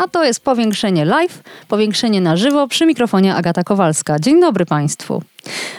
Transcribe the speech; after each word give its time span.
A 0.00 0.08
to 0.08 0.24
jest 0.24 0.40
powiększenie 0.44 1.04
live, 1.04 1.42
powiększenie 1.68 2.20
na 2.20 2.36
żywo 2.36 2.68
przy 2.68 2.86
mikrofonie 2.86 3.34
Agata 3.34 3.64
Kowalska. 3.64 4.18
Dzień 4.18 4.40
dobry 4.40 4.66
Państwu. 4.66 5.22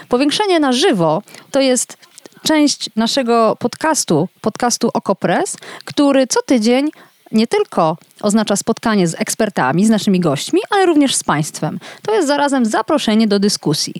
Powiększenie 0.08 0.60
na 0.60 0.72
żywo 0.72 1.22
to 1.50 1.60
jest 1.60 1.96
część 2.42 2.90
naszego 2.96 3.56
podcastu, 3.58 4.28
podcastu 4.40 4.90
Okopres, 4.94 5.56
który 5.84 6.26
co 6.26 6.42
tydzień 6.42 6.90
nie 7.32 7.46
tylko 7.46 7.96
oznacza 8.20 8.56
spotkanie 8.56 9.08
z 9.08 9.20
ekspertami, 9.20 9.86
z 9.86 9.90
naszymi 9.90 10.20
gośćmi, 10.20 10.60
ale 10.70 10.86
również 10.86 11.14
z 11.14 11.24
Państwem. 11.24 11.78
To 12.02 12.14
jest 12.14 12.28
zarazem 12.28 12.66
zaproszenie 12.66 13.28
do 13.28 13.38
dyskusji. 13.38 13.94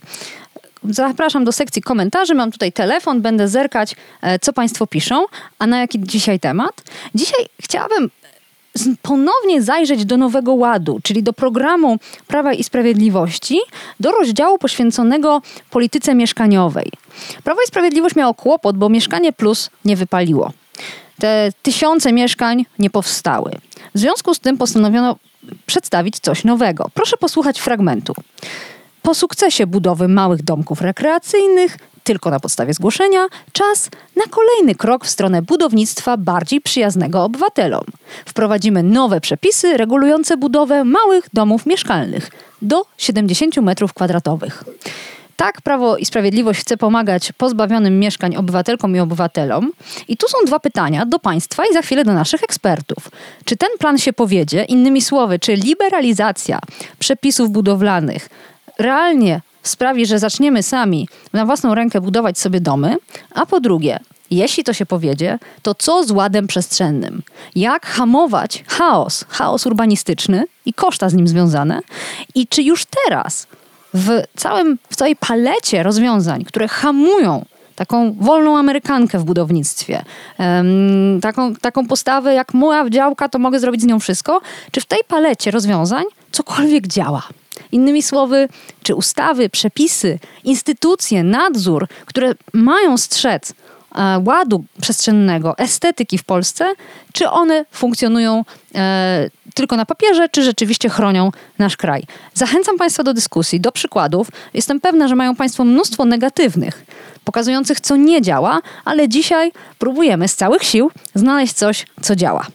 Zapraszam 0.84 1.44
do 1.44 1.52
sekcji 1.52 1.82
komentarzy. 1.82 2.34
Mam 2.34 2.52
tutaj 2.52 2.72
telefon, 2.72 3.22
będę 3.22 3.48
zerkać, 3.48 3.96
e, 4.22 4.38
co 4.38 4.52
Państwo 4.52 4.86
piszą, 4.86 5.24
a 5.58 5.66
na 5.66 5.78
jaki 5.78 6.00
dzisiaj 6.00 6.40
temat. 6.40 6.82
Dzisiaj 7.14 7.46
chciałabym 7.62 8.10
ponownie 9.02 9.62
zajrzeć 9.62 10.04
do 10.04 10.16
Nowego 10.16 10.54
Ładu, 10.54 11.00
czyli 11.02 11.22
do 11.22 11.32
programu 11.32 11.98
Prawa 12.26 12.52
i 12.52 12.64
Sprawiedliwości, 12.64 13.60
do 14.00 14.12
rozdziału 14.12 14.58
poświęconego 14.58 15.42
polityce 15.70 16.14
mieszkaniowej. 16.14 16.90
Prawo 17.44 17.60
i 17.62 17.66
Sprawiedliwość 17.66 18.16
miało 18.16 18.34
kłopot, 18.34 18.76
bo 18.76 18.88
mieszkanie 18.88 19.32
plus 19.32 19.70
nie 19.84 19.96
wypaliło. 19.96 20.52
Te 21.18 21.52
tysiące 21.62 22.12
mieszkań 22.12 22.66
nie 22.78 22.90
powstały. 22.90 23.52
W 23.94 23.98
związku 23.98 24.34
z 24.34 24.40
tym 24.40 24.58
postanowiono 24.58 25.16
przedstawić 25.66 26.18
coś 26.18 26.44
nowego. 26.44 26.90
Proszę 26.94 27.16
posłuchać 27.16 27.60
fragmentu. 27.60 28.14
Po 29.02 29.14
sukcesie 29.14 29.66
budowy 29.66 30.08
małych 30.08 30.42
domków 30.42 30.80
rekreacyjnych, 30.80 31.78
tylko 32.04 32.30
na 32.30 32.40
podstawie 32.40 32.74
zgłoszenia, 32.74 33.26
czas 33.52 33.90
na 34.16 34.24
kolejny 34.30 34.74
krok 34.74 35.04
w 35.04 35.10
stronę 35.10 35.42
budownictwa 35.42 36.16
bardziej 36.16 36.60
przyjaznego 36.60 37.24
obywatelom. 37.24 37.84
Wprowadzimy 38.26 38.82
nowe 38.82 39.20
przepisy 39.20 39.76
regulujące 39.76 40.36
budowę 40.36 40.84
małych 40.84 41.28
domów 41.32 41.66
mieszkalnych 41.66 42.30
do 42.62 42.82
70 42.98 43.54
m2. 43.54 44.50
Tak, 45.36 45.60
Prawo 45.60 45.96
i 45.96 46.04
Sprawiedliwość 46.04 46.60
chce 46.60 46.76
pomagać 46.76 47.32
pozbawionym 47.32 47.98
mieszkań 47.98 48.36
obywatelkom 48.36 48.96
i 48.96 49.00
obywatelom. 49.00 49.72
I 50.08 50.16
tu 50.16 50.28
są 50.28 50.38
dwa 50.46 50.60
pytania 50.60 51.06
do 51.06 51.18
państwa 51.18 51.62
i 51.70 51.74
za 51.74 51.82
chwilę 51.82 52.04
do 52.04 52.12
naszych 52.12 52.42
ekspertów. 52.42 53.10
Czy 53.44 53.56
ten 53.56 53.68
plan 53.78 53.98
się 53.98 54.12
powiedzie? 54.12 54.64
Innymi 54.64 55.02
słowy, 55.02 55.38
czy 55.38 55.54
liberalizacja 55.54 56.58
przepisów 56.98 57.50
budowlanych 57.50 58.28
realnie 58.82 59.40
sprawi, 59.62 60.06
że 60.06 60.18
zaczniemy 60.18 60.62
sami 60.62 61.08
na 61.32 61.46
własną 61.46 61.74
rękę 61.74 62.00
budować 62.00 62.38
sobie 62.38 62.60
domy, 62.60 62.96
a 63.34 63.46
po 63.46 63.60
drugie, 63.60 64.00
jeśli 64.30 64.64
to 64.64 64.72
się 64.72 64.86
powiedzie, 64.86 65.38
to 65.62 65.74
co 65.74 66.04
z 66.04 66.10
ładem 66.10 66.46
przestrzennym? 66.46 67.22
Jak 67.54 67.86
hamować 67.86 68.64
chaos, 68.66 69.24
chaos 69.28 69.66
urbanistyczny 69.66 70.44
i 70.66 70.72
koszta 70.72 71.08
z 71.08 71.14
nim 71.14 71.28
związane? 71.28 71.80
I 72.34 72.46
czy 72.46 72.62
już 72.62 72.84
teraz 73.06 73.46
w, 73.94 74.22
całym, 74.36 74.78
w 74.90 74.96
całej 74.96 75.16
palecie 75.16 75.82
rozwiązań, 75.82 76.44
które 76.44 76.68
hamują 76.68 77.44
taką 77.76 78.12
wolną 78.20 78.58
Amerykankę 78.58 79.18
w 79.18 79.24
budownictwie, 79.24 80.04
um, 80.38 81.20
taką, 81.20 81.54
taką 81.54 81.86
postawę 81.86 82.34
jak 82.34 82.54
moja 82.54 82.90
działka, 82.90 83.28
to 83.28 83.38
mogę 83.38 83.60
zrobić 83.60 83.82
z 83.82 83.84
nią 83.84 84.00
wszystko, 84.00 84.40
czy 84.70 84.80
w 84.80 84.84
tej 84.84 84.98
palecie 85.08 85.50
rozwiązań 85.50 86.04
cokolwiek 86.32 86.86
działa? 86.86 87.22
Innymi 87.72 88.02
słowy, 88.02 88.48
czy 88.82 88.94
ustawy, 88.94 89.48
przepisy, 89.48 90.18
instytucje, 90.44 91.24
nadzór, 91.24 91.88
które 92.06 92.34
mają 92.52 92.98
strzec 92.98 93.52
e, 93.94 94.22
ładu 94.26 94.64
przestrzennego, 94.80 95.58
estetyki 95.58 96.18
w 96.18 96.24
Polsce, 96.24 96.74
czy 97.12 97.30
one 97.30 97.64
funkcjonują 97.70 98.44
e, 98.74 99.30
tylko 99.54 99.76
na 99.76 99.86
papierze, 99.86 100.28
czy 100.28 100.42
rzeczywiście 100.42 100.88
chronią 100.88 101.30
nasz 101.58 101.76
kraj. 101.76 102.04
Zachęcam 102.34 102.78
Państwa 102.78 103.02
do 103.02 103.14
dyskusji, 103.14 103.60
do 103.60 103.72
przykładów. 103.72 104.28
Jestem 104.54 104.80
pewna, 104.80 105.08
że 105.08 105.16
mają 105.16 105.36
Państwo 105.36 105.64
mnóstwo 105.64 106.04
negatywnych, 106.04 106.84
pokazujących, 107.24 107.80
co 107.80 107.96
nie 107.96 108.22
działa, 108.22 108.60
ale 108.84 109.08
dzisiaj 109.08 109.52
próbujemy 109.78 110.28
z 110.28 110.36
całych 110.36 110.64
sił 110.64 110.90
znaleźć 111.14 111.52
coś, 111.52 111.86
co 112.02 112.16
działa. 112.16 112.46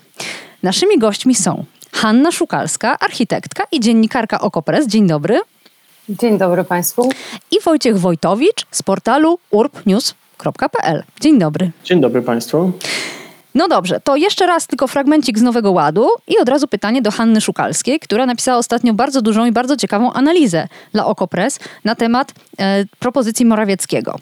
Naszymi 0.63 0.99
gośćmi 0.99 1.35
są 1.35 1.65
Hanna 1.97 2.31
Szukalska, 2.31 2.99
architektka 2.99 3.63
i 3.71 3.79
dziennikarka 3.79 4.41
Okopres. 4.41 4.87
Dzień 4.87 5.07
dobry. 5.07 5.39
Dzień 6.09 6.37
dobry 6.37 6.63
Państwu. 6.63 7.09
I 7.51 7.61
Wojciech 7.61 7.99
Wojtowicz 7.99 8.65
z 8.71 8.83
portalu 8.83 9.39
urbnews.pl. 9.51 11.03
Dzień 11.19 11.39
dobry. 11.39 11.71
Dzień 11.83 12.01
dobry 12.01 12.21
Państwu. 12.21 12.71
No 13.55 13.67
dobrze, 13.67 13.99
to 13.99 14.15
jeszcze 14.15 14.47
raz 14.47 14.67
tylko 14.67 14.87
fragmencik 14.87 15.39
z 15.39 15.41
Nowego 15.41 15.71
Ładu 15.71 16.09
i 16.27 16.37
od 16.37 16.49
razu 16.49 16.67
pytanie 16.67 17.01
do 17.01 17.11
Hanny 17.11 17.41
Szukalskiej, 17.41 17.99
która 17.99 18.25
napisała 18.25 18.57
ostatnio 18.57 18.93
bardzo 18.93 19.21
dużą 19.21 19.45
i 19.45 19.51
bardzo 19.51 19.77
ciekawą 19.77 20.13
analizę 20.13 20.67
dla 20.93 21.05
Okopres 21.05 21.59
na 21.83 21.95
temat 21.95 22.33
e, 22.59 22.85
propozycji 22.99 23.45
Morawieckiego. 23.45 24.15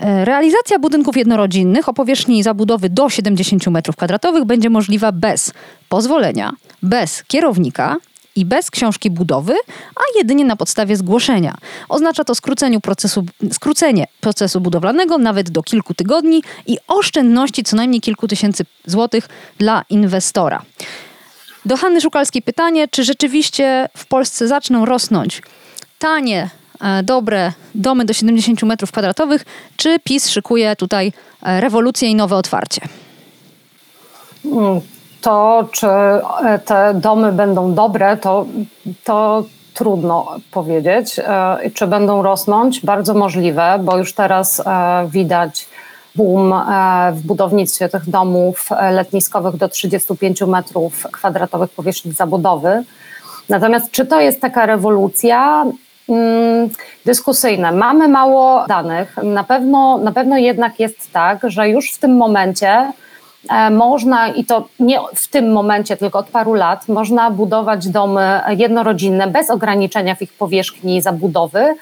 E, 0.00 0.24
realizacja 0.24 0.78
budynków 0.78 1.16
jednorodzinnych 1.16 1.88
o 1.88 1.94
powierzchni 1.94 2.42
zabudowy 2.42 2.90
do 2.90 3.08
70 3.08 3.64
m2 3.64 4.44
będzie 4.46 4.70
możliwa 4.70 5.12
bez 5.12 5.52
pozwolenia, 5.88 6.52
bez 6.82 7.24
kierownika 7.24 7.96
i 8.36 8.44
bez 8.44 8.70
książki 8.70 9.10
budowy, 9.10 9.54
a 9.96 10.00
jedynie 10.18 10.44
na 10.44 10.56
podstawie 10.56 10.96
zgłoszenia. 10.96 11.54
Oznacza 11.88 12.24
to 12.24 12.34
procesu, 12.82 13.24
skrócenie 13.52 14.06
procesu 14.20 14.60
budowlanego 14.60 15.18
nawet 15.18 15.50
do 15.50 15.62
kilku 15.62 15.94
tygodni 15.94 16.42
i 16.66 16.78
oszczędności 16.88 17.64
co 17.64 17.76
najmniej 17.76 18.00
kilku 18.00 18.28
tysięcy 18.28 18.64
złotych 18.86 19.28
dla 19.58 19.84
inwestora. 19.90 20.62
Do 21.64 21.76
Hanny 21.76 22.00
Szukalskiej 22.00 22.42
pytanie, 22.42 22.88
czy 22.88 23.04
rzeczywiście 23.04 23.88
w 23.96 24.06
Polsce 24.06 24.48
zaczną 24.48 24.84
rosnąć 24.84 25.42
tanie 25.98 26.50
dobre 27.02 27.52
domy 27.74 28.04
do 28.04 28.12
70 28.12 28.62
metrów 28.62 28.92
kwadratowych, 28.92 29.44
czy 29.76 29.98
PiS 30.04 30.28
szykuje 30.28 30.76
tutaj 30.76 31.12
e, 31.42 31.60
rewolucję 31.60 32.08
i 32.08 32.14
nowe 32.14 32.36
otwarcie? 32.36 32.80
To, 35.20 35.68
czy 35.72 35.86
e, 35.86 36.58
te 36.64 36.94
domy 36.94 37.32
będą 37.32 37.74
dobre, 37.74 38.16
to, 38.16 38.46
to 39.04 39.44
trudno 39.74 40.36
powiedzieć. 40.50 41.20
Czy 41.74 41.86
będą 41.86 42.22
rosnąć? 42.22 42.80
Bardzo 42.80 43.14
możliwe, 43.14 43.78
bo 43.82 43.98
już 43.98 44.14
teraz 44.14 44.62
widać 45.08 45.66
boom 46.14 46.54
w 47.12 47.22
budownictwie 47.22 47.88
tych 47.88 48.10
domów 48.10 48.68
letniskowych 48.90 49.56
do 49.56 49.68
35 49.68 50.40
metrów 50.40 51.06
kwadratowych 51.12 51.70
powierzchni 51.70 52.12
zabudowy. 52.12 52.84
Natomiast 53.48 53.90
czy 53.90 54.06
to 54.06 54.20
jest 54.20 54.40
taka 54.40 54.66
rewolucja? 54.66 55.64
Mm, 56.08 56.68
dyskusyjne. 57.04 57.72
Mamy 57.72 58.08
mało 58.08 58.64
danych. 58.68 59.16
Na 59.22 59.44
pewno, 59.44 59.98
na 59.98 60.12
pewno 60.12 60.36
jednak 60.36 60.80
jest 60.80 61.12
tak, 61.12 61.38
że 61.44 61.68
już 61.68 61.92
w 61.92 61.98
tym 61.98 62.16
momencie 62.16 62.92
e, 63.50 63.70
można, 63.70 64.28
i 64.28 64.44
to 64.44 64.68
nie 64.80 64.98
w 65.14 65.28
tym 65.28 65.52
momencie, 65.52 65.96
tylko 65.96 66.18
od 66.18 66.26
paru 66.26 66.54
lat, 66.54 66.88
można 66.88 67.30
budować 67.30 67.88
domy 67.88 68.40
jednorodzinne 68.48 69.26
bez 69.26 69.50
ograniczenia 69.50 70.14
w 70.14 70.22
ich 70.22 70.32
powierzchni 70.32 71.02
zabudowy 71.02 71.74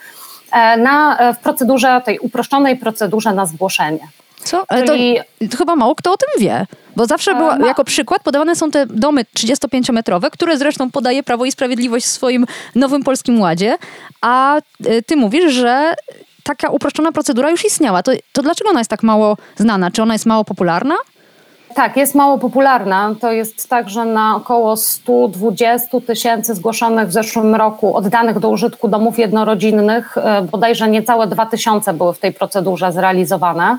e, 0.53 0.77
na, 0.77 1.19
w 1.33 1.39
procedurze, 1.39 2.03
tej 2.05 2.19
uproszczonej 2.19 2.77
procedurze 2.77 3.33
na 3.33 3.47
zgłoszenie. 3.47 4.09
Co? 4.45 4.65
Ale 4.69 4.87
Czyli... 4.87 5.19
to, 5.51 5.57
chyba 5.57 5.77
mało 5.77 5.95
kto 5.95 6.13
o 6.13 6.17
tym 6.17 6.29
wie. 6.39 6.67
Bo 6.97 7.07
zawsze 7.07 7.35
była, 7.35 7.59
jako 7.67 7.85
przykład 7.85 8.23
podawane 8.23 8.57
są 8.57 8.71
te 8.71 8.87
domy 8.87 9.25
35-metrowe, 9.37 10.31
które 10.31 10.59
zresztą 10.59 10.91
podaje 10.91 11.23
Prawo 11.23 11.45
i 11.45 11.53
Sprawiedliwość 11.53 12.07
w 12.07 12.09
swoim 12.09 12.47
nowym 12.75 13.03
Polskim 13.03 13.41
Ładzie, 13.41 13.77
a 14.21 14.59
y, 14.87 15.03
ty 15.03 15.17
mówisz, 15.17 15.53
że 15.53 15.95
taka 16.43 16.71
uproszczona 16.71 17.13
procedura 17.13 17.51
już 17.51 17.65
istniała. 17.65 18.03
To, 18.03 18.13
to 18.33 18.43
dlaczego 18.43 18.71
ona 18.71 18.81
jest 18.81 18.91
tak 18.91 19.03
mało 19.03 19.37
znana? 19.57 19.91
Czy 19.91 20.03
ona 20.03 20.15
jest 20.15 20.27
mało 20.27 20.45
popularna? 20.45 20.95
Tak, 21.75 21.97
jest 21.97 22.15
mało 22.15 22.39
popularna. 22.39 23.15
To 23.21 23.33
jest 23.33 23.69
tak, 23.69 23.91
że 23.91 24.05
na 24.05 24.37
około 24.37 24.77
120 24.77 26.01
tysięcy 26.07 26.55
zgłoszonych 26.55 27.09
w 27.09 27.13
zeszłym 27.13 27.55
roku 27.55 27.97
oddanych 27.97 28.39
do 28.39 28.49
użytku 28.49 28.89
domów 28.89 29.19
jednorodzinnych, 29.19 30.17
y, 30.17 30.43
bodajże 30.43 30.89
niecałe 30.89 31.27
2 31.27 31.47
tysiące 31.47 31.95
były 31.95 32.15
w 32.15 32.19
tej 32.19 32.33
procedurze 32.33 32.93
zrealizowane 32.93 33.79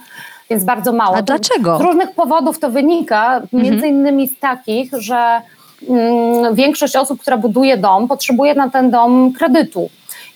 więc 0.51 0.63
bardzo 0.63 0.93
mało. 0.93 1.15
A 1.15 1.21
dlaczego? 1.21 1.77
Z 1.77 1.81
różnych 1.81 2.11
powodów 2.11 2.59
to 2.59 2.69
wynika, 2.69 3.41
między 3.53 3.73
mhm. 3.73 3.93
innymi 3.93 4.27
z 4.27 4.39
takich, 4.39 4.91
że 4.97 5.41
mm, 5.89 6.55
większość 6.55 6.95
osób, 6.95 7.21
która 7.21 7.37
buduje 7.37 7.77
dom, 7.77 8.07
potrzebuje 8.07 8.55
na 8.55 8.69
ten 8.69 8.91
dom 8.91 9.33
kredytu 9.33 9.89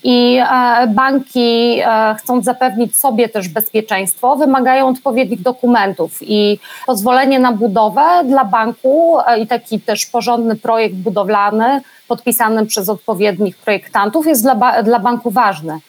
i 0.03 0.39
e, 0.51 0.87
banki, 0.87 1.79
e, 1.85 2.15
chcąc 2.19 2.45
zapewnić 2.45 2.95
sobie 2.95 3.29
też 3.29 3.47
bezpieczeństwo, 3.47 4.35
wymagają 4.35 4.87
odpowiednich 4.87 5.41
dokumentów 5.41 6.19
i 6.21 6.59
pozwolenie 6.85 7.39
na 7.39 7.51
budowę 7.51 8.23
dla 8.25 8.45
banku 8.45 9.17
e, 9.27 9.39
i 9.39 9.47
taki 9.47 9.79
też 9.79 10.05
porządny 10.05 10.55
projekt 10.55 10.95
budowlany 10.95 11.81
podpisany 12.07 12.65
przez 12.65 12.89
odpowiednich 12.89 13.57
projektantów 13.57 14.27
jest 14.27 14.43
dla, 14.43 14.83
dla 14.83 14.99
banku 14.99 15.31
ważny. 15.31 15.79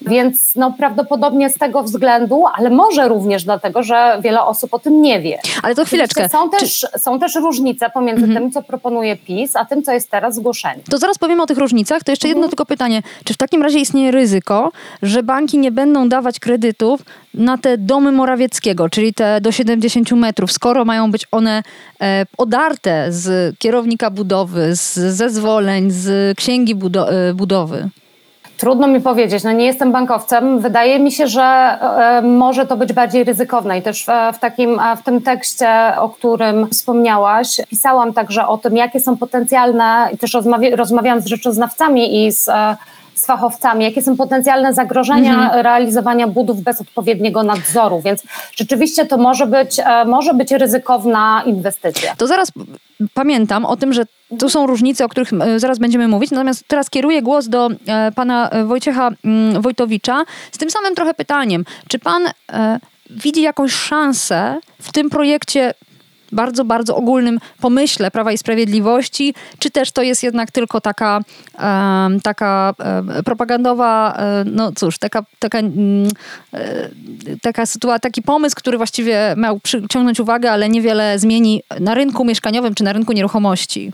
Więc 0.00 0.54
no, 0.56 0.74
prawdopodobnie 0.78 1.50
z 1.50 1.54
tego 1.54 1.82
względu, 1.82 2.44
ale 2.54 2.70
może 2.70 3.08
również 3.08 3.44
dlatego, 3.44 3.82
że 3.82 4.18
wiele 4.22 4.42
osób 4.42 4.74
o 4.74 4.78
tym 4.78 5.02
nie 5.02 5.20
wie. 5.20 5.38
Ale 5.62 5.74
to 5.74 5.84
chwileczkę. 5.84 6.28
Są 6.28 6.50
też, 6.50 6.80
Czy... 6.80 6.98
są 6.98 7.18
też 7.18 7.34
różnice 7.34 7.90
pomiędzy 7.90 8.24
mhm. 8.24 8.42
tym, 8.42 8.52
co 8.52 8.62
proponuje 8.62 9.16
PiS, 9.16 9.56
a 9.56 9.64
tym, 9.64 9.82
co 9.82 9.92
jest 9.92 10.10
teraz 10.10 10.34
zgłoszenie. 10.34 10.82
To 10.90 10.98
zaraz 10.98 11.18
powiemy 11.18 11.42
o 11.42 11.46
tych 11.46 11.58
różnicach. 11.58 12.04
To 12.04 12.12
jeszcze 12.12 12.28
jedno 12.28 12.40
mhm. 12.40 12.50
tylko 12.50 12.66
pytanie. 12.66 13.02
Czy 13.24 13.34
w 13.34 13.36
takim 13.36 13.62
razie 13.62 13.78
istnieje 13.78 14.10
ryzyko, 14.10 14.72
że 15.02 15.22
banki 15.22 15.58
nie 15.58 15.72
będą 15.72 16.08
dawać 16.08 16.40
kredytów 16.40 17.00
na 17.34 17.58
te 17.58 17.78
domy 17.78 18.12
Morawieckiego, 18.12 18.88
czyli 18.88 19.14
te 19.14 19.40
do 19.40 19.52
70 19.52 20.12
metrów, 20.12 20.52
skoro 20.52 20.84
mają 20.84 21.10
być 21.10 21.26
one 21.32 21.62
e, 22.00 22.26
odarte 22.38 23.06
z 23.12 23.58
kierownika 23.58 24.10
budowy, 24.10 24.76
z 24.76 24.94
zezwoleń, 24.94 25.90
z 25.90 26.38
księgi 26.38 26.74
budo 26.74 27.12
e, 27.12 27.34
budowy? 27.34 27.90
Trudno 28.56 28.86
mi 28.88 29.00
powiedzieć, 29.00 29.44
no 29.44 29.52
nie 29.52 29.66
jestem 29.66 29.92
bankowcem. 29.92 30.60
Wydaje 30.60 30.98
mi 30.98 31.12
się, 31.12 31.26
że 31.26 31.42
e, 31.42 32.22
może 32.22 32.66
to 32.66 32.76
być 32.76 32.92
bardziej 32.92 33.24
ryzykowne 33.24 33.78
i 33.78 33.82
też 33.82 34.06
w, 34.34 34.38
takim, 34.38 34.80
w 34.96 35.02
tym 35.02 35.22
tekście, 35.22 35.68
o 35.98 36.08
którym 36.08 36.70
wspomniałaś, 36.70 37.60
pisałam 37.70 38.12
także 38.12 38.46
o 38.46 38.58
tym, 38.58 38.76
jakie 38.76 39.00
są 39.00 39.16
potencjalne 39.16 40.08
i 40.12 40.18
też 40.18 40.34
rozmawia, 40.34 40.76
rozmawiałam 40.76 41.20
z 41.20 41.26
rzeczoznawcami 41.26 42.26
i 42.26 42.32
z 42.32 42.48
e, 42.48 42.76
z 43.16 43.26
fachowcami, 43.26 43.84
jakie 43.84 44.02
są 44.02 44.16
potencjalne 44.16 44.74
zagrożenia 44.74 45.34
mhm. 45.34 45.62
realizowania 45.62 46.26
budów 46.26 46.60
bez 46.60 46.80
odpowiedniego 46.80 47.42
nadzoru, 47.42 48.00
więc 48.00 48.22
rzeczywiście 48.56 49.06
to 49.06 49.18
może 49.18 49.46
być, 49.46 49.78
e, 49.78 50.04
może 50.04 50.34
być 50.34 50.52
ryzykowna 50.52 51.42
inwestycja. 51.46 52.16
To 52.16 52.26
zaraz 52.26 52.52
pamiętam 53.14 53.64
o 53.64 53.76
tym, 53.76 53.92
że 53.92 54.02
tu 54.38 54.50
są 54.50 54.66
różnice, 54.66 55.04
o 55.04 55.08
których 55.08 55.32
e, 55.32 55.60
zaraz 55.60 55.78
będziemy 55.78 56.08
mówić, 56.08 56.30
natomiast 56.30 56.64
teraz 56.68 56.90
kieruję 56.90 57.22
głos 57.22 57.48
do 57.48 57.68
e, 57.86 58.12
pana 58.12 58.50
Wojciecha 58.64 59.10
mm, 59.24 59.62
Wojtowicza 59.62 60.24
z 60.52 60.58
tym 60.58 60.70
samym 60.70 60.94
trochę 60.94 61.14
pytaniem. 61.14 61.64
Czy 61.88 61.98
pan 61.98 62.22
widzi 63.10 63.42
jakąś 63.42 63.72
szansę 63.72 64.60
w 64.82 64.92
tym 64.92 65.10
projekcie 65.10 65.74
bardzo, 66.32 66.64
bardzo 66.64 66.96
ogólnym 66.96 67.38
pomyśle 67.60 68.10
Prawa 68.10 68.32
i 68.32 68.38
Sprawiedliwości, 68.38 69.34
czy 69.58 69.70
też 69.70 69.92
to 69.92 70.02
jest 70.02 70.22
jednak 70.22 70.50
tylko 70.50 70.80
taka, 70.80 71.20
taka 72.22 72.74
propagandowa, 73.24 74.18
no 74.44 74.72
cóż, 74.72 74.98
taka, 74.98 75.24
taka, 75.38 75.58
mm, 75.58 76.08
e, 76.54 76.88
taka 77.42 77.66
sytuacja, 77.66 77.98
taki 77.98 78.22
pomysł, 78.22 78.56
który 78.56 78.76
właściwie 78.76 79.34
miał 79.36 79.60
przyciągnąć 79.60 80.20
uwagę, 80.20 80.52
ale 80.52 80.68
niewiele 80.68 81.18
zmieni 81.18 81.62
na 81.80 81.94
rynku 81.94 82.24
mieszkaniowym 82.24 82.74
czy 82.74 82.84
na 82.84 82.92
rynku 82.92 83.12
nieruchomości. 83.12 83.92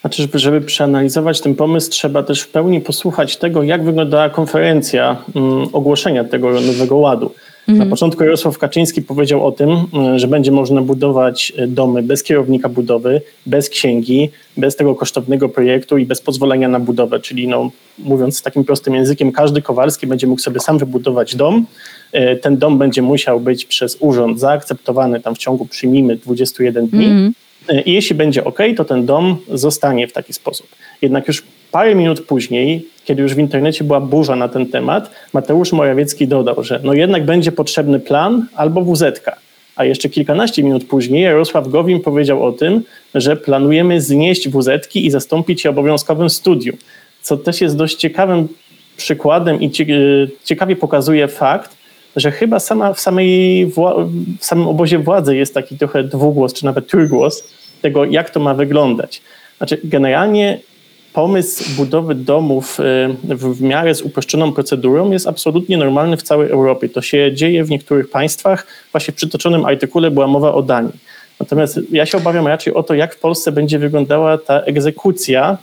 Znaczy, 0.00 0.28
żeby 0.34 0.60
przeanalizować 0.60 1.40
ten 1.40 1.54
pomysł, 1.54 1.90
trzeba 1.90 2.22
też 2.22 2.40
w 2.40 2.48
pełni 2.48 2.80
posłuchać 2.80 3.36
tego, 3.36 3.62
jak 3.62 3.84
wyglądała 3.84 4.30
konferencja 4.30 5.16
um, 5.34 5.68
ogłoszenia 5.72 6.24
tego 6.24 6.50
nowego 6.60 6.96
ładu. 6.96 7.34
Mhm. 7.68 7.88
Na 7.88 7.90
początku 7.90 8.24
Jarosław 8.24 8.58
Kaczyński 8.58 9.02
powiedział 9.02 9.46
o 9.46 9.52
tym, 9.52 9.70
e, 9.70 10.18
że 10.18 10.28
będzie 10.28 10.52
można 10.52 10.82
budować 10.82 11.52
e, 11.56 11.66
domy 11.66 12.02
bez 12.02 12.22
kierownika 12.22 12.68
budowy, 12.68 13.20
bez 13.46 13.68
księgi, 13.68 14.30
bez 14.56 14.76
tego 14.76 14.94
kosztownego 14.94 15.48
projektu 15.48 15.98
i 15.98 16.06
bez 16.06 16.20
pozwolenia 16.20 16.68
na 16.68 16.80
budowę. 16.80 17.20
Czyli 17.20 17.48
no, 17.48 17.70
mówiąc 17.98 18.42
takim 18.42 18.64
prostym 18.64 18.94
językiem, 18.94 19.32
każdy 19.32 19.62
Kowalski 19.62 20.06
będzie 20.06 20.26
mógł 20.26 20.40
sobie 20.40 20.60
sam 20.60 20.78
wybudować 20.78 21.36
dom. 21.36 21.66
E, 22.12 22.36
ten 22.36 22.56
dom 22.56 22.78
będzie 22.78 23.02
musiał 23.02 23.40
być 23.40 23.64
przez 23.64 23.96
urząd 24.00 24.40
zaakceptowany 24.40 25.20
tam 25.20 25.34
w 25.34 25.38
ciągu, 25.38 25.66
przyjmijmy, 25.66 26.16
21 26.16 26.86
dni. 26.86 27.04
Mhm. 27.04 27.34
I 27.84 27.92
jeśli 27.92 28.16
będzie 28.16 28.44
ok, 28.44 28.58
to 28.76 28.84
ten 28.84 29.06
dom 29.06 29.36
zostanie 29.54 30.08
w 30.08 30.12
taki 30.12 30.32
sposób. 30.32 30.66
Jednak 31.02 31.28
już 31.28 31.42
parę 31.72 31.94
minut 31.94 32.20
później, 32.20 32.86
kiedy 33.04 33.22
już 33.22 33.34
w 33.34 33.38
internecie 33.38 33.84
była 33.84 34.00
burza 34.00 34.36
na 34.36 34.48
ten 34.48 34.66
temat, 34.66 35.10
Mateusz 35.32 35.72
Morawiecki 35.72 36.28
dodał, 36.28 36.64
że 36.64 36.80
no 36.84 36.94
jednak 36.94 37.24
będzie 37.24 37.52
potrzebny 37.52 38.00
plan 38.00 38.46
albo 38.54 38.82
WZ. 38.82 39.20
A 39.76 39.84
jeszcze 39.84 40.08
kilkanaście 40.08 40.62
minut 40.62 40.84
później 40.84 41.22
Jarosław 41.22 41.68
Gowin 41.68 42.00
powiedział 42.00 42.44
o 42.44 42.52
tym, 42.52 42.82
że 43.14 43.36
planujemy 43.36 44.00
znieść 44.00 44.48
WZ 44.48 44.96
i 44.96 45.10
zastąpić 45.10 45.64
je 45.64 45.70
obowiązkowym 45.70 46.30
studium, 46.30 46.76
co 47.22 47.36
też 47.36 47.60
jest 47.60 47.76
dość 47.76 47.96
ciekawym 47.96 48.48
przykładem 48.96 49.62
i 49.62 49.70
ciekawie 50.44 50.76
pokazuje 50.76 51.28
fakt, 51.28 51.76
że 52.16 52.30
chyba 52.30 52.60
sama 52.60 52.92
w, 52.92 53.00
samej 53.00 53.66
w 54.40 54.44
samym 54.44 54.68
obozie 54.68 54.98
władzy 54.98 55.36
jest 55.36 55.54
taki 55.54 55.78
trochę 55.78 56.04
dwugłos, 56.04 56.52
czy 56.52 56.64
nawet 56.64 56.86
trójgłos 56.86 57.44
tego, 57.82 58.04
jak 58.04 58.30
to 58.30 58.40
ma 58.40 58.54
wyglądać. 58.54 59.22
Znaczy, 59.58 59.80
generalnie 59.84 60.60
pomysł 61.12 61.64
budowy 61.76 62.14
domów 62.14 62.80
y, 62.80 63.36
w 63.36 63.60
miarę 63.60 63.94
z 63.94 64.02
uproszczoną 64.02 64.52
procedurą 64.52 65.10
jest 65.10 65.26
absolutnie 65.26 65.76
normalny 65.76 66.16
w 66.16 66.22
całej 66.22 66.50
Europie. 66.50 66.88
To 66.88 67.02
się 67.02 67.30
dzieje 67.34 67.64
w 67.64 67.70
niektórych 67.70 68.10
państwach. 68.10 68.66
Właśnie 68.92 69.12
w 69.12 69.16
przytoczonym 69.16 69.64
artykule 69.64 70.10
była 70.10 70.26
mowa 70.26 70.54
o 70.54 70.62
Danii. 70.62 70.92
Natomiast 71.40 71.80
ja 71.90 72.06
się 72.06 72.18
obawiam 72.18 72.46
raczej 72.46 72.74
o 72.74 72.82
to, 72.82 72.94
jak 72.94 73.14
w 73.14 73.18
Polsce 73.18 73.52
będzie 73.52 73.78
wyglądała 73.78 74.38
ta 74.38 74.60
egzekucja 74.60 75.58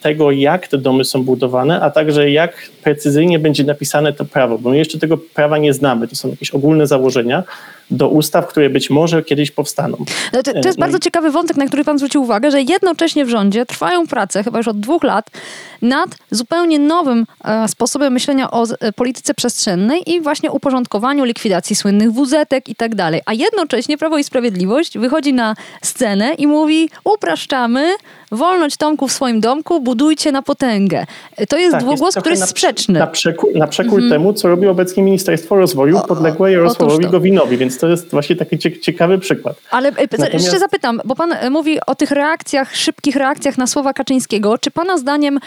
tego, 0.00 0.30
jak 0.30 0.68
te 0.68 0.78
domy 0.78 1.04
są 1.04 1.22
budowane, 1.22 1.80
a 1.80 1.90
także 1.90 2.30
jak 2.30 2.70
precyzyjnie 2.82 3.38
będzie 3.38 3.64
napisane 3.64 4.12
to 4.12 4.24
prawo, 4.24 4.58
bo 4.58 4.70
my 4.70 4.78
jeszcze 4.78 4.98
tego 4.98 5.18
prawa 5.18 5.58
nie 5.58 5.72
znamy. 5.72 6.08
To 6.08 6.16
są 6.16 6.28
jakieś 6.28 6.50
ogólne 6.50 6.86
założenia, 6.86 7.42
do 7.90 8.08
ustaw, 8.08 8.46
które 8.46 8.70
być 8.70 8.90
może 8.90 9.22
kiedyś 9.22 9.50
powstaną. 9.50 9.96
No 10.32 10.42
to, 10.42 10.52
to, 10.52 10.68
jest 10.68 10.78
e, 10.78 10.80
bardzo 10.80 10.98
ciekawy 10.98 11.30
wątek, 11.30 11.56
na 11.56 11.66
który 11.66 11.84
pan 11.84 11.98
zwrócił 11.98 12.22
uwagę, 12.22 12.50
że 12.50 12.62
jednocześnie 12.62 13.24
w 13.24 13.28
rządzie 13.28 13.66
trwają 13.66 14.06
prace, 14.06 14.44
chyba 14.44 14.58
już 14.58 14.68
od 14.68 14.80
dwóch 14.80 15.02
lat, 15.02 15.30
nad 15.82 16.10
zupełnie 16.30 16.78
nowym 16.78 17.26
e, 17.44 17.68
sposobem 17.68 18.12
myślenia 18.12 18.50
o 18.50 18.66
e, 18.80 18.92
polityce 18.92 19.34
przestrzennej 19.34 20.10
i 20.10 20.20
właśnie 20.20 20.50
uporządkowaniu, 20.50 21.24
likwidacji 21.24 21.76
słynnych 21.76 22.12
wuzetek 22.12 22.68
i 22.68 22.74
tak 22.74 22.94
dalej. 22.94 23.20
A 23.26 23.34
jednocześnie 23.34 23.98
Prawo 23.98 24.18
i 24.18 24.24
Sprawiedliwość 24.24 24.98
wychodzi 24.98 25.32
na 25.32 25.54
scenę 25.82 26.34
i 26.34 26.46
mówi 26.46 26.90
upraszczamy, 27.04 27.94
wolność 28.32 28.76
Tomku 28.76 29.08
w 29.08 29.12
swoim 29.12 29.27
domku, 29.34 29.80
budujcie 29.80 30.32
na 30.32 30.42
potęgę. 30.42 31.06
To 31.48 31.58
jest 31.58 31.72
tak, 31.72 31.82
dwugłos, 31.82 32.14
jest 32.14 32.18
który 32.18 32.34
jest 32.34 32.48
sprzeczny. 32.48 32.98
Na 32.98 33.06
przekór, 33.06 33.50
na 33.54 33.66
przekór 33.66 33.94
mhm. 33.94 34.10
temu, 34.10 34.32
co 34.32 34.48
robi 34.48 34.66
obecnie 34.66 35.02
Ministerstwo 35.02 35.56
Rozwoju, 35.56 36.00
podległe 36.08 36.52
Jarosławowi 36.52 37.06
Gowinowi, 37.06 37.56
więc 37.56 37.78
to 37.78 37.88
jest 37.88 38.10
właśnie 38.10 38.36
taki 38.36 38.58
ciekawy 38.80 39.18
przykład. 39.18 39.56
Ale 39.70 39.88
e, 39.88 39.92
Natomiast... 39.92 40.32
jeszcze 40.32 40.58
zapytam, 40.58 41.00
bo 41.04 41.14
pan 41.14 41.32
e, 41.32 41.50
mówi 41.50 41.78
o 41.86 41.94
tych 41.94 42.10
reakcjach, 42.10 42.76
szybkich 42.76 43.16
reakcjach 43.16 43.58
na 43.58 43.66
słowa 43.66 43.92
Kaczyńskiego. 43.92 44.58
Czy 44.58 44.70
pana 44.70 44.98
zdaniem 44.98 45.38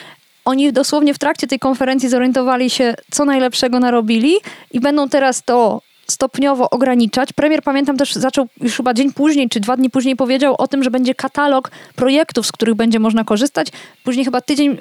oni 0.46 0.74
dosłownie 0.74 1.14
w 1.14 1.20
trakcie 1.20 1.48
tej 1.48 1.60
konferencji 1.60 2.10
zorientowali 2.10 2.70
się, 2.70 2.94
co 3.12 3.26
najlepszego 3.26 3.80
narobili 3.80 4.36
i 4.72 4.80
będą 4.80 5.10
teraz 5.10 5.44
to 5.44 5.82
stopniowo 6.12 6.70
ograniczać. 6.70 7.34
Premier, 7.34 7.64
pamiętam, 7.64 7.98
też 7.98 8.14
zaczął 8.14 8.48
już 8.62 8.78
chyba 8.78 8.94
dzień 8.94 9.14
później, 9.14 9.50
czy 9.50 9.60
dwa 9.60 9.78
dni 9.78 9.90
później 9.90 10.16
powiedział 10.16 10.56
o 10.58 10.68
tym, 10.68 10.84
że 10.84 10.92
będzie 10.92 11.16
katalog 11.16 11.72
projektów, 11.96 12.48
z 12.48 12.52
których 12.52 12.76
będzie 12.76 13.00
można 13.00 13.24
korzystać. 13.24 13.68
Później 14.04 14.26
chyba 14.26 14.42
tydzień, 14.42 14.78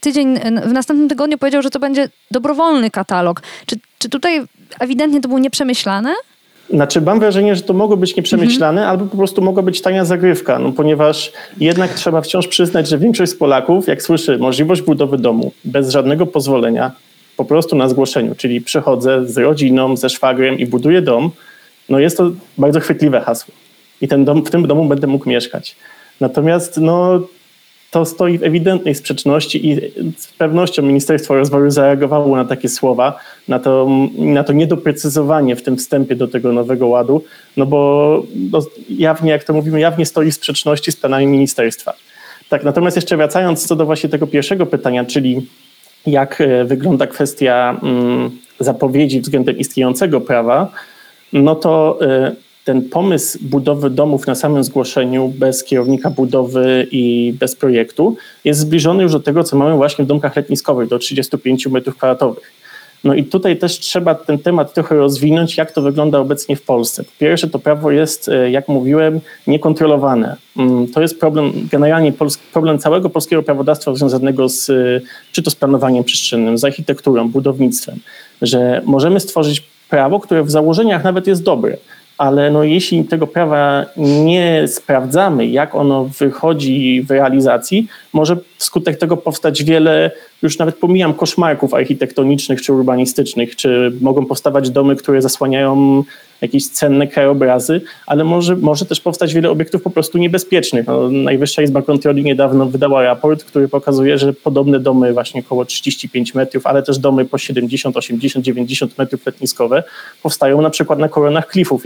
tydzień 0.00 0.38
w 0.66 0.72
następnym 0.72 1.08
tygodniu 1.08 1.38
powiedział, 1.38 1.62
że 1.62 1.70
to 1.70 1.78
będzie 1.78 2.08
dobrowolny 2.30 2.90
katalog. 2.90 3.42
Czy, 3.66 3.76
czy 3.98 4.08
tutaj 4.08 4.42
ewidentnie 4.80 5.20
to 5.20 5.28
było 5.28 5.40
nieprzemyślane? 5.40 6.14
Znaczy, 6.70 7.00
mam 7.00 7.20
wrażenie, 7.20 7.56
że 7.56 7.62
to 7.62 7.74
mogło 7.74 7.96
być 7.96 8.16
nieprzemyślane, 8.16 8.80
mhm. 8.80 8.90
albo 8.90 9.10
po 9.10 9.16
prostu 9.16 9.42
mogła 9.42 9.62
być 9.62 9.82
tania 9.82 10.04
zagrywka, 10.04 10.58
no, 10.58 10.72
ponieważ 10.72 11.32
jednak 11.60 11.94
trzeba 11.94 12.20
wciąż 12.20 12.48
przyznać, 12.48 12.88
że 12.88 12.98
większość 12.98 13.32
z 13.32 13.36
Polaków, 13.36 13.88
jak 13.88 14.02
słyszy 14.02 14.38
możliwość 14.38 14.82
budowy 14.82 15.18
domu 15.18 15.52
bez 15.64 15.90
żadnego 15.90 16.26
pozwolenia, 16.26 16.92
po 17.36 17.44
prostu 17.44 17.76
na 17.76 17.88
zgłoszeniu, 17.88 18.34
czyli 18.34 18.60
przychodzę 18.60 19.26
z 19.26 19.38
rodziną, 19.38 19.96
ze 19.96 20.10
szwagrem 20.10 20.58
i 20.58 20.66
buduję 20.66 21.02
dom, 21.02 21.30
no 21.88 21.98
jest 21.98 22.16
to 22.16 22.30
bardzo 22.58 22.80
chwytliwe 22.80 23.20
hasło. 23.20 23.54
I 24.00 24.08
ten 24.08 24.24
dom, 24.24 24.44
w 24.44 24.50
tym 24.50 24.66
domu 24.66 24.84
będę 24.84 25.06
mógł 25.06 25.28
mieszkać. 25.28 25.76
Natomiast 26.20 26.78
no, 26.78 27.20
to 27.90 28.04
stoi 28.04 28.38
w 28.38 28.42
ewidentnej 28.42 28.94
sprzeczności 28.94 29.70
i 29.70 29.76
z 30.16 30.26
pewnością 30.26 30.82
Ministerstwo 30.82 31.34
Rozwoju 31.34 31.70
zareagowało 31.70 32.36
na 32.36 32.44
takie 32.44 32.68
słowa, 32.68 33.18
na 33.48 33.58
to, 33.58 33.88
na 34.18 34.44
to 34.44 34.52
niedoprecyzowanie 34.52 35.56
w 35.56 35.62
tym 35.62 35.76
wstępie 35.76 36.16
do 36.16 36.28
tego 36.28 36.52
nowego 36.52 36.86
ładu, 36.86 37.24
no 37.56 37.66
bo 37.66 38.22
no, 38.52 38.62
jawnie, 38.88 39.30
jak 39.30 39.44
to 39.44 39.52
mówimy, 39.52 39.80
jawnie 39.80 40.06
stoi 40.06 40.30
w 40.30 40.34
sprzeczności 40.34 40.92
z 40.92 40.96
planami 40.96 41.26
ministerstwa. 41.26 41.94
Tak, 42.48 42.64
natomiast 42.64 42.96
jeszcze 42.96 43.16
wracając 43.16 43.66
co 43.66 43.76
do 43.76 43.86
właśnie 43.86 44.08
tego 44.10 44.26
pierwszego 44.26 44.66
pytania, 44.66 45.04
czyli 45.04 45.46
jak 46.06 46.40
e, 46.40 46.64
wygląda 46.64 47.06
kwestia 47.06 47.80
mm, 47.82 48.30
zapowiedzi 48.60 49.20
względem 49.20 49.58
istniejącego 49.58 50.20
prawa, 50.20 50.72
no 51.32 51.54
to 51.54 51.98
e, 52.02 52.32
ten 52.64 52.88
pomysł 52.88 53.38
budowy 53.42 53.90
domów 53.90 54.26
na 54.26 54.34
samym 54.34 54.64
zgłoszeniu, 54.64 55.28
bez 55.28 55.64
kierownika 55.64 56.10
budowy 56.10 56.86
i 56.90 57.34
bez 57.40 57.56
projektu, 57.56 58.16
jest 58.44 58.60
zbliżony 58.60 59.02
już 59.02 59.12
do 59.12 59.20
tego, 59.20 59.44
co 59.44 59.56
mamy 59.56 59.76
właśnie 59.76 60.04
w 60.04 60.08
domkach 60.08 60.36
letniskowych, 60.36 60.88
do 60.88 60.98
35 60.98 61.68
m2. 61.68 62.34
No 63.04 63.14
i 63.14 63.24
tutaj 63.24 63.56
też 63.56 63.78
trzeba 63.78 64.14
ten 64.14 64.38
temat 64.38 64.74
trochę 64.74 64.94
rozwinąć, 64.94 65.56
jak 65.56 65.72
to 65.72 65.82
wygląda 65.82 66.18
obecnie 66.18 66.56
w 66.56 66.62
Polsce. 66.62 67.04
Po 67.04 67.10
pierwsze, 67.18 67.48
to 67.48 67.58
prawo 67.58 67.90
jest, 67.90 68.28
e, 68.28 68.50
jak 68.50 68.68
mówiłem, 68.68 69.20
niekontrolowane. 69.46 70.36
Mm, 70.56 70.88
to 70.88 71.02
jest 71.02 71.20
problem, 71.20 71.52
generalnie 71.70 72.12
problem 72.52 72.78
całego 72.78 73.10
polskiego 73.10 73.42
prawodawstwa 73.42 73.94
związanego 73.94 74.48
z 74.48 74.70
czy 75.32 75.42
to 75.42 75.50
z 75.50 75.54
planowaniem 75.54 76.04
przestrzennym, 76.04 76.58
z 76.58 76.64
architekturą, 76.64 77.28
budownictwem, 77.28 77.98
że 78.42 78.82
możemy 78.84 79.20
stworzyć 79.20 79.62
prawo, 79.88 80.20
które 80.20 80.42
w 80.42 80.50
założeniach 80.50 81.04
nawet 81.04 81.26
jest 81.26 81.42
dobre, 81.42 81.76
ale 82.18 82.50
no 82.50 82.64
jeśli 82.64 83.04
tego 83.04 83.26
prawa 83.26 83.86
nie 83.96 84.68
sprawdzamy, 84.68 85.46
jak 85.46 85.74
ono 85.74 86.04
wychodzi 86.04 87.02
w 87.02 87.10
realizacji, 87.10 87.88
może 88.12 88.36
wskutek 88.58 88.98
tego 88.98 89.16
powstać 89.16 89.64
wiele, 89.64 90.10
już 90.44 90.58
nawet 90.58 90.76
pomijam 90.76 91.14
koszmarków 91.14 91.74
architektonicznych 91.74 92.62
czy 92.62 92.72
urbanistycznych, 92.72 93.56
czy 93.56 93.92
mogą 94.00 94.26
powstawać 94.26 94.70
domy, 94.70 94.96
które 94.96 95.22
zasłaniają 95.22 96.04
jakieś 96.40 96.68
cenne 96.68 97.06
krajobrazy, 97.06 97.80
ale 98.06 98.24
może, 98.24 98.56
może 98.56 98.84
też 98.84 99.00
powstać 99.00 99.34
wiele 99.34 99.50
obiektów 99.50 99.82
po 99.82 99.90
prostu 99.90 100.18
niebezpiecznych. 100.18 100.86
No, 100.86 101.10
Najwyższa 101.10 101.62
Izba 101.62 101.82
Kontroli 101.82 102.24
niedawno 102.24 102.66
wydała 102.66 103.02
raport, 103.02 103.44
który 103.44 103.68
pokazuje, 103.68 104.18
że 104.18 104.32
podobne 104.32 104.80
domy 104.80 105.12
właśnie 105.12 105.40
około 105.40 105.64
35 105.64 106.34
metrów, 106.34 106.66
ale 106.66 106.82
też 106.82 106.98
domy 106.98 107.24
po 107.24 107.38
70, 107.38 107.96
80, 107.96 108.44
90 108.44 108.98
metrów 108.98 109.26
letniskowe 109.26 109.82
powstają 110.22 110.60
na 110.60 110.70
przykład 110.70 110.98
na 110.98 111.08
koronach 111.08 111.46
klifów, 111.46 111.82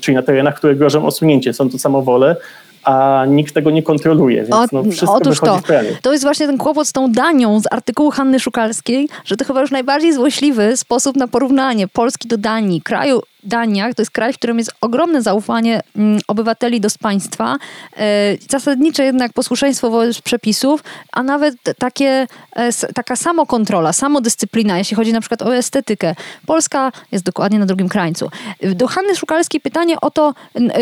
czyli 0.00 0.14
na 0.14 0.22
terenach, 0.22 0.54
które 0.56 0.76
grożą 0.76 1.06
osunięcie. 1.06 1.52
Są 1.52 1.70
to 1.70 1.78
samowole, 1.78 2.36
a 2.84 3.24
nikt 3.28 3.54
tego 3.54 3.70
nie 3.70 3.82
kontroluje, 3.82 4.44
więc 4.44 4.72
no, 4.72 4.82
wszystko 4.84 5.14
Otóż 5.14 5.40
to, 5.40 5.60
to 6.02 6.12
jest 6.12 6.24
właśnie 6.24 6.46
ten 6.46 6.58
kłopot 6.58 6.88
z 6.88 6.92
tą 6.92 7.12
Danią 7.12 7.60
z 7.60 7.72
artykułu 7.72 8.10
Hanny 8.10 8.40
Szukalskiej, 8.40 9.08
że 9.24 9.36
to 9.36 9.44
chyba 9.44 9.60
już 9.60 9.70
najbardziej 9.70 10.12
złośliwy 10.12 10.76
sposób 10.76 11.16
na 11.16 11.28
porównanie 11.28 11.88
Polski 11.88 12.28
do 12.28 12.38
Danii, 12.38 12.82
kraju 12.82 13.20
Dania, 13.42 13.94
to 13.94 14.02
jest 14.02 14.10
kraj, 14.10 14.32
w 14.32 14.36
którym 14.36 14.58
jest 14.58 14.72
ogromne 14.80 15.22
zaufanie 15.22 15.80
mm, 15.96 16.20
obywateli 16.28 16.80
do 16.80 16.88
państwa, 17.02 17.56
e, 17.96 18.36
zasadnicze 18.50 19.04
jednak 19.04 19.32
posłuszeństwo 19.32 19.90
wobec 19.90 20.20
przepisów, 20.20 20.84
a 21.12 21.22
nawet 21.22 21.54
takie, 21.78 22.26
e, 22.56 22.72
taka 22.94 23.16
samokontrola, 23.16 23.92
samodyscyplina, 23.92 24.78
jeśli 24.78 24.96
chodzi 24.96 25.12
na 25.12 25.20
przykład 25.20 25.42
o 25.42 25.56
estetykę. 25.56 26.14
Polska 26.46 26.92
jest 27.12 27.24
dokładnie 27.24 27.58
na 27.58 27.66
drugim 27.66 27.88
krańcu. 27.88 28.30
Do 28.62 28.86
Hanny 28.86 29.16
Szukalskiej 29.16 29.60
pytanie 29.60 30.00
o 30.00 30.10
to, 30.10 30.34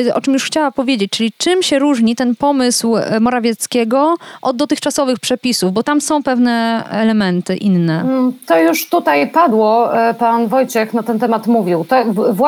e, 0.09 0.15
o 0.15 0.21
czym 0.21 0.35
już 0.35 0.45
chciała 0.45 0.71
powiedzieć, 0.71 1.11
czyli 1.11 1.33
czym 1.39 1.63
się 1.63 1.79
różni 1.79 2.17
ten 2.17 2.37
pomysł 2.37 2.95
Morawieckiego 3.21 4.15
od 4.43 4.57
dotychczasowych 4.57 5.19
przepisów, 5.19 5.73
bo 5.73 5.83
tam 5.83 6.01
są 6.01 6.23
pewne 6.23 6.85
elementy 6.91 7.57
inne. 7.57 8.01
Mm, 8.01 8.33
to 8.47 8.61
już 8.61 8.89
tutaj 8.89 9.31
padło, 9.31 9.91
pan 10.19 10.49
Wojciech 10.49 10.95
na 10.95 11.03
ten 11.03 11.19
temat 11.19 11.47
mówił. 11.47 11.85
To 11.85 11.97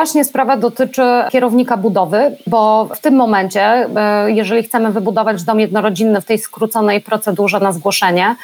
właśnie 0.01 0.25
sprawa 0.25 0.57
dotyczy 0.57 1.03
kierownika 1.31 1.77
budowy, 1.77 2.37
bo 2.47 2.89
w 2.95 3.01
tym 3.01 3.15
momencie, 3.15 3.63
e, 3.63 4.31
jeżeli 4.31 4.63
chcemy 4.63 4.93
wybudować 4.93 5.43
dom 5.43 5.61
jednorodzinny 5.61 6.21
w 6.21 6.25
tej 6.25 6.39
skróconej 6.39 7.01
procedurze 7.01 7.61
na 7.61 7.73
zgłoszenie, 7.73 8.37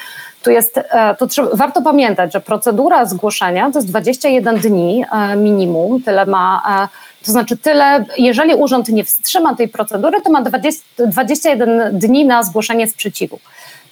tu 0.42 0.50
jest, 0.50 0.78
e, 0.78 1.14
to 1.18 1.26
trzeba, 1.26 1.48
warto 1.52 1.82
pamiętać, 1.82 2.32
że 2.32 2.40
procedura 2.40 3.06
zgłoszenia 3.06 3.70
to 3.70 3.78
jest 3.78 3.88
21 3.88 4.58
dni 4.58 5.04
e, 5.12 5.36
minimum, 5.36 6.02
tyle 6.02 6.26
ma, 6.26 6.62
to 7.26 7.32
znaczy 7.32 7.56
tyle, 7.56 8.04
jeżeli 8.18 8.54
urząd 8.54 8.88
nie 8.88 9.04
wstrzyma 9.04 9.54
tej 9.54 9.68
procedury, 9.68 10.20
to 10.20 10.30
ma 10.30 10.42
20, 10.42 10.84
21 10.98 11.98
dni 11.98 12.24
na 12.24 12.42
zgłoszenie 12.42 12.86
sprzeciwu. 12.86 13.38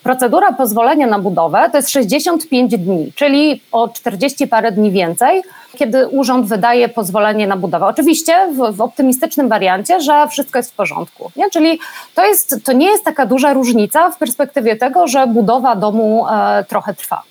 Procedura 0.04 0.52
pozwolenia 0.52 1.06
na 1.06 1.18
budowę 1.18 1.68
to 1.72 1.76
jest 1.76 1.90
65 1.90 2.78
dni, 2.78 3.12
czyli 3.14 3.60
o 3.72 3.88
40 3.88 4.46
parę 4.46 4.72
dni 4.72 4.90
więcej, 4.90 5.42
kiedy 5.76 6.08
urząd 6.08 6.46
wydaje 6.46 6.88
pozwolenie 6.88 7.46
na 7.46 7.56
budowę. 7.56 7.86
Oczywiście 7.86 8.48
w, 8.52 8.76
w 8.76 8.80
optymistycznym 8.80 9.48
wariancie, 9.48 10.00
że 10.00 10.28
wszystko 10.28 10.58
jest 10.58 10.72
w 10.72 10.74
porządku. 10.74 11.30
Nie? 11.36 11.50
Czyli 11.50 11.78
to, 12.14 12.26
jest, 12.26 12.56
to 12.64 12.72
nie 12.72 12.86
jest 12.86 13.04
taka 13.04 13.26
duża 13.26 13.52
różnica 13.52 14.10
w 14.10 14.18
perspektywie 14.18 14.76
tego, 14.76 15.08
że 15.08 15.26
budowa 15.26 15.76
domu 15.76 16.26
e, 16.28 16.64
trochę 16.64 16.94
trwa. 16.94 17.22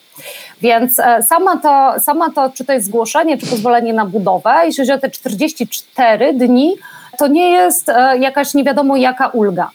Więc 0.62 1.00
e, 1.00 1.24
sama 1.24 1.58
to, 1.58 2.02
sama 2.02 2.30
to, 2.32 2.50
czy 2.50 2.66
to 2.66 2.74
jest 2.74 2.86
zgłoszenie, 2.86 3.38
czy 3.38 3.48
pozwolenie 3.48 3.94
na 3.94 4.06
budowę, 4.06 4.54
jeśli 4.66 4.82
chodzi 4.82 4.92
o 4.92 5.00
te 5.00 5.10
44 5.10 6.34
dni, 6.34 6.76
to 7.18 7.28
nie 7.28 7.50
jest 7.50 7.90
e, 7.90 8.18
jakaś 8.18 8.54
nie 8.54 8.64
wiadomo 8.64 8.96
jaka 8.96 9.28
ulga 9.28 9.70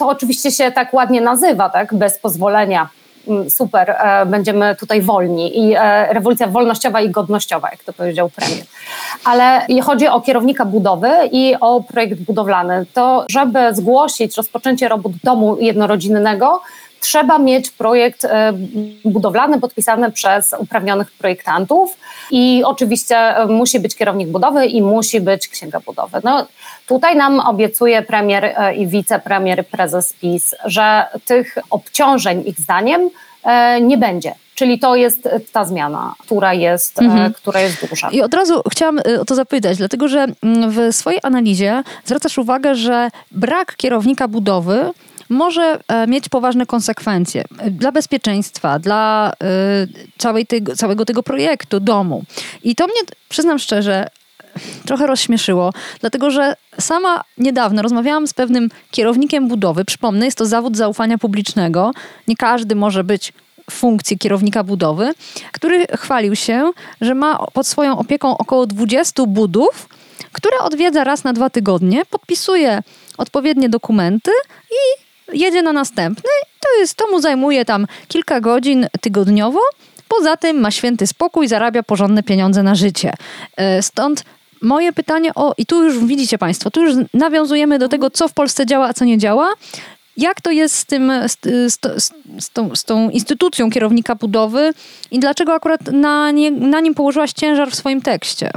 to 0.00 0.08
oczywiście 0.08 0.50
się 0.50 0.72
tak 0.72 0.94
ładnie 0.94 1.20
nazywa, 1.20 1.68
tak, 1.68 1.94
bez 1.94 2.18
pozwolenia. 2.18 2.88
Mm, 3.28 3.50
super, 3.50 3.90
e, 3.90 4.26
będziemy 4.26 4.76
tutaj 4.76 5.02
wolni 5.02 5.58
i 5.58 5.74
e, 5.74 6.12
rewolucja 6.12 6.46
wolnościowa 6.46 7.00
i 7.00 7.10
godnościowa, 7.10 7.70
jak 7.70 7.84
to 7.84 7.92
powiedział 7.92 8.30
premier. 8.30 8.64
Ale 9.24 9.66
chodzi 9.82 10.08
o 10.08 10.20
kierownika 10.20 10.64
budowy 10.64 11.10
i 11.32 11.54
o 11.60 11.80
projekt 11.80 12.20
budowlany, 12.20 12.86
to 12.94 13.26
żeby 13.30 13.74
zgłosić 13.74 14.36
rozpoczęcie 14.36 14.88
robót 14.88 15.12
domu 15.24 15.56
jednorodzinnego, 15.60 16.60
trzeba 17.00 17.38
mieć 17.38 17.70
projekt 17.70 18.24
e, 18.24 18.52
budowlany 19.04 19.60
podpisany 19.60 20.12
przez 20.12 20.54
uprawnionych 20.58 21.12
projektantów 21.12 21.96
i 22.30 22.62
oczywiście 22.64 23.34
musi 23.48 23.80
być 23.80 23.96
kierownik 23.96 24.28
budowy 24.28 24.66
i 24.66 24.82
musi 24.82 25.20
być 25.20 25.48
księga 25.48 25.80
budowy. 25.80 26.20
No, 26.24 26.46
tutaj 26.90 27.16
nam 27.16 27.40
obiecuje 27.40 28.02
premier 28.02 28.44
e, 28.44 28.74
i 28.74 28.86
wicepremier, 28.86 29.66
prezes 29.66 30.12
PiS, 30.12 30.54
że 30.64 31.06
tych 31.24 31.58
obciążeń 31.70 32.42
ich 32.46 32.60
zdaniem 32.60 33.10
nie 33.80 33.98
będzie. 33.98 34.34
Czyli 34.54 34.78
to 34.78 34.96
jest 34.96 35.28
ta 35.52 35.64
zmiana, 35.64 36.14
która 36.18 36.54
jest, 36.54 37.02
mhm. 37.02 37.32
która 37.32 37.60
jest 37.60 37.86
duża. 37.88 38.10
I 38.10 38.20
od 38.22 38.34
razu 38.34 38.62
chciałam 38.70 38.98
o 39.20 39.24
to 39.24 39.34
zapytać, 39.34 39.78
dlatego 39.78 40.08
że 40.08 40.26
mm, 40.42 40.70
w 40.70 40.96
swojej 40.96 41.20
analizie 41.22 41.82
zwracasz 42.04 42.38
uwagę, 42.38 42.74
że 42.74 43.10
brak 43.30 43.76
kierownika 43.76 44.28
budowy 44.28 44.92
może 45.30 45.78
e, 45.88 46.06
mieć 46.06 46.28
poważne 46.28 46.66
konsekwencje 46.66 47.44
dla 47.70 47.92
bezpieczeństwa, 47.92 48.78
dla 48.78 49.32
e, 49.42 49.46
całej 50.18 50.46
tego, 50.46 50.76
całego 50.76 51.04
tego 51.04 51.22
projektu, 51.22 51.80
domu. 51.80 52.22
I 52.62 52.74
to 52.74 52.84
mnie, 52.84 53.00
przyznam 53.28 53.58
szczerze, 53.58 54.06
trochę 54.86 55.06
rozśmieszyło, 55.06 55.72
dlatego 56.00 56.30
że 56.30 56.56
sama 56.80 57.24
niedawno 57.38 57.82
rozmawiałam 57.82 58.26
z 58.26 58.34
pewnym 58.34 58.68
kierownikiem 58.90 59.48
budowy. 59.48 59.84
Przypomnę, 59.84 60.24
jest 60.24 60.38
to 60.38 60.46
zawód 60.46 60.76
zaufania 60.76 61.18
publicznego. 61.18 61.92
Nie 62.28 62.36
każdy 62.36 62.74
może 62.74 63.04
być 63.04 63.32
funkcji 63.70 64.18
kierownika 64.18 64.64
budowy, 64.64 65.12
który 65.52 65.86
chwalił 65.86 66.36
się, 66.36 66.72
że 67.00 67.14
ma 67.14 67.46
pod 67.52 67.66
swoją 67.66 67.98
opieką 67.98 68.38
około 68.38 68.66
20 68.66 69.26
budów, 69.26 69.88
które 70.32 70.58
odwiedza 70.58 71.04
raz 71.04 71.24
na 71.24 71.32
dwa 71.32 71.50
tygodnie, 71.50 72.04
podpisuje 72.10 72.82
odpowiednie 73.18 73.68
dokumenty 73.68 74.30
i 74.70 75.10
jedzie 75.38 75.62
na 75.62 75.72
następny. 75.72 76.30
To, 76.60 76.80
jest, 76.80 76.94
to 76.94 77.10
mu 77.10 77.20
zajmuje 77.20 77.64
tam 77.64 77.86
kilka 78.08 78.40
godzin 78.40 78.86
tygodniowo. 79.00 79.60
Poza 80.08 80.36
tym 80.36 80.60
ma 80.60 80.70
święty 80.70 81.06
spokój, 81.06 81.48
zarabia 81.48 81.82
porządne 81.82 82.22
pieniądze 82.22 82.62
na 82.62 82.74
życie. 82.74 83.12
E, 83.56 83.82
stąd 83.82 84.24
moje 84.62 84.92
pytanie 84.92 85.30
o, 85.34 85.54
i 85.58 85.66
tu 85.66 85.84
już 85.84 86.04
widzicie 86.04 86.38
Państwo, 86.38 86.70
tu 86.70 86.82
już 86.82 86.94
nawiązujemy 87.14 87.78
do 87.78 87.88
tego, 87.88 88.10
co 88.10 88.28
w 88.28 88.32
Polsce 88.32 88.66
działa, 88.66 88.88
a 88.88 88.92
co 88.92 89.04
nie 89.04 89.18
działa. 89.18 89.52
Jak 90.16 90.40
to 90.40 90.50
jest 90.50 90.76
z, 90.76 90.86
tym, 90.86 91.12
z, 91.26 91.38
z, 91.72 91.78
z, 92.38 92.50
tą, 92.50 92.76
z 92.76 92.84
tą 92.84 93.10
instytucją 93.10 93.70
kierownika 93.70 94.14
budowy 94.14 94.72
i 95.10 95.18
dlaczego 95.18 95.54
akurat 95.54 95.80
na, 95.92 96.30
nie, 96.30 96.50
na 96.50 96.80
nim 96.80 96.94
położyłaś 96.94 97.32
ciężar 97.32 97.70
w 97.70 97.74
swoim 97.74 98.02
tekście? 98.02 98.50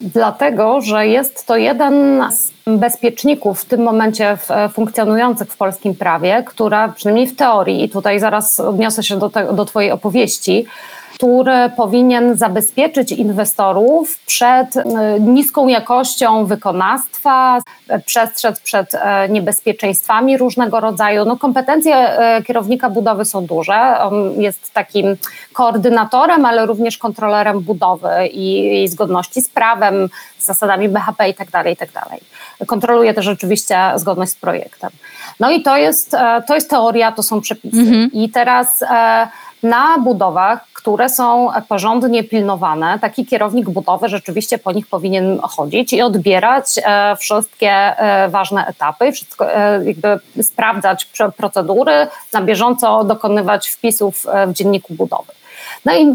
Dlatego, 0.00 0.80
że 0.80 1.06
jest 1.06 1.46
to 1.46 1.56
jeden 1.56 2.22
z 2.32 2.52
bezpieczników 2.66 3.60
w 3.60 3.64
tym 3.64 3.82
momencie 3.82 4.38
e, 4.50 4.68
funkcjonujących 4.68 5.48
w 5.48 5.56
polskim 5.56 5.94
prawie, 5.94 6.42
która 6.46 6.88
przynajmniej 6.88 7.26
w 7.26 7.36
teorii, 7.36 7.84
i 7.84 7.88
tutaj 7.88 8.20
zaraz 8.20 8.60
odniosę 8.60 9.02
się 9.02 9.18
do, 9.18 9.30
te, 9.30 9.52
do 9.54 9.64
Twojej 9.64 9.90
opowieści, 9.90 10.66
który 11.16 11.70
powinien 11.76 12.36
zabezpieczyć 12.36 13.12
inwestorów 13.12 14.18
przed 14.26 14.76
e, 14.76 14.82
niską 15.20 15.68
jakością 15.68 16.46
wykonawstwa, 16.46 17.60
przestrzec 18.06 18.60
przed 18.60 18.94
e, 18.94 19.28
niebezpieczeństwami 19.28 20.38
różnego 20.38 20.80
rodzaju. 20.80 21.24
No, 21.24 21.36
kompetencje 21.36 21.94
e, 21.94 22.42
kierownika 22.42 22.90
budowy 22.90 23.24
są 23.24 23.46
duże. 23.46 23.98
On 24.00 24.40
jest 24.40 24.72
takim 24.72 25.16
koordynatorem, 25.52 26.44
ale 26.44 26.66
również 26.66 26.98
kontrolerem 26.98 27.60
budowy 27.60 28.26
i 28.32 28.52
jej 28.52 28.88
zgodności 28.88 29.42
z 29.42 29.48
prawem, 29.48 30.08
z 30.38 30.44
zasadami 30.46 30.88
BHP 30.88 31.28
i 31.28 31.34
tak 31.34 31.50
dalej, 31.50 31.74
i 31.74 31.76
tak. 31.76 31.90
Kontroluje 32.66 33.14
też 33.14 33.28
oczywiście 33.28 33.78
zgodność 33.96 34.32
z 34.32 34.36
projektem. 34.36 34.90
No 35.40 35.50
i 35.50 35.62
to 35.62 35.76
jest, 35.76 36.16
to 36.46 36.54
jest 36.54 36.70
teoria, 36.70 37.12
to 37.12 37.22
są 37.22 37.40
przepisy. 37.40 37.80
Mhm. 37.80 38.10
I 38.12 38.30
teraz 38.30 38.84
na 39.62 39.98
budowach, 39.98 40.66
które 40.72 41.08
są 41.08 41.48
porządnie 41.68 42.24
pilnowane, 42.24 42.98
taki 42.98 43.26
kierownik 43.26 43.70
budowy 43.70 44.08
rzeczywiście 44.08 44.58
po 44.58 44.72
nich 44.72 44.86
powinien 44.86 45.38
chodzić 45.40 45.92
i 45.92 46.02
odbierać 46.02 46.66
e, 46.84 47.16
wszystkie 47.16 47.70
e, 47.70 48.28
ważne 48.28 48.66
etapy, 48.66 49.12
wszystko, 49.12 49.54
e, 49.54 49.84
jakby 49.84 50.20
sprawdzać 50.42 51.08
procedury, 51.36 52.06
na 52.32 52.42
bieżąco 52.42 53.04
dokonywać 53.04 53.68
wpisów 53.68 54.26
w 54.46 54.52
dzienniku 54.52 54.94
budowy. 54.94 55.32
No 55.84 55.92
i 55.96 56.06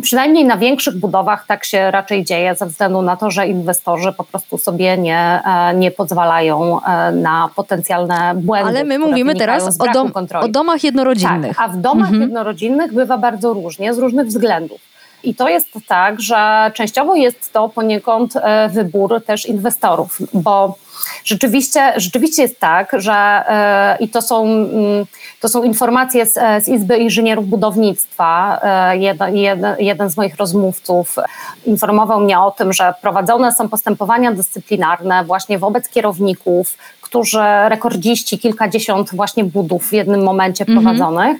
przynajmniej 0.00 0.44
na 0.44 0.56
większych 0.56 0.96
budowach 0.96 1.46
tak 1.46 1.64
się 1.64 1.90
raczej 1.90 2.24
dzieje, 2.24 2.54
ze 2.54 2.66
względu 2.66 3.02
na 3.02 3.16
to, 3.16 3.30
że 3.30 3.48
inwestorzy 3.48 4.12
po 4.12 4.24
prostu 4.24 4.58
sobie 4.58 4.98
nie, 4.98 5.42
nie 5.74 5.90
pozwalają 5.90 6.80
na 7.12 7.50
potencjalne 7.56 8.32
błędy. 8.34 8.68
Ale 8.68 8.84
my 8.84 8.98
mówimy 8.98 9.34
teraz 9.34 9.80
o, 9.80 9.92
dom, 9.92 10.12
o, 10.40 10.48
domach 10.48 10.84
jednorodzinnych. 10.84 11.56
Tak, 11.56 11.66
a 11.66 11.72
w 11.72 11.76
domach 11.76 12.08
mhm. 12.08 12.22
jednorodzinnych 12.22 12.94
bywa 12.94 13.18
bardzo 13.18 13.52
różnie, 13.52 13.94
z 13.94 13.98
różnych 13.98 14.26
względów. 14.26 14.80
I 15.24 15.34
to 15.34 15.48
jest 15.48 15.68
tak, 15.88 16.20
że 16.20 16.70
częściowo 16.74 17.14
jest 17.14 17.52
to 17.52 17.68
poniekąd 17.68 18.36
e, 18.36 18.68
wybór 18.68 19.22
też 19.26 19.46
inwestorów, 19.46 20.18
bo 20.32 20.74
rzeczywiście, 21.24 21.92
rzeczywiście 21.96 22.42
jest 22.42 22.60
tak, 22.60 22.92
że 22.98 23.12
e, 23.12 23.96
i 24.00 24.08
to 24.08 24.22
są, 24.22 24.44
mm, 24.44 25.06
to 25.40 25.48
są 25.48 25.62
informacje 25.62 26.26
z, 26.26 26.64
z 26.64 26.68
Izby 26.68 26.96
Inżynierów 26.96 27.48
Budownictwa. 27.48 28.60
E, 28.62 28.98
jeden, 28.98 29.36
jeden, 29.36 29.76
jeden 29.78 30.10
z 30.10 30.16
moich 30.16 30.36
rozmówców 30.36 31.16
informował 31.66 32.20
mnie 32.20 32.40
o 32.40 32.50
tym, 32.50 32.72
że 32.72 32.94
prowadzone 33.02 33.52
są 33.52 33.68
postępowania 33.68 34.32
dyscyplinarne 34.32 35.24
właśnie 35.24 35.58
wobec 35.58 35.88
kierowników, 35.88 36.76
którzy 37.00 37.38
rekordziści, 37.68 38.38
kilkadziesiąt 38.38 39.14
właśnie 39.14 39.44
budów 39.44 39.88
w 39.88 39.92
jednym 39.92 40.22
momencie 40.22 40.64
mhm. 40.68 40.78
prowadzonych 40.78 41.36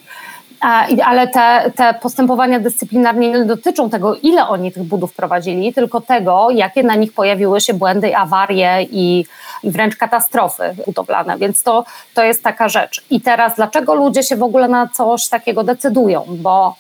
ale 1.05 1.29
te, 1.29 1.71
te 1.77 1.95
postępowania 1.95 2.61
dyscyplinarne 2.61 3.29
nie 3.29 3.45
dotyczą 3.45 3.91
tego, 3.91 4.17
ile 4.17 4.49
oni 4.49 4.73
tych 4.73 4.83
budów 4.83 5.15
prowadzili, 5.15 5.75
tylko 5.75 6.01
tego, 6.01 6.51
jakie 6.51 6.83
na 6.83 6.95
nich 6.95 7.13
pojawiły 7.13 7.61
się 7.61 7.75
błędy, 7.75 8.17
awarie 8.17 8.83
i, 8.91 9.25
i 9.63 9.71
wręcz 9.71 9.97
katastrofy 9.97 10.75
budowlane. 10.87 11.39
Więc 11.39 11.63
to, 11.63 11.85
to 12.15 12.25
jest 12.25 12.43
taka 12.43 12.69
rzecz. 12.69 13.05
I 13.11 13.21
teraz, 13.21 13.57
dlaczego 13.57 13.95
ludzie 13.95 14.23
się 14.23 14.37
w 14.37 14.43
ogóle 14.43 14.69
na 14.69 14.89
coś 14.89 15.29
takiego 15.29 15.65
decydują? 15.65 16.25
Bo 16.29 16.77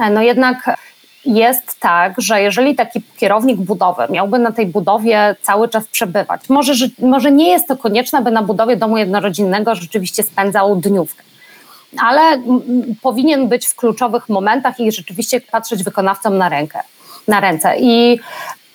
e, 0.00 0.10
no 0.10 0.22
jednak 0.22 0.76
jest 1.24 1.80
tak, 1.80 2.14
że 2.18 2.42
jeżeli 2.42 2.74
taki 2.74 3.02
kierownik 3.16 3.56
budowy 3.56 4.02
miałby 4.10 4.38
na 4.38 4.52
tej 4.52 4.66
budowie 4.66 5.36
cały 5.42 5.68
czas 5.68 5.86
przebywać, 5.86 6.48
może, 6.48 6.72
może 6.98 7.32
nie 7.32 7.50
jest 7.50 7.68
to 7.68 7.76
konieczne, 7.76 8.22
by 8.22 8.30
na 8.30 8.42
budowie 8.42 8.76
domu 8.76 8.98
jednorodzinnego 8.98 9.74
rzeczywiście 9.74 10.22
spędzał 10.22 10.76
dniówkę 10.76 11.27
ale 11.96 12.42
powinien 13.02 13.48
być 13.48 13.66
w 13.66 13.76
kluczowych 13.76 14.28
momentach 14.28 14.80
i 14.80 14.92
rzeczywiście 14.92 15.40
patrzeć 15.40 15.84
wykonawcom 15.84 16.38
na 16.38 16.48
rękę, 16.48 16.80
na 17.28 17.40
ręce. 17.40 17.74
I 17.78 18.20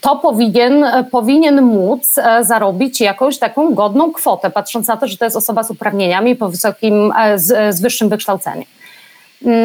to 0.02 0.16
powinien, 0.16 0.86
powinien 1.12 1.62
móc 1.62 2.18
e, 2.18 2.44
zarobić 2.44 3.02
jakąś 3.02 3.38
taką 3.38 3.74
godną 3.74 4.12
kwotę, 4.12 4.50
patrząc 4.50 4.88
na 4.88 4.98
to, 4.98 5.08
że 5.08 5.18
to 5.18 5.26
jest 5.26 5.38
osoba 5.38 5.64
z 5.64 5.72
uprawnieniami 5.72 6.36
po 6.36 6.50
wysokim, 6.50 7.14
e, 7.20 7.40
z, 7.40 7.76
z 7.76 7.82
wyższym 7.82 8.10
wykształceniem. 8.10 8.66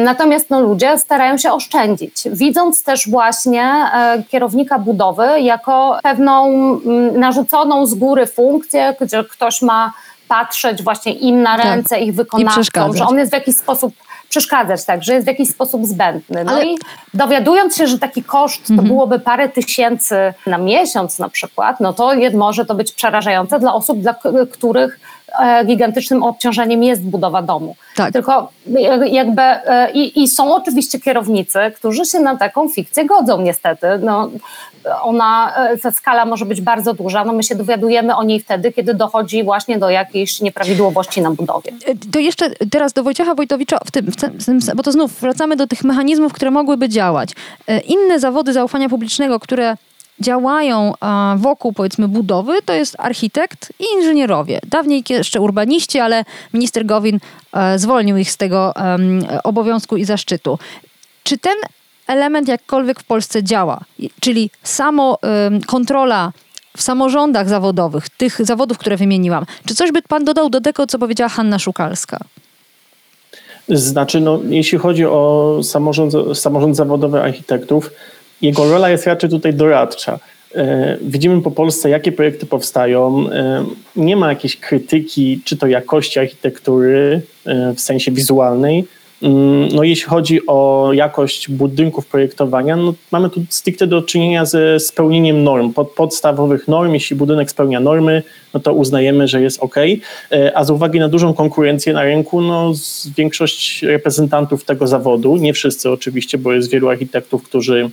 Natomiast 0.03 0.49
no, 0.49 0.61
ludzie 0.61 0.97
starają 0.97 1.37
się 1.37 1.51
oszczędzić, 1.51 2.13
widząc 2.25 2.83
też 2.83 3.09
właśnie 3.09 3.63
e, 3.63 4.23
kierownika 4.29 4.79
budowy 4.79 5.41
jako 5.41 5.99
pewną 6.03 6.49
narzuconą 7.13 7.85
z 7.85 7.93
góry 7.93 8.27
funkcję, 8.27 8.95
gdzie 9.01 9.23
ktoś 9.23 9.61
ma 9.61 9.93
patrzeć 10.29 10.83
właśnie 10.83 11.13
im 11.13 11.41
na 11.41 11.57
tak. 11.57 11.65
ręce, 11.65 11.95
tak. 11.95 12.01
ich 12.01 12.15
wykonawcom, 12.15 12.97
że 12.97 13.05
on 13.05 13.17
jest 13.17 13.31
w 13.31 13.33
jakiś 13.33 13.57
sposób 13.57 13.93
przeszkadzać, 14.29 14.85
tak, 14.85 15.03
że 15.03 15.13
jest 15.13 15.25
w 15.25 15.27
jakiś 15.27 15.49
sposób 15.49 15.85
zbędny. 15.85 16.43
No 16.43 16.51
Ale... 16.51 16.65
i 16.65 16.77
dowiadując 17.13 17.77
się, 17.77 17.87
że 17.87 17.99
taki 17.99 18.23
koszt 18.23 18.67
to 18.67 18.73
mhm. 18.73 18.87
byłoby 18.87 19.19
parę 19.19 19.49
tysięcy 19.49 20.33
na 20.47 20.57
miesiąc 20.57 21.19
na 21.19 21.29
przykład, 21.29 21.79
no 21.79 21.93
to 21.93 22.11
może 22.33 22.65
to 22.65 22.75
być 22.75 22.91
przerażające 22.91 23.59
dla 23.59 23.73
osób, 23.73 23.99
dla 23.99 24.15
których 24.51 24.99
E, 25.39 25.65
gigantycznym 25.65 26.23
obciążeniem 26.23 26.83
jest 26.83 27.01
budowa 27.01 27.41
domu. 27.41 27.75
Tak. 27.95 28.13
Tylko 28.13 28.51
jakby 29.05 29.41
e, 29.41 29.91
i, 29.91 30.23
i, 30.23 30.27
są 30.27 30.55
oczywiście 30.55 30.99
kierownicy, 30.99 31.59
którzy 31.75 32.05
się 32.05 32.19
na 32.19 32.37
taką 32.37 32.69
fikcję 32.69 33.05
godzą 33.05 33.41
niestety. 33.41 33.87
No, 34.01 34.29
ona, 35.01 35.53
e, 35.55 35.77
ta 35.77 35.91
skala 35.91 36.25
może 36.25 36.45
być 36.45 36.61
bardzo 36.61 36.93
duża, 36.93 37.25
no 37.25 37.33
my 37.33 37.43
się 37.43 37.55
dowiadujemy 37.55 38.15
o 38.15 38.23
niej 38.23 38.39
wtedy, 38.39 38.71
kiedy 38.71 38.93
dochodzi 38.93 39.43
właśnie 39.43 39.79
do 39.79 39.89
jakiejś 39.89 40.41
nieprawidłowości 40.41 41.21
na 41.21 41.31
budowie. 41.31 41.71
To 42.11 42.19
jeszcze 42.19 42.49
teraz 42.71 42.93
do 42.93 43.03
Wojciecha 43.03 43.35
Wojtowicza, 43.35 43.77
w 43.85 43.91
tym, 43.91 44.11
w 44.11 44.45
tym, 44.45 44.59
bo 44.75 44.83
to 44.83 44.91
znów 44.91 45.21
wracamy 45.21 45.55
do 45.55 45.67
tych 45.67 45.83
mechanizmów, 45.83 46.33
które 46.33 46.51
mogłyby 46.51 46.89
działać. 46.89 47.29
Inne 47.87 48.19
zawody 48.19 48.53
zaufania 48.53 48.89
publicznego, 48.89 49.39
które 49.39 49.77
działają 50.19 50.93
wokół 51.35 51.73
powiedzmy 51.73 52.07
budowy, 52.07 52.61
to 52.61 52.73
jest 52.73 52.95
architekt 52.97 53.73
i 53.79 53.83
inżynierowie. 53.97 54.59
Dawniej 54.67 55.03
jeszcze 55.09 55.41
urbaniści, 55.41 55.99
ale 55.99 56.25
minister 56.53 56.85
Gowin 56.85 57.19
e, 57.53 57.79
zwolnił 57.79 58.17
ich 58.17 58.31
z 58.31 58.37
tego 58.37 58.73
obowiązku 59.43 59.97
i 59.97 60.05
zaszczytu. 60.05 60.59
Czy 61.23 61.37
ten 61.37 61.55
element 62.09 62.47
jakkolwiek 62.47 62.99
w 62.99 63.03
Polsce 63.03 63.43
działa? 63.43 63.79
Czyli 64.19 64.49
samo 64.63 65.17
kontrola 65.67 66.31
w 66.77 66.81
samorządach 66.81 67.49
zawodowych, 67.49 68.09
tych 68.09 68.45
zawodów, 68.45 68.77
które 68.77 68.97
wymieniłam. 68.97 69.45
Czy 69.65 69.75
coś 69.75 69.91
by 69.91 70.01
pan 70.01 70.25
dodał 70.25 70.49
do 70.49 70.61
tego, 70.61 70.87
co 70.87 70.99
powiedziała 70.99 71.29
Hanna 71.29 71.59
Szukalska? 71.59 72.19
Znaczy, 73.69 74.19
no, 74.19 74.39
jeśli 74.49 74.77
chodzi 74.77 75.05
o 75.05 75.59
samorząd, 75.63 76.13
samorząd 76.33 76.75
zawodowy 76.75 77.21
architektów, 77.21 77.91
jego 78.41 78.71
rola 78.71 78.89
jest 78.89 79.07
raczej 79.07 79.29
tutaj 79.29 79.53
doradcza. 79.53 80.19
E, 80.55 80.97
widzimy 81.01 81.41
po 81.41 81.51
Polsce, 81.51 81.89
jakie 81.89 82.11
projekty 82.11 82.45
powstają. 82.45 83.29
E, 83.29 83.65
nie 83.95 84.15
ma 84.15 84.29
jakiejś 84.29 84.57
krytyki, 84.57 85.41
czy 85.45 85.57
to 85.57 85.67
jakości 85.67 86.19
architektury 86.19 87.21
e, 87.45 87.73
w 87.73 87.81
sensie 87.81 88.11
wizualnej. 88.11 88.87
Mm, 89.21 89.67
no, 89.75 89.83
jeśli 89.83 90.05
chodzi 90.05 90.39
o 90.47 90.89
jakość 90.93 91.49
budynków 91.49 92.05
projektowania, 92.05 92.75
no, 92.75 92.93
mamy 93.11 93.29
tu 93.29 93.41
stricte 93.49 93.87
do 93.87 94.01
czynienia 94.01 94.45
ze 94.45 94.79
spełnieniem 94.79 95.43
norm, 95.43 95.73
pod, 95.73 95.89
podstawowych 95.89 96.67
norm. 96.67 96.93
Jeśli 96.93 97.15
budynek 97.15 97.51
spełnia 97.51 97.79
normy, 97.79 98.23
no 98.53 98.59
to 98.59 98.73
uznajemy, 98.73 99.27
że 99.27 99.41
jest 99.41 99.59
ok. 99.59 99.75
A 100.53 100.63
z 100.63 100.69
uwagi 100.69 100.99
na 100.99 101.09
dużą 101.09 101.33
konkurencję 101.33 101.93
na 101.93 102.03
rynku, 102.03 102.41
no, 102.41 102.73
większość 103.17 103.83
reprezentantów 103.83 104.63
tego 104.63 104.87
zawodu, 104.87 105.37
nie 105.37 105.53
wszyscy 105.53 105.91
oczywiście, 105.91 106.37
bo 106.37 106.53
jest 106.53 106.69
wielu 106.69 106.89
architektów, 106.89 107.43
którzy 107.43 107.89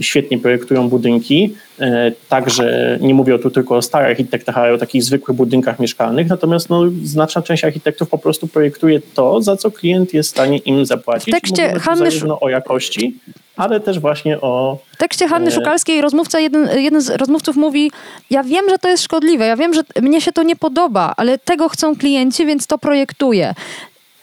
świetnie 0.00 0.38
projektują 0.38 0.88
budynki, 0.88 1.54
e, 1.80 2.12
także 2.28 2.98
nie 3.00 3.14
mówię 3.14 3.38
tu 3.38 3.50
tylko 3.50 3.76
o 3.76 3.82
starych 3.82 4.10
architektach, 4.10 4.58
ale 4.58 4.74
o 4.74 4.78
takich 4.78 5.02
zwykłych 5.02 5.36
budynkach 5.36 5.78
mieszkalnych, 5.78 6.28
natomiast 6.28 6.70
no, 6.70 6.82
znaczna 7.02 7.42
część 7.42 7.64
architektów 7.64 8.08
po 8.08 8.18
prostu 8.18 8.48
projektuje 8.48 9.00
to, 9.14 9.42
za 9.42 9.56
co 9.56 9.70
klient 9.70 10.14
jest 10.14 10.28
w 10.28 10.32
stanie 10.32 10.58
im 10.58 10.86
zapłacić. 10.86 11.34
W 11.34 11.40
tekście 11.40 11.78
Hanny 11.80 12.10
o 12.40 12.48
jakości, 12.48 13.14
ale 13.56 13.80
też 13.80 13.98
właśnie 13.98 14.40
o... 14.40 14.78
W 14.92 14.96
tekście 14.96 15.28
Hanny 15.28 15.48
e, 15.48 15.50
Szukalskiej 15.50 16.00
rozmówca, 16.00 16.40
jeden, 16.40 16.68
jeden 16.78 17.00
z 17.00 17.10
rozmówców 17.10 17.56
mówi, 17.56 17.90
ja 18.30 18.44
wiem, 18.44 18.64
że 18.70 18.78
to 18.78 18.88
jest 18.88 19.02
szkodliwe, 19.02 19.46
ja 19.46 19.56
wiem, 19.56 19.74
że 19.74 19.82
mnie 20.02 20.20
się 20.20 20.32
to 20.32 20.42
nie 20.42 20.56
podoba, 20.56 21.14
ale 21.16 21.38
tego 21.38 21.68
chcą 21.68 21.96
klienci, 21.96 22.46
więc 22.46 22.66
to 22.66 22.78
projektuję 22.78 23.54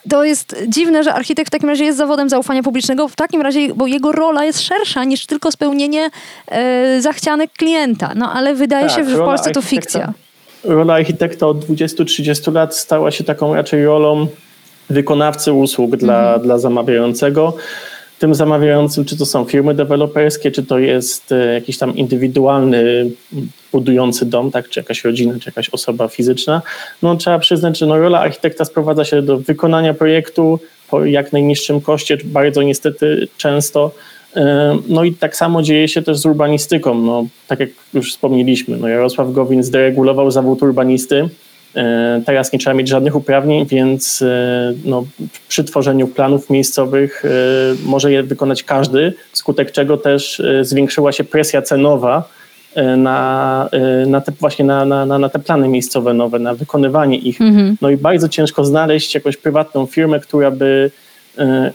to 0.09 0.23
jest 0.23 0.55
dziwne, 0.67 1.03
że 1.03 1.13
architekt 1.13 1.47
w 1.47 1.51
takim 1.51 1.69
razie 1.69 1.83
jest 1.83 1.97
zawodem 1.97 2.29
zaufania 2.29 2.63
publicznego, 2.63 3.07
w 3.07 3.15
takim 3.15 3.41
razie, 3.41 3.73
bo 3.75 3.87
jego 3.87 4.11
rola 4.11 4.45
jest 4.45 4.61
szersza 4.61 5.03
niż 5.03 5.25
tylko 5.25 5.51
spełnienie 5.51 6.09
e, 6.47 7.01
zachcianek 7.01 7.51
klienta. 7.51 8.11
No 8.15 8.33
ale 8.33 8.55
wydaje 8.55 8.87
tak, 8.87 8.95
się, 8.95 9.09
że 9.09 9.15
w 9.15 9.19
Polsce 9.19 9.51
to 9.51 9.61
fikcja. 9.61 10.13
Rola 10.63 10.93
architekta 10.93 11.47
od 11.47 11.65
20-30 11.65 12.53
lat 12.53 12.75
stała 12.75 13.11
się 13.11 13.23
taką 13.23 13.55
raczej 13.55 13.85
rolą 13.85 14.27
wykonawcy 14.89 15.53
usług 15.53 15.95
dla, 15.95 16.19
mhm. 16.19 16.41
dla 16.41 16.57
zamawiającego 16.57 17.53
tym 18.19 18.36
zamawiającym, 18.36 19.06
czy 19.06 19.17
to 19.17 19.25
są 19.25 19.45
firmy 19.45 19.73
deweloperskie, 19.73 20.51
czy 20.51 20.63
to 20.63 20.80
jest 20.80 21.32
e, 21.32 21.54
jakiś 21.54 21.78
tam 21.78 21.95
indywidualny 21.95 23.10
budujący 23.71 24.25
dom, 24.25 24.51
tak, 24.51 24.69
czy 24.69 24.80
jakaś 24.80 25.04
rodzina, 25.04 25.34
czy 25.39 25.49
jakaś 25.49 25.69
osoba 25.69 26.08
fizyczna, 26.08 26.62
no 27.01 27.15
trzeba 27.15 27.39
przyznać, 27.39 27.78
że 27.78 27.86
no, 27.86 27.97
rola 27.97 28.19
architekta 28.19 28.65
sprowadza 28.65 29.06
się 29.06 29.21
do 29.21 29.38
wykonania 29.38 29.93
projektu 29.93 30.60
po 30.89 31.06
jak 31.06 31.34
najniższym 31.34 31.82
koszcie, 31.82 32.17
bardzo 32.23 32.63
niestety 32.63 33.28
często. 33.38 33.91
E, 34.36 34.78
no 34.88 35.04
i 35.04 35.13
tak 35.13 35.36
samo 35.36 35.62
dzieje 35.62 35.88
się 35.88 36.01
też 36.01 36.17
z 36.17 36.25
urbanistyką. 36.25 36.95
No, 36.95 37.25
tak 37.47 37.60
jak 37.60 37.69
już 37.93 38.12
wspomnieliśmy, 38.12 38.78
no 38.78 38.88
Jarosław 38.88 39.32
Gowin 39.32 39.63
zderegulował 39.63 40.32
zawód 40.32 40.63
urbanisty, 40.63 41.30
teraz 42.25 42.53
nie 42.53 42.59
trzeba 42.59 42.73
mieć 42.73 42.89
żadnych 42.89 43.15
uprawnień, 43.15 43.65
więc 43.65 44.21
e, 44.21 44.73
no, 44.85 45.05
przy 45.47 45.63
tworzeniu 45.63 46.07
planów 46.07 46.49
miejscowych 46.49 47.25
e, 47.25 47.29
może 47.85 48.11
je 48.11 48.23
wykonać 48.23 48.63
każdy, 48.63 49.13
skutek 49.33 49.71
czego 49.71 49.97
też 49.97 50.41
zwiększyła 50.61 51.11
się 51.11 51.23
presja 51.23 51.61
cenowa 51.61 52.29
na, 52.97 53.69
na 54.07 54.21
te, 54.21 54.31
właśnie 54.39 54.65
na, 54.65 54.85
na, 54.85 55.05
na 55.19 55.29
te 55.29 55.39
plany 55.39 55.67
miejscowe 55.67 56.13
nowe, 56.13 56.39
na 56.39 56.53
wykonywanie 56.53 57.17
ich. 57.17 57.41
Mhm. 57.41 57.77
No 57.81 57.89
i 57.89 57.97
bardzo 57.97 58.29
ciężko 58.29 58.65
znaleźć 58.65 59.15
jakąś 59.15 59.38
prywatną 59.38 59.85
firmę, 59.85 60.19
która 60.19 60.51
by 60.51 60.91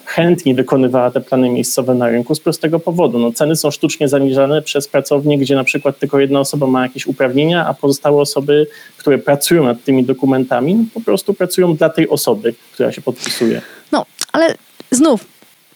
chętniej 0.04 0.54
wykonywała 0.54 1.10
te 1.10 1.20
plany 1.20 1.50
miejscowe 1.50 1.94
na 1.94 2.08
rynku 2.08 2.34
z 2.34 2.40
prostego 2.40 2.80
powodu. 2.80 3.18
No, 3.18 3.32
ceny 3.32 3.56
są 3.56 3.70
sztucznie 3.70 4.08
zaniżane 4.08 4.62
przez 4.62 4.88
pracownie, 4.88 5.38
gdzie 5.38 5.54
na 5.54 5.64
przykład 5.64 5.98
tylko 5.98 6.20
jedna 6.20 6.40
osoba 6.40 6.66
ma 6.66 6.82
jakieś 6.82 7.06
uprawnienia, 7.06 7.66
a 7.66 7.74
pozostałe 7.74 8.20
osoby, 8.20 8.66
które 8.96 9.18
pracują 9.18 9.64
nad 9.64 9.84
tymi 9.84 10.04
dokumentami, 10.04 10.74
no, 10.74 10.84
po 10.94 11.00
prostu 11.00 11.34
pracują 11.34 11.76
dla 11.76 11.88
tej 11.88 12.08
osoby, 12.08 12.54
która 12.72 12.92
się 12.92 13.02
podpisuje. 13.02 13.62
No, 13.92 14.06
ale 14.32 14.54
znów, 14.90 15.24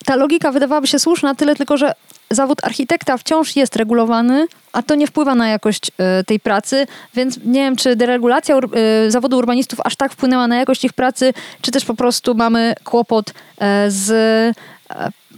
ta 0.05 0.16
logika 0.16 0.53
wydawałaby 0.53 0.87
się 0.87 0.99
słuszna, 0.99 1.35
tyle 1.35 1.57
tylko, 1.57 1.77
że 1.77 1.92
zawód 2.35 2.64
architekta 2.64 3.16
wciąż 3.18 3.57
jest 3.57 3.77
regulowany, 3.77 4.47
a 4.73 4.83
to 4.83 4.94
nie 4.94 5.07
wpływa 5.07 5.35
na 5.35 5.49
jakość 5.49 5.88
y, 6.20 6.25
tej 6.25 6.40
pracy, 6.40 6.87
więc 7.14 7.38
nie 7.44 7.61
wiem, 7.61 7.77
czy 7.77 7.97
deregulacja 7.97 8.59
y, 9.07 9.11
zawodu 9.11 9.38
urbanistów 9.38 9.81
aż 9.85 9.97
tak 9.97 10.12
wpłynęła 10.12 10.47
na 10.47 10.57
jakość 10.57 10.85
ich 10.85 10.92
pracy, 10.92 11.35
czy 11.61 11.70
też 11.70 11.85
po 11.85 11.94
prostu 11.94 12.35
mamy 12.35 12.75
kłopot 12.85 13.31
y, 13.31 13.35
z 13.88 14.57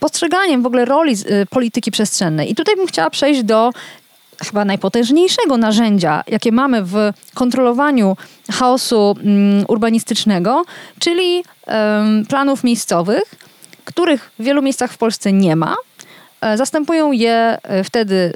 postrzeganiem 0.01 0.63
w 0.63 0.67
ogóle 0.67 0.85
roli 0.85 1.15
polityki 1.51 1.91
przestrzennej. 1.91 2.51
I 2.51 2.55
tutaj 2.55 2.77
bym 2.77 2.87
chciała 2.87 3.11
przejść 3.11 3.43
do 3.43 3.73
chyba 4.45 4.65
najpotężniejszego 4.65 5.57
narzędzia, 5.57 6.23
jakie 6.27 6.53
mamy 6.53 6.83
w 6.83 7.13
kontrolowaniu 7.35 8.17
chaosu 8.53 9.17
mm, 9.19 9.65
urbanistycznego, 9.69 10.65
czyli 10.99 11.45
planów 12.29 12.65
miejscowych, 12.65 13.23
których 13.85 14.31
w 14.39 14.43
wielu 14.43 14.63
miejscach 14.63 14.93
w 14.93 14.99
Polsce 14.99 15.33
nie 15.33 15.57
ma. 15.57 15.77
E, 16.40 16.57
zastępują 16.57 17.12
je 17.12 17.59
e, 17.62 17.85
wtedy 17.85 18.33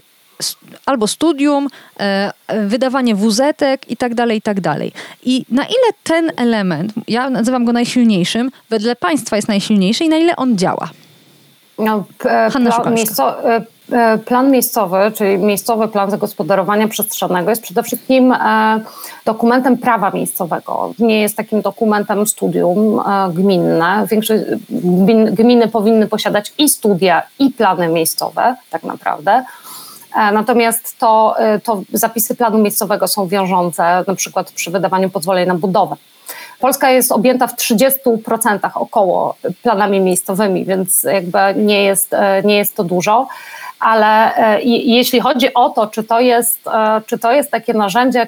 albo 0.86 1.06
studium, 1.06 1.68
e, 2.00 2.32
wydawanie 2.66 3.14
wuzetek 3.14 3.90
i 3.90 3.96
tak 3.96 4.14
dalej, 4.14 4.38
i 4.38 4.42
tak 4.42 4.60
dalej. 4.60 4.92
I 5.22 5.44
na 5.48 5.62
ile 5.62 5.92
ten 6.02 6.32
element, 6.36 6.92
ja 7.08 7.30
nazywam 7.30 7.64
go 7.64 7.72
najsilniejszym, 7.72 8.50
wedle 8.70 8.96
państwa 8.96 9.36
jest 9.36 9.48
najsilniejszy 9.48 10.04
i 10.04 10.08
na 10.08 10.16
ile 10.16 10.36
on 10.36 10.58
działa? 10.58 10.90
No, 11.78 12.04
plan, 12.18 12.94
miejsco, 12.94 13.36
plan 14.24 14.50
miejscowy, 14.50 15.12
czyli 15.14 15.38
miejscowy 15.38 15.88
plan 15.88 16.11
zagospodarowania 16.11 16.88
przestrzennego 16.88 17.50
jest 17.50 17.62
przede 17.62 17.83
wszystkim 17.83 18.35
dokumentem 19.24 19.79
prawa 19.79 20.11
miejscowego. 20.11 20.92
Nie 20.98 21.20
jest 21.20 21.37
takim 21.37 21.62
dokumentem 21.62 22.26
studium 22.26 23.00
gminne. 23.35 24.07
Większość 24.11 24.42
gminy 25.33 25.68
powinny 25.68 26.07
posiadać 26.07 26.53
i 26.59 26.68
studia, 26.68 27.22
i 27.38 27.50
plany 27.50 27.88
miejscowe, 27.88 28.57
tak 28.70 28.83
naprawdę. 28.83 29.44
E, 30.16 30.33
natomiast 30.33 30.98
to, 30.98 31.35
e, 31.38 31.59
to 31.59 31.83
zapisy 31.92 32.35
planu 32.35 32.59
miejscowego 32.59 33.09
są 33.09 33.29
wiążące, 33.29 34.05
na 34.07 34.14
przykład 34.14 34.53
przy 34.53 34.70
wydawaniu 34.70 35.11
pozwoleń 35.11 35.48
na 35.48 35.55
budowę. 35.55 35.96
Polska 36.61 36.90
jest 36.90 37.12
objęta 37.12 37.46
w 37.46 37.57
30% 37.57 38.70
około 38.74 39.35
planami 39.62 40.00
miejscowymi, 40.00 40.64
więc 40.64 41.03
jakby 41.03 41.38
nie 41.57 41.85
jest, 41.85 42.14
e, 42.14 42.42
nie 42.42 42.57
jest 42.57 42.76
to 42.76 42.85
dużo. 42.85 43.29
Ale 43.80 44.32
jeśli 44.64 45.20
chodzi 45.20 45.54
o 45.54 45.70
to, 45.70 45.86
czy 45.86 46.04
to 46.04 46.20
jest, 46.20 46.64
czy 47.06 47.18
to 47.18 47.32
jest 47.32 47.50
takie 47.50 47.74
narzędzie, 47.74 48.26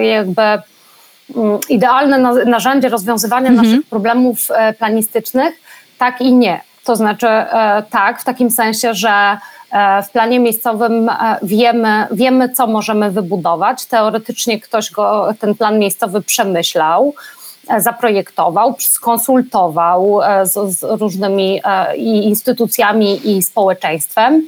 jakby 0.00 0.42
mm, 0.42 1.58
idealne 1.68 2.18
narzędzie 2.46 2.88
rozwiązywania 2.88 3.48
mhm. 3.48 3.68
naszych 3.68 3.86
problemów 3.86 4.38
planistycznych, 4.78 5.54
tak 5.98 6.20
i 6.20 6.32
nie. 6.32 6.60
To 6.84 6.96
znaczy 6.96 7.28
tak, 7.90 8.20
w 8.20 8.24
takim 8.24 8.50
sensie, 8.50 8.94
że 8.94 9.36
w 10.06 10.10
planie 10.10 10.40
miejscowym 10.40 11.08
e, 11.08 11.38
wiemy, 11.42 12.06
wiemy, 12.10 12.48
co 12.48 12.66
możemy 12.66 13.10
wybudować. 13.10 13.86
Teoretycznie 13.86 14.60
ktoś 14.60 14.90
go, 14.90 15.34
ten 15.40 15.54
plan 15.54 15.78
miejscowy 15.78 16.22
przemyślał, 16.22 17.14
e, 17.68 17.80
zaprojektował, 17.80 18.76
skonsultował 18.78 20.22
e, 20.22 20.46
z, 20.46 20.78
z 20.78 20.82
różnymi 21.00 21.60
i 21.96 22.24
instytucjami 22.24 23.36
i 23.36 23.42
społeczeństwem. 23.42 24.42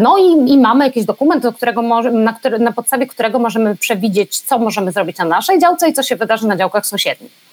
No 0.00 0.16
i, 0.18 0.50
i, 0.50 0.58
mamy 0.58 0.84
jakiś 0.84 1.04
dokument, 1.04 1.42
do 1.42 1.52
którego 1.52 1.82
może, 1.82 2.10
na, 2.10 2.32
który, 2.32 2.58
na 2.58 2.72
podstawie 2.72 3.06
którego 3.06 3.38
możemy 3.38 3.76
przewidzieć, 3.76 4.40
co 4.40 4.58
możemy 4.58 4.92
zrobić 4.92 5.18
na 5.18 5.24
naszej 5.24 5.60
działce 5.60 5.88
i 5.88 5.92
co 5.92 6.02
się 6.02 6.16
wydarzy 6.16 6.46
na 6.46 6.56
działkach 6.56 6.86
sąsiednich. 6.86 7.46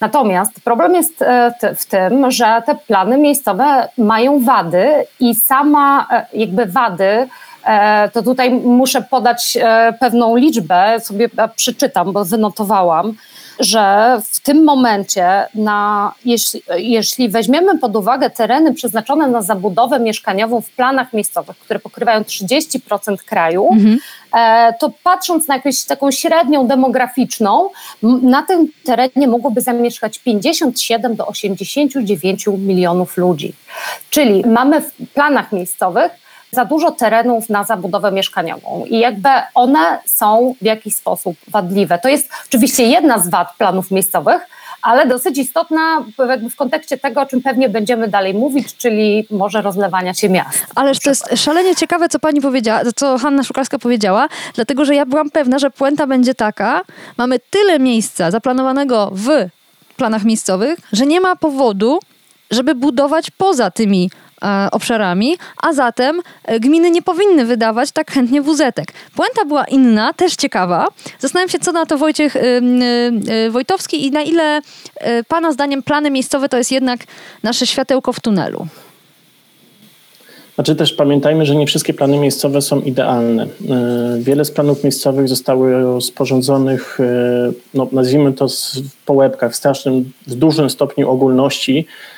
Natomiast 0.00 0.60
problem 0.64 0.94
jest 0.94 1.22
e, 1.22 1.54
w 1.76 1.86
tym, 1.86 2.30
że 2.30 2.62
te 2.66 2.74
plany 2.74 3.18
miejscowe 3.18 3.88
mają 3.98 4.40
wady 4.40 4.86
i 5.20 5.34
sama 5.34 6.06
e, 6.10 6.26
jakby 6.32 6.66
wady 6.66 7.28
e, 7.64 8.10
to 8.10 8.22
tutaj 8.22 8.50
muszę 8.50 9.02
podać 9.02 9.58
pewną 10.00 10.36
liczbę, 10.36 11.00
sobie 11.00 11.28
przeczytam, 11.56 12.12
bo 12.12 12.24
wynotowałam 12.24 13.14
że 13.60 14.16
w 14.30 14.40
tym 14.40 14.64
momencie, 14.64 15.46
na, 15.54 16.12
jeśli, 16.24 16.62
jeśli 16.76 17.28
weźmiemy 17.28 17.78
pod 17.78 17.96
uwagę 17.96 18.30
tereny 18.30 18.74
przeznaczone 18.74 19.28
na 19.28 19.42
zabudowę 19.42 20.00
mieszkaniową 20.00 20.60
w 20.60 20.70
planach 20.70 21.12
miejscowych, 21.12 21.58
które 21.58 21.78
pokrywają 21.78 22.20
30% 22.20 23.16
kraju, 23.16 23.68
mhm. 23.72 23.98
e, 24.34 24.74
to 24.80 24.92
patrząc 25.02 25.48
na 25.48 25.54
jakąś 25.54 25.84
taką 25.84 26.10
średnią 26.10 26.66
demograficzną, 26.66 27.70
na 28.22 28.42
tym 28.42 28.68
terenie 28.84 29.28
mogłoby 29.28 29.60
zamieszkać 29.60 30.18
57 30.18 31.16
do 31.16 31.26
89 31.26 32.46
milionów 32.46 33.16
ludzi. 33.16 33.52
Czyli 34.10 34.46
mamy 34.46 34.80
w 34.80 34.92
planach 35.14 35.52
miejscowych 35.52 36.21
za 36.52 36.64
dużo 36.64 36.90
terenów 36.90 37.48
na 37.48 37.64
zabudowę 37.64 38.12
mieszkaniową 38.12 38.84
i 38.88 38.98
jakby 38.98 39.28
one 39.54 39.98
są 40.04 40.54
w 40.62 40.64
jakiś 40.64 40.94
sposób 40.94 41.36
wadliwe. 41.48 41.98
To 41.98 42.08
jest 42.08 42.30
oczywiście 42.48 42.82
jedna 42.82 43.18
z 43.18 43.30
wad 43.30 43.56
planów 43.58 43.90
miejscowych, 43.90 44.46
ale 44.82 45.06
dosyć 45.06 45.38
istotna 45.38 46.04
w 46.52 46.56
kontekście 46.56 46.98
tego, 46.98 47.20
o 47.20 47.26
czym 47.26 47.42
pewnie 47.42 47.68
będziemy 47.68 48.08
dalej 48.08 48.34
mówić, 48.34 48.76
czyli 48.76 49.26
może 49.30 49.62
rozlewania 49.62 50.14
się 50.14 50.28
miast. 50.28 50.66
Ależ 50.74 51.00
to 51.00 51.10
jest 51.10 51.28
szalenie 51.36 51.76
ciekawe, 51.76 52.08
co 52.08 52.18
pani 52.18 52.40
powiedziała, 52.40 52.80
co 52.96 53.18
Hanna 53.18 53.42
Szukalska 53.42 53.78
powiedziała, 53.78 54.28
dlatego 54.54 54.84
że 54.84 54.94
ja 54.94 55.06
byłam 55.06 55.30
pewna, 55.30 55.58
że 55.58 55.70
puenta 55.70 56.06
będzie 56.06 56.34
taka, 56.34 56.80
mamy 57.16 57.38
tyle 57.50 57.78
miejsca 57.78 58.30
zaplanowanego 58.30 59.10
w 59.14 59.28
planach 59.96 60.24
miejscowych, 60.24 60.78
że 60.92 61.06
nie 61.06 61.20
ma 61.20 61.36
powodu, 61.36 61.98
żeby 62.50 62.74
budować 62.74 63.30
poza 63.30 63.70
tymi 63.70 64.10
obszarami, 64.72 65.36
a 65.62 65.72
zatem 65.72 66.20
e, 66.44 66.60
gminy 66.60 66.90
nie 66.90 67.02
powinny 67.02 67.44
wydawać 67.44 67.92
tak 67.92 68.10
chętnie 68.10 68.42
wuzetek. 68.42 68.92
Puenta 69.16 69.44
była 69.44 69.64
inna, 69.64 70.12
też 70.12 70.36
ciekawa. 70.36 70.88
Zastanawiam 71.18 71.48
się, 71.48 71.58
co 71.58 71.72
na 71.72 71.86
to 71.86 71.98
Wojciech 71.98 72.36
y, 72.36 72.40
y, 73.46 73.50
Wojtowski 73.50 74.06
i 74.06 74.10
na 74.10 74.22
ile 74.22 74.58
y, 74.58 74.62
Pana 75.28 75.52
zdaniem 75.52 75.82
plany 75.82 76.10
miejscowe 76.10 76.48
to 76.48 76.58
jest 76.58 76.72
jednak 76.72 77.00
nasze 77.42 77.66
światełko 77.66 78.12
w 78.12 78.20
tunelu. 78.20 78.66
Znaczy 80.54 80.76
też 80.76 80.92
pamiętajmy, 80.92 81.46
że 81.46 81.54
nie 81.54 81.66
wszystkie 81.66 81.94
plany 81.94 82.18
miejscowe 82.18 82.62
są 82.62 82.80
idealne. 82.80 83.46
Wiele 84.18 84.44
z 84.44 84.50
planów 84.50 84.84
miejscowych 84.84 85.28
zostało 85.28 86.00
sporządzonych, 86.00 86.98
no, 87.74 87.88
nazwijmy 87.92 88.32
to 88.32 88.46
po 89.06 89.12
łebkach, 89.12 89.52
w 89.52 89.56
strasznym, 89.56 90.12
w 90.26 90.34
dużym 90.34 90.70
stopniu 90.70 91.10
ogólności, 91.10 91.86
E, 91.86 92.11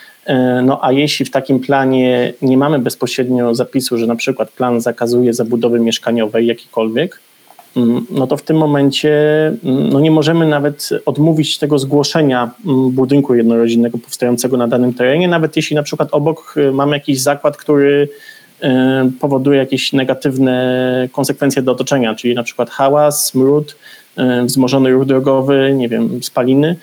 no 0.63 0.85
a 0.85 0.93
jeśli 0.93 1.25
w 1.25 1.31
takim 1.31 1.61
planie 1.61 2.33
nie 2.43 2.57
mamy 2.57 2.79
bezpośrednio 2.79 3.55
zapisu, 3.55 3.99
że 3.99 4.07
na 4.07 4.17
przykład 4.17 4.51
plan 4.51 4.81
zakazuje 4.81 5.35
zabudowy 5.35 5.81
mieszkaniowej 5.81 6.47
jakikolwiek, 6.47 7.21
mm, 7.77 8.07
no 8.11 8.27
to 8.27 8.37
w 8.37 8.43
tym 8.43 8.57
momencie 8.57 9.13
mm, 9.47 9.89
no 9.89 10.01
nie 10.01 10.11
możemy 10.11 10.47
nawet 10.47 10.89
odmówić 11.07 11.59
tego 11.59 11.79
zgłoszenia 11.79 12.51
mm, 12.67 12.91
budynku 12.91 13.35
jednorodzinnego 13.35 13.99
powstającego 13.99 14.57
na 14.57 14.69
danym 14.69 14.95
terenie, 14.95 15.29
nawet 15.29 15.57
jeśli 15.57 15.77
na 15.77 15.83
przykład 15.83 16.09
obok 16.13 16.55
e, 16.57 16.73
mamy 16.73 16.97
jakiś 16.97 17.21
zakład, 17.21 17.57
który 17.57 18.09
e, 18.61 19.11
powoduje 19.21 19.59
jakieś 19.59 19.93
negatywne 19.93 21.09
konsekwencje 21.13 21.63
do 21.63 21.73
otoczenia, 21.73 22.15
czyli 22.15 22.35
na 22.35 22.43
przykład 22.43 22.71
hałas, 22.71 23.27
smród, 23.27 23.77
wzmożony 24.45 24.91
ruch 24.91 25.05
drogowy, 25.05 25.75
nie 25.77 25.89
wiem, 25.89 26.23
spaliny. 26.23 26.77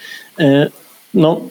No, 1.13 1.41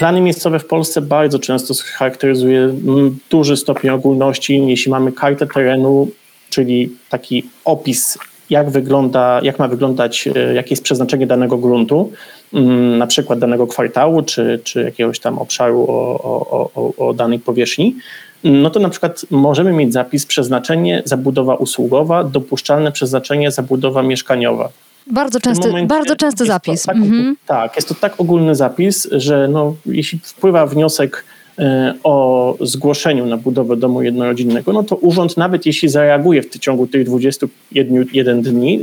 Plany 0.00 0.20
miejscowe 0.20 0.58
w 0.58 0.66
Polsce 0.66 1.00
bardzo 1.00 1.38
często 1.38 1.74
charakteryzuje 1.94 2.60
mm, 2.60 3.18
duży 3.30 3.56
stopień 3.56 3.90
ogólności. 3.90 4.66
Jeśli 4.66 4.90
mamy 4.90 5.12
kartę 5.12 5.46
terenu, 5.46 6.08
czyli 6.50 6.92
taki 7.08 7.44
opis, 7.64 8.18
jak 8.50 8.70
wygląda, 8.70 9.40
jak 9.42 9.58
ma 9.58 9.68
wyglądać, 9.68 10.28
e, 10.36 10.54
jakie 10.54 10.70
jest 10.70 10.82
przeznaczenie 10.82 11.26
danego 11.26 11.58
gruntu, 11.58 12.12
mm, 12.54 12.98
na 12.98 13.06
przykład 13.06 13.38
danego 13.38 13.66
kwartału, 13.66 14.22
czy, 14.22 14.60
czy 14.64 14.82
jakiegoś 14.82 15.18
tam 15.18 15.38
obszaru 15.38 15.82
o, 15.88 16.22
o, 16.22 16.70
o, 16.74 17.08
o 17.08 17.14
danej 17.14 17.38
powierzchni, 17.38 17.96
no 18.44 18.70
to 18.70 18.80
na 18.80 18.88
przykład 18.88 19.26
możemy 19.30 19.72
mieć 19.72 19.92
zapis 19.92 20.26
przeznaczenie 20.26 21.02
zabudowa 21.04 21.54
usługowa, 21.54 22.24
dopuszczalne 22.24 22.92
przeznaczenie 22.92 23.50
zabudowa 23.50 24.02
mieszkaniowa. 24.02 24.68
Bardzo 25.06 25.40
częsty, 25.40 25.86
bardzo 25.86 26.16
częsty 26.16 26.46
zapis. 26.46 26.82
Tak, 26.82 26.96
mhm. 26.96 27.36
tak, 27.46 27.76
jest 27.76 27.88
to 27.88 27.94
tak 27.94 28.20
ogólny 28.20 28.54
zapis, 28.54 29.08
że 29.12 29.48
no, 29.48 29.74
jeśli 29.86 30.18
wpływa 30.18 30.66
wniosek 30.66 31.24
e, 31.58 31.94
o 32.04 32.56
zgłoszeniu 32.60 33.26
na 33.26 33.36
budowę 33.36 33.76
domu 33.76 34.02
jednorodzinnego, 34.02 34.72
no 34.72 34.82
to 34.82 34.96
urząd 34.96 35.36
nawet 35.36 35.66
jeśli 35.66 35.88
zareaguje 35.88 36.42
w 36.42 36.58
ciągu 36.58 36.86
tych 36.86 37.04
21 37.04 38.42
dni, 38.42 38.80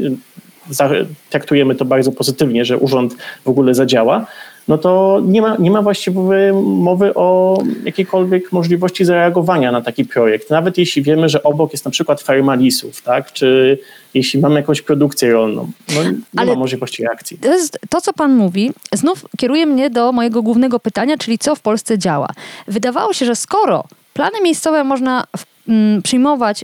traktujemy 1.30 1.76
to 1.76 1.86
bardzo 1.86 2.12
pozytywnie, 2.12 2.66
że 2.66 2.78
urząd 2.78 3.16
w 3.46 3.50
ogóle 3.50 3.74
zadziała, 3.74 4.26
no 4.68 4.78
to 4.78 5.22
nie 5.26 5.42
ma, 5.42 5.56
nie 5.60 5.72
ma 5.72 5.82
właściwie 5.82 6.54
mowy 6.64 7.14
o 7.14 7.58
jakiejkolwiek 7.84 8.52
możliwości 8.52 9.06
zareagowania 9.06 9.72
na 9.72 9.82
taki 9.82 10.06
projekt. 10.06 10.50
Nawet 10.50 10.78
jeśli 10.78 11.02
wiemy, 11.02 11.30
że 11.30 11.44
obok 11.44 11.72
jest 11.72 11.86
na 11.86 11.92
przykład 11.92 12.22
ferma 12.22 12.56
lisów, 12.56 13.02
tak? 13.02 13.34
czy 13.34 13.80
jeśli 14.14 14.40
mamy 14.40 14.56
jakąś 14.56 14.82
produkcję 14.82 15.32
rolną, 15.32 15.72
no 15.96 16.04
nie 16.04 16.18
Ale 16.36 16.54
ma 16.54 16.60
możliwości 16.60 17.04
reakcji. 17.04 17.38
To, 17.38 17.54
jest, 17.54 17.80
to, 17.90 18.02
co 18.02 18.14
pan 18.14 18.36
mówi, 18.36 18.72
znów 18.94 19.26
kieruje 19.38 19.66
mnie 19.66 19.90
do 19.90 20.12
mojego 20.12 20.42
głównego 20.42 20.80
pytania, 20.80 21.18
czyli 21.18 21.38
co 21.38 21.56
w 21.56 21.60
Polsce 21.60 21.98
działa. 21.98 22.28
Wydawało 22.68 23.14
się, 23.14 23.26
że 23.26 23.36
skoro 23.36 23.84
plany 24.14 24.42
miejscowe 24.44 24.84
można 24.84 25.24
w, 25.38 25.46
mm, 25.70 26.02
przyjmować 26.02 26.64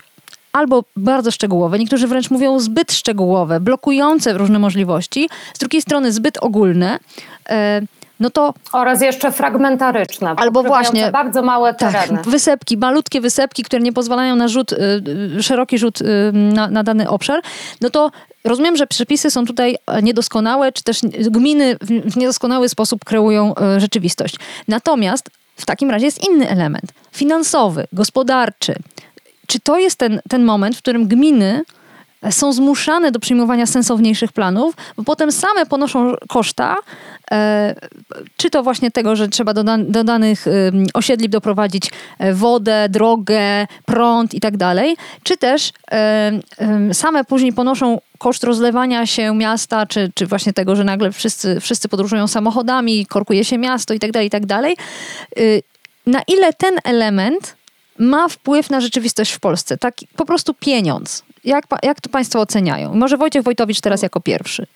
albo 0.53 0.83
bardzo 0.95 1.31
szczegółowe, 1.31 1.79
niektórzy 1.79 2.07
wręcz 2.07 2.29
mówią 2.31 2.59
zbyt 2.59 2.93
szczegółowe, 2.93 3.59
blokujące 3.59 4.33
różne 4.33 4.59
możliwości, 4.59 5.29
z 5.53 5.59
drugiej 5.59 5.81
strony 5.81 6.11
zbyt 6.11 6.37
ogólne, 6.37 6.99
e, 7.49 7.81
no 8.19 8.29
to... 8.29 8.53
Oraz 8.73 9.01
jeszcze 9.01 9.31
fragmentaryczne. 9.31 10.33
Albo 10.37 10.63
właśnie... 10.63 11.11
Bardzo 11.11 11.41
małe 11.41 11.73
tak, 11.73 11.93
tereny. 11.93 12.17
Tak, 12.17 12.27
wysepki, 12.27 12.77
malutkie 12.77 13.21
wysepki, 13.21 13.63
które 13.63 13.81
nie 13.81 13.93
pozwalają 13.93 14.35
na 14.35 14.47
rzut, 14.47 14.71
y, 14.71 14.77
y, 15.37 15.43
szeroki 15.43 15.77
rzut 15.77 16.01
y, 16.01 16.05
na, 16.33 16.67
na 16.67 16.83
dany 16.83 17.09
obszar, 17.09 17.41
no 17.81 17.89
to 17.89 18.11
rozumiem, 18.43 18.77
że 18.77 18.87
przepisy 18.87 19.31
są 19.31 19.45
tutaj 19.45 19.77
niedoskonałe, 20.03 20.71
czy 20.71 20.83
też 20.83 21.01
gminy 21.31 21.77
w 21.81 22.17
niedoskonały 22.17 22.69
sposób 22.69 23.05
kreują 23.05 23.53
rzeczywistość. 23.77 24.35
Natomiast 24.67 25.29
w 25.55 25.65
takim 25.65 25.91
razie 25.91 26.05
jest 26.05 26.29
inny 26.29 26.49
element, 26.49 26.85
finansowy, 27.11 27.87
gospodarczy, 27.93 28.75
czy 29.53 29.59
to 29.59 29.77
jest 29.77 29.97
ten, 29.97 30.21
ten 30.29 30.43
moment, 30.43 30.75
w 30.75 30.81
którym 30.81 31.07
gminy 31.07 31.63
są 32.29 32.53
zmuszane 32.53 33.11
do 33.11 33.19
przyjmowania 33.19 33.65
sensowniejszych 33.65 34.31
planów, 34.31 34.75
bo 34.97 35.03
potem 35.03 35.31
same 35.31 35.65
ponoszą 35.65 36.15
koszta, 36.27 36.77
e, 37.31 37.75
czy 38.37 38.49
to 38.49 38.63
właśnie 38.63 38.91
tego, 38.91 39.15
że 39.15 39.27
trzeba 39.27 39.53
do, 39.53 39.63
do 39.77 40.03
danych 40.03 40.45
osiedli 40.93 41.29
doprowadzić 41.29 41.91
e, 42.19 42.33
wodę, 42.33 42.87
drogę, 42.89 43.67
prąd 43.85 44.33
i 44.33 44.39
tak 44.39 44.57
dalej, 44.57 44.95
czy 45.23 45.37
też 45.37 45.71
e, 45.91 46.31
same 46.93 47.23
później 47.23 47.53
ponoszą 47.53 47.99
koszt 48.17 48.43
rozlewania 48.43 49.05
się 49.05 49.35
miasta, 49.35 49.85
czy, 49.85 50.11
czy 50.15 50.25
właśnie 50.25 50.53
tego, 50.53 50.75
że 50.75 50.83
nagle 50.83 51.11
wszyscy, 51.11 51.59
wszyscy 51.59 51.89
podróżują 51.89 52.27
samochodami, 52.27 53.05
korkuje 53.05 53.45
się 53.45 53.57
miasto 53.57 53.93
i 53.93 53.99
tak 53.99 54.11
dalej, 54.11 54.27
i 54.27 54.31
tak 54.31 54.45
dalej. 54.45 54.77
Y, 55.39 55.63
na 56.05 56.21
ile 56.27 56.53
ten 56.53 56.75
element 56.83 57.55
ma 57.99 58.27
wpływ 58.27 58.69
na 58.69 58.81
rzeczywistość 58.81 59.31
w 59.31 59.39
Polsce. 59.39 59.77
Tak, 59.77 59.95
po 60.15 60.25
prostu 60.25 60.53
pieniądz. 60.53 61.23
Jak, 61.43 61.65
jak 61.83 62.01
to 62.01 62.09
Państwo 62.09 62.39
oceniają? 62.39 62.95
Może 62.95 63.17
Wojciech 63.17 63.43
Wojtowicz 63.43 63.81
teraz 63.81 64.01
jako 64.01 64.19
pierwszy. 64.19 64.67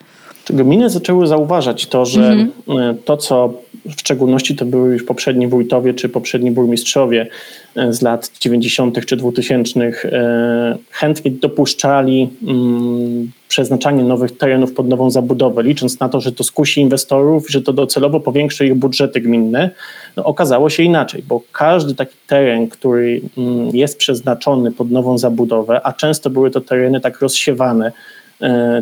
Gminy 0.49 0.89
zaczęły 0.89 1.27
zauważać 1.27 1.87
to, 1.87 2.05
że 2.05 2.27
mhm. 2.27 2.51
E, 2.79 2.93
to, 3.05 3.17
co 3.17 3.53
w 3.95 3.99
szczególności 3.99 4.55
to 4.55 4.65
były 4.65 4.93
już 4.93 5.03
poprzedni 5.03 5.47
wójtowie 5.47 5.93
czy 5.93 6.09
poprzedni 6.09 6.51
burmistrzowie 6.51 7.27
e, 7.75 7.93
z 7.93 8.01
lat 8.01 8.31
90. 8.39 9.05
czy 9.05 9.15
2000 9.15 9.79
e, 9.81 10.77
chętnie 10.91 11.31
dopuszczali 11.31 12.29
mm, 12.47 13.31
przeznaczanie 13.47 14.03
nowych 14.03 14.37
terenów 14.37 14.73
pod 14.73 14.87
nową 14.87 15.11
zabudowę, 15.11 15.63
licząc 15.63 15.99
na 15.99 16.09
to, 16.09 16.21
że 16.21 16.31
to 16.31 16.43
skusi 16.43 16.81
inwestorów, 16.81 17.49
że 17.49 17.61
to 17.61 17.73
docelowo 17.73 18.19
powiększy 18.19 18.67
ich 18.67 18.75
budżety 18.75 19.21
gminne. 19.21 19.69
No, 20.15 20.23
okazało 20.23 20.69
się 20.69 20.83
inaczej, 20.83 21.23
bo 21.27 21.41
każdy 21.51 21.95
taki 21.95 22.15
teren, 22.27 22.67
który 22.67 23.21
mm, 23.37 23.75
jest 23.75 23.97
przeznaczony 23.97 24.71
pod 24.71 24.91
nową 24.91 25.17
zabudowę, 25.17 25.81
a 25.83 25.93
często 25.93 26.29
były 26.29 26.51
to 26.51 26.61
tereny 26.61 27.01
tak 27.01 27.21
rozsiewane, 27.21 27.91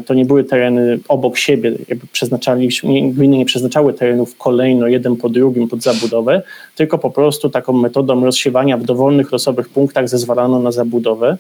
to 0.05 0.13
nie 0.13 0.25
były 0.25 0.43
tereny 0.43 0.99
obok 1.07 1.37
siebie, 1.37 1.71
jakby 1.89 2.07
przeznaczali, 2.07 2.69
gminy 2.83 3.37
nie 3.37 3.45
przeznaczały 3.45 3.93
terenów 3.93 4.37
kolejno 4.37 4.87
jeden 4.87 5.15
po 5.15 5.29
drugim 5.29 5.67
pod 5.67 5.81
zabudowę, 5.81 6.41
tylko 6.75 6.97
po 6.97 7.11
prostu 7.11 7.49
taką 7.49 7.73
metodą 7.73 8.25
rozsiewania 8.25 8.77
w 8.77 8.83
dowolnych 8.83 9.31
losowych 9.31 9.69
punktach 9.69 10.09
zezwalano 10.09 10.59
na 10.59 10.71
zabudowę. 10.71 11.37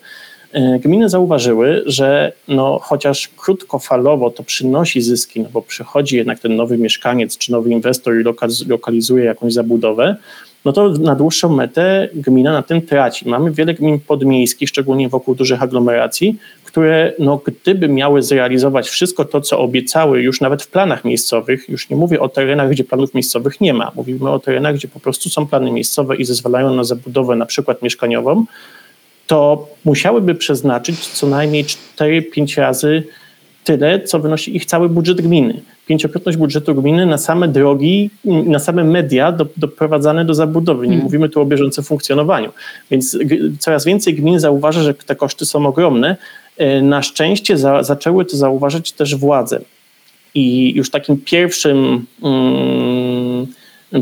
E, 0.53 0.79
gminy 0.79 1.09
zauważyły, 1.09 1.83
że 1.85 2.31
no, 2.47 2.79
chociaż 2.81 3.29
krótkofalowo 3.37 4.29
to 4.29 4.43
przynosi 4.43 5.01
zyski, 5.01 5.41
no 5.41 5.49
bo 5.53 5.61
przychodzi 5.61 6.17
jednak 6.17 6.39
ten 6.39 6.55
nowy 6.55 6.77
mieszkaniec 6.77 7.37
czy 7.37 7.51
nowy 7.51 7.69
inwestor 7.69 8.19
i 8.19 8.23
lokalizuje 8.67 9.25
jakąś 9.25 9.53
zabudowę, 9.53 10.15
no 10.65 10.73
to 10.73 10.89
na 10.89 11.15
dłuższą 11.15 11.49
metę 11.49 12.09
gmina 12.13 12.53
na 12.53 12.61
tym 12.61 12.81
traci. 12.81 13.29
Mamy 13.29 13.51
wiele 13.51 13.73
gmin 13.73 13.99
podmiejskich, 13.99 14.69
szczególnie 14.69 15.09
wokół 15.09 15.35
dużych 15.35 15.63
aglomeracji, 15.63 16.37
które 16.63 17.13
no, 17.19 17.41
gdyby 17.45 17.89
miały 17.89 18.23
zrealizować 18.23 18.87
wszystko 18.89 19.25
to, 19.25 19.41
co 19.41 19.59
obiecały 19.59 20.21
już 20.21 20.41
nawet 20.41 20.63
w 20.63 20.67
planach 20.67 21.05
miejscowych, 21.05 21.69
już 21.69 21.89
nie 21.89 21.95
mówię 21.95 22.19
o 22.19 22.29
terenach, 22.29 22.69
gdzie 22.69 22.83
planów 22.83 23.13
miejscowych 23.13 23.61
nie 23.61 23.73
ma, 23.73 23.91
mówimy 23.95 24.29
o 24.29 24.39
terenach, 24.39 24.75
gdzie 24.75 24.87
po 24.87 24.99
prostu 24.99 25.29
są 25.29 25.47
plany 25.47 25.71
miejscowe 25.71 26.15
i 26.15 26.25
zezwalają 26.25 26.73
na 26.73 26.83
zabudowę 26.83 27.35
na 27.35 27.45
przykład 27.45 27.81
mieszkaniową, 27.81 28.45
to 29.27 29.67
musiałyby 29.85 30.35
przeznaczyć 30.35 31.07
co 31.07 31.27
najmniej 31.27 31.63
4-5 31.63 32.61
razy 32.61 33.03
tyle, 33.65 34.01
co 34.01 34.19
wynosi 34.19 34.55
ich 34.55 34.65
cały 34.65 34.89
budżet 34.89 35.21
gminy. 35.21 35.61
Pięciokrotność 35.87 36.37
budżetu 36.37 36.75
gminy 36.75 37.05
na 37.05 37.17
same 37.17 37.47
drogi, 37.47 38.09
na 38.25 38.59
same 38.59 38.83
media 38.83 39.31
do, 39.31 39.47
doprowadzane 39.57 40.25
do 40.25 40.33
zabudowy. 40.33 40.81
Nie 40.87 40.89
hmm. 40.89 41.03
mówimy 41.03 41.29
tu 41.29 41.41
o 41.41 41.45
bieżącym 41.45 41.83
funkcjonowaniu. 41.83 42.51
Więc 42.91 43.17
coraz 43.59 43.85
więcej 43.85 44.13
gmin 44.13 44.39
zauważa, 44.39 44.83
że 44.83 44.93
te 44.93 45.15
koszty 45.15 45.45
są 45.45 45.65
ogromne. 45.65 46.17
E, 46.57 46.81
na 46.81 47.01
szczęście 47.01 47.57
za, 47.57 47.83
zaczęły 47.83 48.25
to 48.25 48.37
zauważać 48.37 48.91
też 48.91 49.15
władze. 49.15 49.59
I 50.35 50.73
już 50.75 50.89
takim 50.89 51.17
pierwszym, 51.17 52.05
mm, 52.23 53.47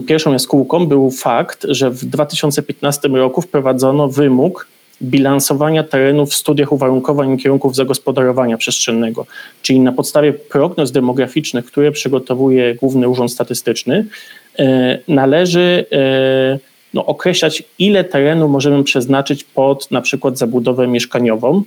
pierwszą 0.08 0.34
jaskółką 0.34 0.86
był 0.86 1.12
fakt, 1.12 1.66
że 1.70 1.90
w 1.90 2.06
2015 2.06 3.08
roku 3.08 3.42
wprowadzono 3.42 4.08
wymóg 4.08 4.68
bilansowania 5.02 5.84
terenów 5.84 6.30
w 6.30 6.34
studiach 6.34 6.72
uwarunkowań 6.72 7.34
i 7.34 7.38
kierunków 7.38 7.76
zagospodarowania 7.76 8.58
przestrzennego, 8.58 9.26
czyli 9.62 9.80
na 9.80 9.92
podstawie 9.92 10.34
prognoz 10.34 10.92
demograficznych, 10.92 11.66
które 11.66 11.92
przygotowuje 11.92 12.76
Główny 12.76 13.10
Urząd 13.10 13.32
Statystyczny, 13.32 14.06
e, 14.60 15.00
należy 15.08 15.86
e, 15.92 16.60
no, 16.94 17.06
określać, 17.06 17.64
ile 17.80 18.04
terenu 18.04 18.48
możemy 18.50 18.84
przeznaczyć 18.84 19.44
pod 19.44 19.92
na 19.92 20.02
przykład 20.02 20.38
zabudowę 20.38 20.88
mieszkaniową 20.88 21.64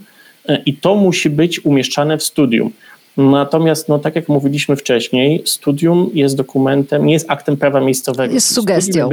e, 0.48 0.62
i 0.66 0.74
to 0.74 0.94
musi 0.94 1.30
być 1.30 1.64
umieszczane 1.64 2.18
w 2.18 2.22
studium. 2.22 2.72
Natomiast, 3.16 3.88
no, 3.88 3.98
tak 3.98 4.16
jak 4.16 4.28
mówiliśmy 4.28 4.76
wcześniej, 4.76 5.42
studium 5.44 6.10
jest 6.14 6.36
dokumentem, 6.36 7.06
nie 7.06 7.12
jest 7.12 7.30
aktem 7.30 7.56
prawa 7.56 7.80
miejscowego. 7.80 8.34
Jest 8.34 8.54
sugestią. 8.54 9.08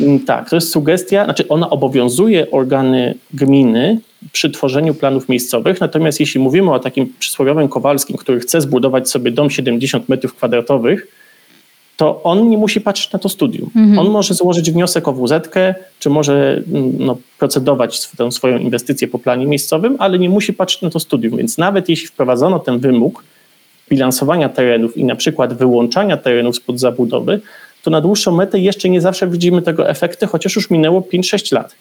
Mm, 0.00 0.20
tak, 0.20 0.50
to 0.50 0.56
jest 0.56 0.70
sugestia, 0.70 1.24
znaczy 1.24 1.48
ona 1.48 1.70
obowiązuje 1.70 2.50
organy 2.50 3.14
gminy 3.34 4.00
przy 4.32 4.50
tworzeniu 4.50 4.94
planów 4.94 5.28
miejscowych, 5.28 5.80
natomiast 5.80 6.20
jeśli 6.20 6.40
mówimy 6.40 6.72
o 6.72 6.78
takim 6.78 7.12
przysłowiowym 7.18 7.68
Kowalskim, 7.68 8.16
który 8.16 8.40
chce 8.40 8.60
zbudować 8.60 9.10
sobie 9.10 9.30
dom 9.30 9.50
70 9.50 10.08
metrów 10.08 10.34
kwadratowych, 10.34 11.06
to 11.96 12.22
on 12.22 12.48
nie 12.48 12.58
musi 12.58 12.80
patrzeć 12.80 13.12
na 13.12 13.18
to 13.18 13.28
studium. 13.28 13.70
Mhm. 13.76 13.98
On 13.98 14.10
może 14.10 14.34
złożyć 14.34 14.70
wniosek 14.70 15.08
o 15.08 15.12
wz 15.12 15.48
czy 15.98 16.10
może 16.10 16.62
mm, 16.72 16.92
no, 16.98 17.16
procedować 17.38 18.08
tę 18.08 18.32
swoją 18.32 18.58
inwestycję 18.58 19.08
po 19.08 19.18
planie 19.18 19.46
miejscowym, 19.46 19.96
ale 19.98 20.18
nie 20.18 20.30
musi 20.30 20.52
patrzeć 20.52 20.82
na 20.82 20.90
to 20.90 21.00
studium. 21.00 21.36
Więc 21.36 21.58
nawet 21.58 21.88
jeśli 21.88 22.06
wprowadzono 22.06 22.58
ten 22.58 22.78
wymóg, 22.78 23.24
bilansowania 23.88 24.48
terenów 24.48 24.96
i 24.96 25.04
na 25.04 25.16
przykład 25.16 25.54
wyłączania 25.54 26.16
terenów 26.16 26.56
spod 26.56 26.80
zabudowy, 26.80 27.40
to 27.82 27.90
na 27.90 28.00
dłuższą 28.00 28.36
metę 28.36 28.58
jeszcze 28.58 28.88
nie 28.88 29.00
zawsze 29.00 29.26
widzimy 29.26 29.62
tego 29.62 29.88
efekty, 29.88 30.26
chociaż 30.26 30.56
już 30.56 30.70
minęło 30.70 31.00
5-6 31.00 31.54
lat. 31.54 31.74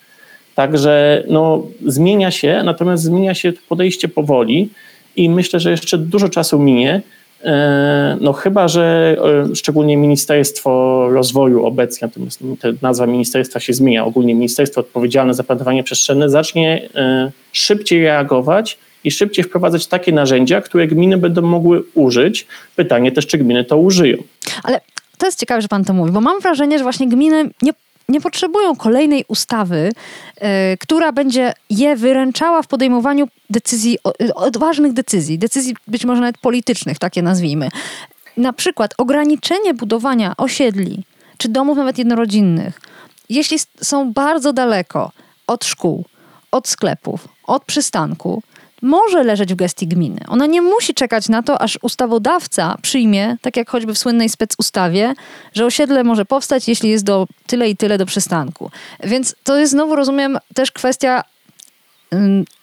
Także 0.56 1.24
no, 1.30 1.64
zmienia 1.86 2.32
się, 2.32 2.62
natomiast 2.66 3.04
zmienia 3.04 3.34
się 3.34 3.54
podejście 3.70 4.08
powoli 4.08 4.70
i 5.16 5.30
myślę, 5.30 5.60
że 5.60 5.72
jeszcze 5.72 5.98
dużo 5.98 6.30
czasu 6.30 6.60
minie. 6.60 7.02
E, 7.44 8.18
no 8.22 8.34
chyba, 8.34 8.68
że 8.68 9.16
e, 9.52 9.56
szczególnie 9.56 9.98
Ministerstwo 9.98 10.70
Rozwoju 11.10 11.66
obecnie, 11.66 12.08
natomiast 12.08 12.44
nazwa 12.82 13.08
ministerstwa 13.08 13.60
się 13.60 13.74
zmienia, 13.74 14.06
ogólnie 14.06 14.36
Ministerstwo 14.36 14.82
Odpowiedzialne 14.82 15.34
za 15.34 15.44
Planowanie 15.44 15.84
Przestrzenne 15.84 16.30
zacznie 16.30 16.90
e, 16.96 17.32
szybciej 17.52 18.04
reagować 18.04 18.78
i 19.04 19.12
szybciej 19.12 19.46
wprowadzać 19.46 19.88
takie 19.88 20.12
narzędzia, 20.12 20.62
które 20.62 20.88
gminy 20.88 21.18
będą 21.18 21.42
mogły 21.42 21.84
użyć. 21.94 22.48
Pytanie 22.76 23.12
też, 23.12 23.28
czy 23.28 23.38
gminy 23.38 23.64
to 23.66 23.78
użyją. 23.78 24.18
Ale 24.64 24.82
to 25.18 25.26
jest 25.26 25.40
ciekawe, 25.40 25.62
że 25.62 25.68
pan 25.68 25.86
to 25.86 25.94
mówi, 25.94 26.12
bo 26.12 26.22
mam 26.22 26.40
wrażenie, 26.40 26.78
że 26.78 26.84
właśnie 26.84 27.08
gminy 27.08 27.50
nie 27.62 27.74
nie 28.10 28.22
potrzebują 28.22 28.76
kolejnej 28.76 29.26
ustawy, 29.28 29.92
y, 30.74 30.78
która 30.78 31.12
będzie 31.12 31.54
je 31.70 31.96
wyręczała 31.96 32.62
w 32.62 32.68
podejmowaniu 32.68 33.28
decyzji, 33.50 33.98
odważnych 34.36 34.94
decyzji, 34.94 35.40
decyzji 35.40 35.76
być 35.88 36.06
może 36.06 36.22
nawet 36.22 36.38
politycznych, 36.38 37.00
takie 37.00 37.22
nazwijmy. 37.22 37.70
Na 38.38 38.54
przykład 38.54 38.94
ograniczenie 38.98 39.74
budowania 39.74 40.34
osiedli 40.38 41.04
czy 41.38 41.50
domów 41.50 41.78
nawet 41.78 41.98
jednorodzinnych, 41.98 42.82
jeśli 43.30 43.58
są 43.82 44.14
bardzo 44.14 44.54
daleko 44.54 45.12
od 45.48 45.66
szkół, 45.66 46.06
od 46.52 46.68
sklepów, 46.68 47.28
od 47.44 47.66
przystanku, 47.66 48.44
może 48.82 49.24
leżeć 49.24 49.54
w 49.54 49.56
gestii 49.56 49.88
gminy. 49.88 50.22
Ona 50.28 50.46
nie 50.46 50.62
musi 50.62 50.94
czekać 50.94 51.30
na 51.30 51.44
to, 51.44 51.62
aż 51.62 51.80
ustawodawca 51.82 52.78
przyjmie, 52.82 53.38
tak 53.42 53.58
jak 53.58 53.70
choćby 53.70 53.94
w 53.94 53.98
słynnej 53.98 54.30
specustawie, 54.30 55.14
że 55.54 55.66
osiedle 55.66 56.04
może 56.04 56.26
powstać, 56.26 56.68
jeśli 56.68 56.90
jest 56.90 57.04
do 57.04 57.28
tyle 57.48 57.70
i 57.70 57.78
tyle 57.78 57.98
do 57.98 58.06
przystanku. 58.06 58.72
Więc 59.04 59.36
to 59.44 59.58
jest 59.58 59.72
znowu, 59.72 59.96
rozumiem, 59.96 60.38
też 60.54 60.72
kwestia 60.72 61.24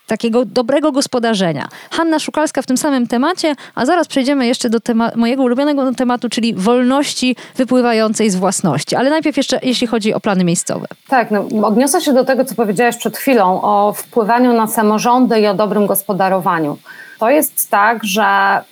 takiego 0.07 0.45
dobrego 0.45 0.93
gospodarzenia. 0.93 1.69
Hanna 1.90 2.19
Szukalska 2.19 2.62
w 2.62 2.67
tym 2.67 2.77
samym 2.77 3.07
temacie, 3.07 3.55
a 3.75 3.87
zaraz 3.87 4.09
przejdziemy 4.09 4.47
jeszcze 4.47 4.71
do 4.71 4.81
tema- 4.81 5.11
mojego 5.17 5.43
ulubionego 5.43 5.95
tematu, 5.95 6.29
czyli 6.29 6.55
wolności 6.55 7.37
wypływającej 7.57 8.31
z 8.31 8.37
własności. 8.37 8.97
Ale 8.97 9.11
najpierw 9.11 9.37
jeszcze, 9.37 9.59
jeśli 9.62 9.87
chodzi 9.87 10.14
o 10.14 10.21
plany 10.21 10.45
miejscowe. 10.45 10.87
Tak, 11.09 11.31
no, 11.31 11.67
odniosę 11.67 12.01
się 12.01 12.12
do 12.12 12.25
tego, 12.25 12.45
co 12.45 12.55
powiedziałaś 12.55 12.97
przed 12.97 13.17
chwilą 13.17 13.62
o 13.62 13.93
wpływaniu 13.97 14.53
na 14.53 14.67
samorządy 14.67 15.40
i 15.40 15.47
o 15.47 15.55
dobrym 15.55 15.87
gospodarowaniu. 15.87 16.79
To 17.18 17.31
jest 17.31 17.70
tak, 17.70 18.05
że 18.05 18.24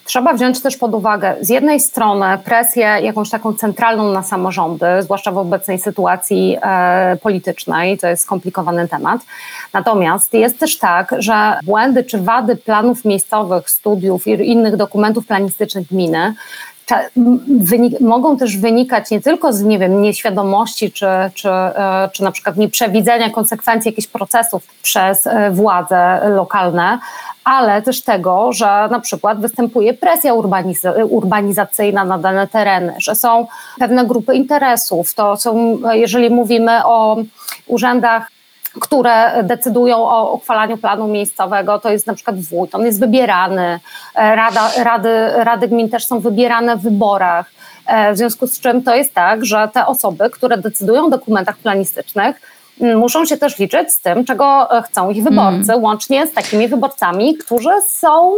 trzeba 0.05 0.35
wziąć 0.35 0.63
też 0.63 0.77
pod 0.77 0.95
uwagę 0.95 1.37
z 1.41 1.49
jednej 1.49 1.81
strony 1.81 2.39
presję 2.45 2.83
jakąś 2.83 3.31
taką 3.31 3.55
centralną 3.55 4.13
na 4.13 4.23
samorządy, 4.23 4.87
zwłaszcza 5.01 5.33
w 5.33 5.39
obecnej 5.39 5.79
sytuacji 5.79 6.57
e, 6.63 7.17
politycznej, 7.23 7.99
to 7.99 8.07
jest 8.07 8.23
skomplikowany 8.23 8.89
temat. 8.89 9.21
Natomiast 9.73 10.35
jest 10.35 10.59
też 10.59 10.79
tak, 10.79 11.15
że 11.19 11.59
błędy 11.65 12.05
czy 12.05 12.19
wady 12.19 12.57
planów 12.57 13.05
miejscowych, 13.05 13.71
studiów 13.71 14.27
i 14.27 14.31
innych 14.31 14.77
dokumentów 14.77 15.27
planistycznych 15.27 15.87
gminy 15.87 16.35
mogą 18.01 18.37
też 18.37 18.57
wynikać 18.57 19.11
nie 19.11 19.21
tylko 19.21 19.53
z 19.53 19.63
nie 19.63 19.79
wiem, 19.79 20.03
nieświadomości 20.03 20.93
czy, 20.93 21.07
czy, 21.35 21.49
e, 21.51 22.11
czy 22.13 22.23
na 22.23 22.33
przykład 22.33 22.57
nieprzewidzenia 22.57 23.31
konsekwencji 23.31 23.89
jakichś 23.89 24.09
procesów 24.09 24.63
przez 24.83 25.27
e, 25.27 25.51
władze 25.51 26.21
lokalne, 26.29 26.99
ale 27.45 27.83
też 27.83 28.03
tego, 28.03 28.53
że 28.53 28.89
na 28.91 29.01
przykład 29.01 29.41
występuje 29.41 29.95
presja 29.95 30.35
urbaniz- 30.35 31.07
urbanizacyjna 31.09 32.05
na 32.05 32.19
dane 32.19 32.49
tereny, 32.49 32.95
że 32.99 33.15
są 33.15 33.47
pewne 33.79 34.07
grupy 34.07 34.35
interesów. 34.35 35.15
To 35.15 35.37
są, 35.37 35.79
jeżeli 35.93 36.31
mówimy 36.31 36.85
o 36.85 37.17
urzędach 37.67 38.31
które 38.81 39.43
decydują 39.43 39.97
o 39.97 40.33
uchwalaniu 40.33 40.77
planu 40.77 41.09
miejscowego, 41.09 41.79
to 41.79 41.91
jest 41.91 42.07
na 42.07 42.15
przykład 42.15 42.41
wójt, 42.41 42.75
on 42.75 42.87
jest 42.87 43.01
wybierany, 43.01 43.81
e, 44.15 44.37
Rada, 44.37 44.71
rady, 44.85 45.31
rady 45.37 45.69
gmin 45.69 45.89
też 45.89 46.07
są 46.07 46.21
wybierane 46.21 46.77
w 46.77 46.83
wyborach, 46.83 47.51
e, 47.87 48.13
w 48.13 48.17
związku 48.17 48.47
z 48.47 48.61
czym 48.61 48.83
to 48.83 48.95
jest 48.95 49.15
tak, 49.15 49.45
że 49.45 49.69
te 49.73 49.87
osoby, 49.87 50.31
które 50.31 50.59
decydują 50.59 51.07
o 51.07 51.11
dokumentach 51.11 51.57
planistycznych, 51.57 52.52
muszą 52.81 53.25
się 53.25 53.37
też 53.37 53.59
liczyć 53.59 53.93
z 53.93 54.01
tym, 54.01 54.25
czego 54.25 54.79
e, 54.79 54.83
chcą 54.83 55.11
ich 55.11 55.25
wyborcy, 55.25 55.73
mm. 55.73 55.83
łącznie 55.83 56.27
z 56.27 56.33
takimi 56.33 56.69
wyborcami, 56.69 57.37
którzy 57.37 57.71
są, 57.87 58.33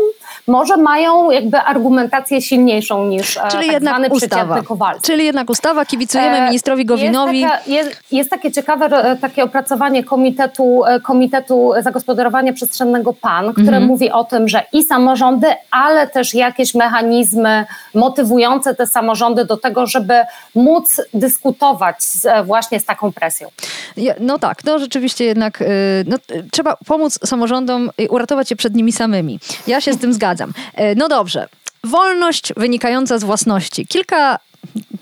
może 0.46 0.76
mają 0.76 1.30
jakby 1.30 1.58
argumentację 1.58 2.42
silniejszą 2.42 3.04
niż 3.04 3.36
e, 3.36 3.40
Czyli 3.50 3.64
tak 3.64 3.72
jednak 3.72 3.94
zwany 3.94 4.08
ustawa. 4.08 4.62
Czyli 5.02 5.24
jednak 5.24 5.50
ustawa, 5.50 5.84
kibicujemy 5.84 6.36
e, 6.36 6.44
ministrowi 6.46 6.84
Gowinowi. 6.84 7.40
Jest, 7.40 7.52
taka, 7.52 7.70
jest, 7.70 8.02
jest, 8.12 8.30
takie 8.30 8.52
ciekawe 8.52 9.16
takie 9.20 9.44
opracowanie 9.44 10.04
Komitetu, 10.04 10.82
Komitetu 11.02 11.72
Zagospodarowania 11.80 12.52
Przestrzennego 12.52 13.12
PAN, 13.12 13.52
które 13.52 13.76
mm. 13.76 13.84
mówi 13.84 14.10
o 14.10 14.24
tym, 14.24 14.48
że 14.48 14.62
i 14.72 14.82
samorządy, 14.82 15.46
ale 15.70 16.08
też 16.08 16.34
jakieś 16.34 16.74
mechanizmy 16.74 17.64
motywujące 17.94 18.74
te 18.74 18.86
samorządy 18.86 19.44
do 19.44 19.56
tego, 19.56 19.86
żeby 19.86 20.14
móc 20.54 21.00
dyskutować 21.14 22.02
z, 22.02 22.46
właśnie 22.46 22.80
z 22.80 22.84
taką 22.84 23.12
presją. 23.12 23.48
Ja, 23.96 24.14
no 24.24 24.38
tak, 24.38 24.64
no 24.64 24.78
rzeczywiście 24.78 25.24
jednak 25.24 25.62
y, 25.62 25.66
no, 26.06 26.16
trzeba 26.50 26.76
pomóc 26.86 27.18
samorządom 27.24 27.90
uratować 28.08 28.48
się 28.48 28.56
przed 28.56 28.74
nimi 28.74 28.92
samymi. 28.92 29.40
Ja 29.66 29.80
się 29.80 29.92
z 29.92 29.98
tym 29.98 30.12
zgadzam. 30.12 30.50
Y, 30.50 30.82
no 30.96 31.08
dobrze. 31.08 31.48
Wolność 31.84 32.52
wynikająca 32.56 33.18
z 33.18 33.24
własności. 33.24 33.86
Kilka 33.86 34.38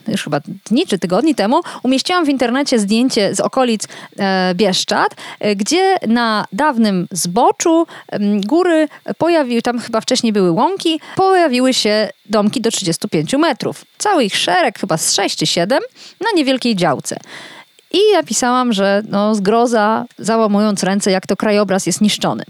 już 0.09 0.25
chyba 0.25 0.41
dni 0.71 0.87
czy 0.87 0.99
tygodni 0.99 1.35
temu, 1.35 1.61
umieściłam 1.83 2.25
w 2.25 2.29
internecie 2.29 2.79
zdjęcie 2.79 3.35
z 3.35 3.41
okolic 3.41 3.89
e, 4.19 4.55
Bieszczad, 4.55 5.15
e, 5.41 5.57
gdzie 5.57 5.97
na 6.09 6.45
dawnym 6.53 7.07
zboczu 7.11 7.87
e, 8.09 8.19
góry 8.47 8.89
pojawiły, 9.19 9.63
tam 9.63 9.79
chyba 9.79 10.01
wcześniej 10.01 10.33
były 10.33 10.51
łąki, 10.51 11.01
pojawiły 11.17 11.75
się 11.75 12.11
domki 12.27 12.61
do 12.61 12.71
35 12.71 13.33
metrów. 13.35 13.85
Cały 13.99 14.25
ich 14.25 14.37
szereg, 14.37 14.79
chyba 14.79 14.97
z 14.97 15.15
6 15.15 15.39
czy 15.39 15.47
7, 15.47 15.81
na 16.21 16.27
niewielkiej 16.37 16.77
działce. 16.77 17.17
I 17.93 17.99
napisałam, 18.15 18.73
że 18.73 19.03
no, 19.09 19.35
zgroza, 19.35 20.05
załamując 20.19 20.83
ręce, 20.83 21.11
jak 21.11 21.27
to 21.27 21.37
krajobraz 21.37 21.87
jest 21.87 22.01
niszczony. 22.01 22.45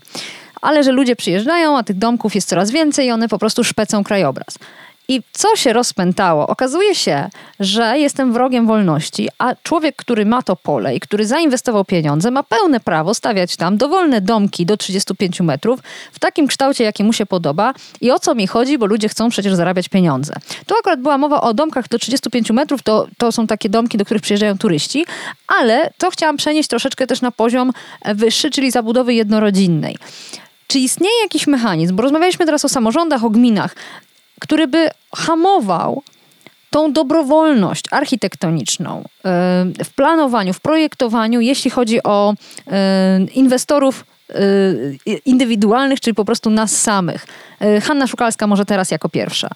Ale 0.63 0.85
że 0.85 0.93
ludzie 0.93 1.17
przyjeżdżają, 1.17 1.79
a 1.79 1.83
tych 1.83 1.99
domków 1.99 2.35
jest 2.35 2.49
coraz 2.49 2.71
więcej 2.71 3.07
i 3.07 3.11
one 3.11 3.29
po 3.29 3.39
prostu 3.39 3.65
szpecą 3.65 4.05
krajobraz. 4.05 4.59
I 5.12 5.22
co 5.33 5.57
się 5.57 5.72
rozpętało? 5.72 6.46
Okazuje 6.46 6.94
się, 6.94 7.29
że 7.61 7.98
jestem 7.98 8.33
wrogiem 8.33 8.66
wolności, 8.66 9.29
a 9.38 9.55
człowiek, 9.62 9.96
który 9.96 10.27
ma 10.27 10.42
to 10.42 10.57
pole 10.57 10.96
i 10.96 11.01
który 11.01 11.27
zainwestował 11.27 11.85
pieniądze, 11.85 12.31
ma 12.31 12.42
pełne 12.42 12.81
prawo 12.81 13.14
stawiać 13.14 13.57
tam 13.57 13.77
dowolne 13.77 14.20
domki 14.20 14.66
do 14.66 14.77
35 14.77 15.40
metrów 15.40 15.81
w 16.12 16.18
takim 16.18 16.46
kształcie, 16.46 16.85
jaki 16.85 17.05
mu 17.05 17.12
się 17.12 17.27
podoba. 17.27 17.75
I 18.01 18.11
o 18.11 18.18
co 18.18 18.35
mi 18.35 18.46
chodzi, 18.46 18.79
bo 18.79 18.87
ludzie 18.87 19.09
chcą 19.09 19.29
przecież 19.29 19.55
zarabiać 19.55 19.88
pieniądze. 19.88 20.35
Tu 20.66 20.75
akurat 20.81 21.01
była 21.01 21.18
mowa 21.18 21.40
o 21.40 21.55
domkach 21.55 21.88
do 21.88 21.98
35 21.98 22.51
metrów, 22.51 22.83
to, 22.83 23.07
to 23.18 23.33
są 23.33 23.46
takie 23.46 23.68
domki, 23.68 23.98
do 23.98 24.05
których 24.05 24.22
przyjeżdżają 24.22 24.59
turyści, 24.59 25.07
ale 25.48 25.90
to 25.98 26.11
chciałam 26.11 26.37
przenieść 26.37 26.68
troszeczkę 26.68 27.07
też 27.07 27.20
na 27.20 27.31
poziom 27.31 27.72
wyższy, 28.14 28.51
czyli 28.51 28.70
zabudowy 28.70 29.14
jednorodzinnej. 29.14 29.96
Czy 30.66 30.79
istnieje 30.79 31.22
jakiś 31.22 31.46
mechanizm? 31.46 31.96
Bo 31.96 32.03
rozmawialiśmy 32.03 32.46
teraz 32.46 32.64
o 32.64 32.68
samorządach, 32.68 33.25
o 33.25 33.31
gminach 33.31 33.75
który 34.43 34.67
by 34.67 34.89
hamował 35.17 36.03
tą 36.71 36.93
dobrowolność 36.93 37.85
architektoniczną 37.91 38.99
e, 38.99 39.03
w 39.85 39.95
planowaniu, 39.97 40.53
w 40.53 40.61
projektowaniu, 40.61 41.41
jeśli 41.41 41.71
chodzi 41.71 42.03
o 42.03 42.35
e, 42.71 43.21
inwestorów 43.35 44.05
e, 44.29 44.35
indywidualnych, 45.27 46.01
czyli 46.01 46.15
po 46.15 46.25
prostu 46.25 46.51
nas 46.51 46.77
samych. 46.77 47.27
Hanna 47.83 48.07
Szukalska 48.07 48.47
może 48.47 48.65
teraz 48.65 48.91
jako 48.91 49.09
pierwsza. 49.09 49.49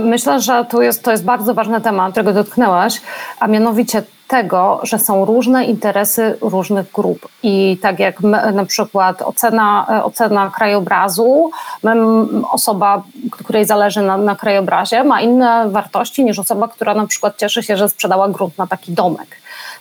Myślę, 0.00 0.40
że 0.40 0.64
to 0.70 0.82
jest, 0.82 1.04
to 1.04 1.10
jest 1.10 1.24
bardzo 1.24 1.54
ważny 1.54 1.80
temat, 1.80 2.12
którego 2.12 2.32
dotknęłaś, 2.32 3.00
a 3.40 3.46
mianowicie 3.46 4.02
tego, 4.28 4.80
że 4.82 4.98
są 4.98 5.24
różne 5.24 5.64
interesy 5.64 6.38
różnych 6.40 6.92
grup. 6.92 7.28
I 7.42 7.78
tak 7.82 7.98
jak 7.98 8.20
na 8.52 8.64
przykład 8.64 9.22
ocena, 9.22 9.86
ocena 10.04 10.50
krajobrazu, 10.50 11.50
osoba, 12.50 13.02
której 13.30 13.64
zależy 13.64 14.02
na, 14.02 14.16
na 14.16 14.36
krajobrazie, 14.36 15.04
ma 15.04 15.20
inne 15.20 15.68
wartości 15.70 16.24
niż 16.24 16.38
osoba, 16.38 16.68
która 16.68 16.94
na 16.94 17.06
przykład 17.06 17.36
cieszy 17.36 17.62
się, 17.62 17.76
że 17.76 17.88
sprzedała 17.88 18.28
grunt 18.28 18.58
na 18.58 18.66
taki 18.66 18.92
domek. 18.92 19.28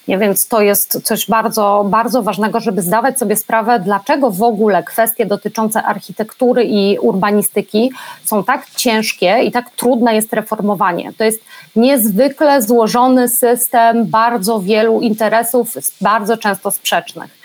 Nie? 0.07 0.17
Więc 0.17 0.47
to 0.47 0.61
jest 0.61 1.01
coś 1.03 1.27
bardzo, 1.27 1.85
bardzo 1.89 2.23
ważnego, 2.23 2.59
żeby 2.59 2.81
zdawać 2.81 3.19
sobie 3.19 3.35
sprawę, 3.35 3.79
dlaczego 3.79 4.31
w 4.31 4.43
ogóle 4.43 4.83
kwestie 4.83 5.25
dotyczące 5.25 5.83
architektury 5.83 6.63
i 6.63 6.99
urbanistyki 6.99 7.91
są 8.23 8.43
tak 8.43 8.69
ciężkie 8.69 9.39
i 9.43 9.51
tak 9.51 9.69
trudne 9.69 10.15
jest 10.15 10.33
reformowanie. 10.33 11.13
To 11.17 11.23
jest 11.23 11.43
niezwykle 11.75 12.61
złożony 12.61 13.29
system 13.29 14.05
bardzo 14.05 14.59
wielu 14.59 15.01
interesów, 15.01 15.73
bardzo 16.01 16.37
często 16.37 16.71
sprzecznych. 16.71 17.37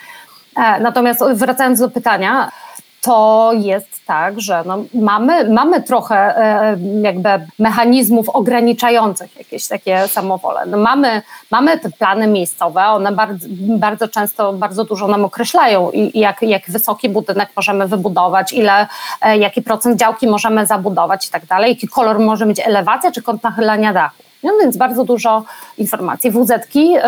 E, 0.56 0.80
natomiast 0.80 1.20
wracając 1.34 1.80
do 1.80 1.90
pytania, 1.90 2.50
to 3.02 3.50
jest 3.54 4.06
tak, 4.06 4.40
że 4.40 4.62
no 4.66 4.84
mamy, 4.94 5.50
mamy 5.50 5.82
trochę 5.82 6.16
e, 6.16 6.76
jakby 7.02 7.28
mechanizmów 7.58 8.28
ograniczających 8.28 9.36
jakieś 9.36 9.68
takie 9.68 10.08
samowole. 10.08 10.66
No 10.66 10.78
mamy, 10.78 11.22
mamy 11.50 11.78
te 11.78 11.90
plany 11.90 12.26
miejscowe, 12.26 12.84
one 12.84 13.12
bardzo, 13.12 13.46
bardzo 13.58 14.08
często 14.08 14.52
bardzo 14.52 14.84
dużo 14.84 15.08
nam 15.08 15.24
określają, 15.24 15.90
jak, 16.14 16.42
jak 16.42 16.62
wysoki 16.70 17.08
budynek 17.08 17.48
możemy 17.56 17.88
wybudować, 17.88 18.52
ile, 18.52 18.86
e, 19.20 19.38
jaki 19.38 19.62
procent 19.62 20.00
działki 20.00 20.26
możemy 20.26 20.66
zabudować 20.66 21.28
i 21.28 21.30
tak 21.30 21.46
dalej, 21.46 21.70
jaki 21.70 21.88
kolor 21.88 22.18
może 22.18 22.46
mieć 22.46 22.60
elewacja 22.60 23.12
czy 23.12 23.22
kąt 23.22 23.42
nachylania 23.42 23.92
dachu. 23.92 24.22
No 24.42 24.52
więc 24.62 24.76
bardzo 24.76 25.04
dużo 25.04 25.44
informacji. 25.78 26.30
WZ, 26.30 26.52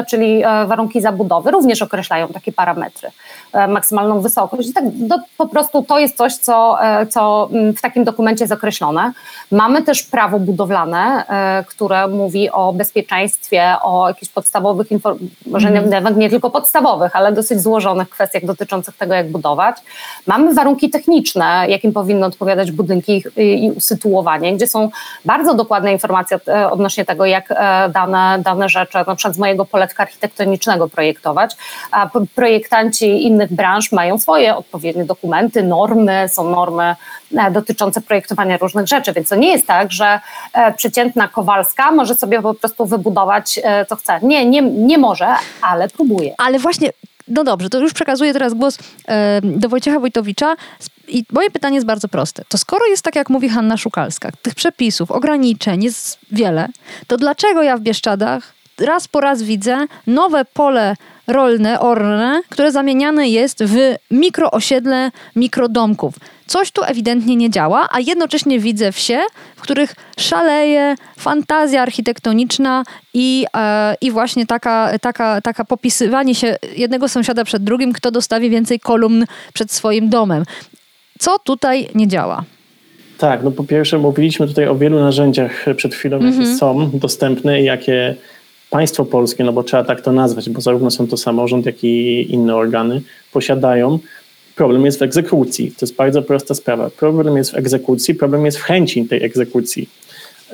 czyli 0.08 0.42
e, 0.44 0.66
warunki 0.66 1.00
zabudowy, 1.00 1.50
również 1.50 1.82
określają 1.82 2.28
takie 2.28 2.52
parametry, 2.52 3.10
e, 3.52 3.68
maksymalną 3.68 4.20
wysokość. 4.20 4.68
I 4.68 4.72
tak 4.72 4.84
do, 4.88 5.16
po 5.38 5.48
prostu 5.48 5.82
to 5.82 5.98
jest 5.98 6.16
coś, 6.16 6.34
co, 6.36 6.84
e, 6.84 7.06
co 7.06 7.48
mm, 7.52 7.74
w 7.74 7.80
takim 7.80 8.04
dokumencie 8.04 8.44
jest 8.44 8.52
określone. 8.52 9.12
Mamy 9.50 9.82
też 9.82 10.02
prawo 10.02 10.38
budowlane, 10.38 11.24
które 11.66 12.08
mówi 12.08 12.50
o 12.50 12.72
bezpieczeństwie, 12.72 13.74
o 13.82 14.08
jakichś 14.08 14.32
podstawowych 14.32 14.86
może 15.46 15.68
mm. 15.68 15.90
nawet 15.90 16.16
nie 16.16 16.30
tylko 16.30 16.50
podstawowych, 16.50 17.16
ale 17.16 17.32
dosyć 17.32 17.60
złożonych 17.60 18.08
kwestiach 18.08 18.44
dotyczących 18.44 18.96
tego, 18.96 19.14
jak 19.14 19.30
budować. 19.30 19.76
Mamy 20.26 20.54
warunki 20.54 20.90
techniczne, 20.90 21.66
jakim 21.68 21.92
powinny 21.92 22.26
odpowiadać 22.26 22.72
budynki 22.72 23.24
i 23.36 23.70
usytuowanie, 23.76 24.56
gdzie 24.56 24.66
są 24.66 24.90
bardzo 25.24 25.54
dokładne 25.54 25.92
informacje 25.92 26.40
odnośnie 26.70 27.04
tego, 27.04 27.23
tego, 27.24 27.26
jak 27.26 27.48
dane, 27.92 28.38
dane 28.42 28.68
rzeczy, 28.68 28.98
na 29.06 29.16
przykład 29.16 29.34
z 29.34 29.38
mojego 29.38 29.64
poletka 29.64 30.02
architektonicznego 30.02 30.88
projektować, 30.88 31.56
a 31.90 32.10
projektanci 32.34 33.26
innych 33.26 33.52
branż 33.52 33.92
mają 33.92 34.18
swoje 34.18 34.56
odpowiednie 34.56 35.04
dokumenty, 35.04 35.62
normy, 35.62 36.28
są 36.28 36.50
normy 36.50 36.96
dotyczące 37.50 38.00
projektowania 38.00 38.56
różnych 38.56 38.86
rzeczy, 38.86 39.12
więc 39.12 39.28
to 39.28 39.36
nie 39.36 39.52
jest 39.52 39.66
tak, 39.66 39.92
że 39.92 40.20
przeciętna 40.76 41.28
Kowalska 41.28 41.92
może 41.92 42.14
sobie 42.14 42.42
po 42.42 42.54
prostu 42.54 42.86
wybudować 42.86 43.60
co 43.88 43.96
chce. 43.96 44.18
Nie, 44.22 44.46
nie, 44.46 44.62
nie 44.62 44.98
może, 44.98 45.28
ale 45.62 45.88
próbuje. 45.88 46.34
Ale 46.38 46.58
właśnie 46.58 46.90
no 47.28 47.44
dobrze, 47.44 47.70
to 47.70 47.80
już 47.80 47.92
przekazuję 47.92 48.32
teraz 48.32 48.54
głos 48.54 48.78
e, 49.08 49.40
do 49.42 49.68
Wojciecha 49.68 50.00
Wojtowicza. 50.00 50.56
I 51.08 51.24
moje 51.32 51.50
pytanie 51.50 51.74
jest 51.74 51.86
bardzo 51.86 52.08
proste. 52.08 52.44
To 52.48 52.58
skoro 52.58 52.86
jest 52.86 53.02
tak, 53.02 53.16
jak 53.16 53.30
mówi 53.30 53.48
Hanna 53.48 53.76
Szukalska, 53.76 54.30
tych 54.42 54.54
przepisów, 54.54 55.10
ograniczeń 55.10 55.84
jest 55.84 56.18
wiele, 56.32 56.68
to 57.06 57.16
dlaczego 57.16 57.62
ja 57.62 57.76
w 57.76 57.80
Bieszczadach 57.80 58.54
raz 58.78 59.08
po 59.08 59.20
raz 59.20 59.42
widzę 59.42 59.86
nowe 60.06 60.44
pole 60.44 60.96
rolne, 61.26 61.80
orne, 61.80 62.42
które 62.48 62.72
zamieniane 62.72 63.28
jest 63.28 63.64
w 63.64 63.76
mikroosiedle 64.10 65.10
mikrodomków. 65.36 66.14
Coś 66.46 66.70
tu 66.70 66.82
ewidentnie 66.84 67.36
nie 67.36 67.50
działa, 67.50 67.88
a 67.90 68.00
jednocześnie 68.00 68.58
widzę 68.58 68.92
wsie, 68.92 69.20
w 69.56 69.60
których 69.60 69.94
szaleje 70.18 70.94
fantazja 71.18 71.82
architektoniczna 71.82 72.84
i, 73.14 73.46
e, 73.56 73.94
i 74.00 74.10
właśnie 74.10 74.46
taka, 74.46 74.98
taka, 74.98 75.40
taka 75.40 75.64
popisywanie 75.64 76.34
się 76.34 76.56
jednego 76.76 77.08
sąsiada 77.08 77.44
przed 77.44 77.64
drugim, 77.64 77.92
kto 77.92 78.10
dostawi 78.10 78.50
więcej 78.50 78.80
kolumn 78.80 79.24
przed 79.54 79.72
swoim 79.72 80.08
domem. 80.08 80.44
Co 81.18 81.38
tutaj 81.38 81.88
nie 81.94 82.08
działa? 82.08 82.44
Tak, 83.18 83.42
no 83.42 83.50
po 83.50 83.64
pierwsze 83.64 83.98
mówiliśmy 83.98 84.46
tutaj 84.46 84.68
o 84.68 84.76
wielu 84.76 85.00
narzędziach 85.00 85.64
przed 85.76 85.94
chwilą, 85.94 86.16
jakie 86.20 86.36
mm 86.36 86.48
-hmm. 86.48 86.58
są 86.58 86.90
dostępne 86.94 87.60
i 87.60 87.64
jakie 87.64 88.16
państwo 88.74 89.04
polskie, 89.04 89.44
no 89.44 89.52
bo 89.52 89.62
trzeba 89.62 89.84
tak 89.84 90.00
to 90.00 90.12
nazwać, 90.12 90.50
bo 90.50 90.60
zarówno 90.60 90.90
są 90.90 91.06
to 91.06 91.16
samorząd, 91.16 91.66
jak 91.66 91.84
i 91.84 92.26
inne 92.32 92.56
organy, 92.56 93.02
posiadają. 93.32 93.98
Problem 94.56 94.84
jest 94.84 94.98
w 94.98 95.02
egzekucji. 95.02 95.70
To 95.70 95.86
jest 95.86 95.96
bardzo 95.96 96.22
prosta 96.22 96.54
sprawa. 96.54 96.90
Problem 96.90 97.36
jest 97.36 97.50
w 97.50 97.54
egzekucji, 97.54 98.14
problem 98.14 98.44
jest 98.44 98.58
w 98.58 98.62
chęci 98.62 99.04
tej 99.04 99.24
egzekucji. 99.24 99.88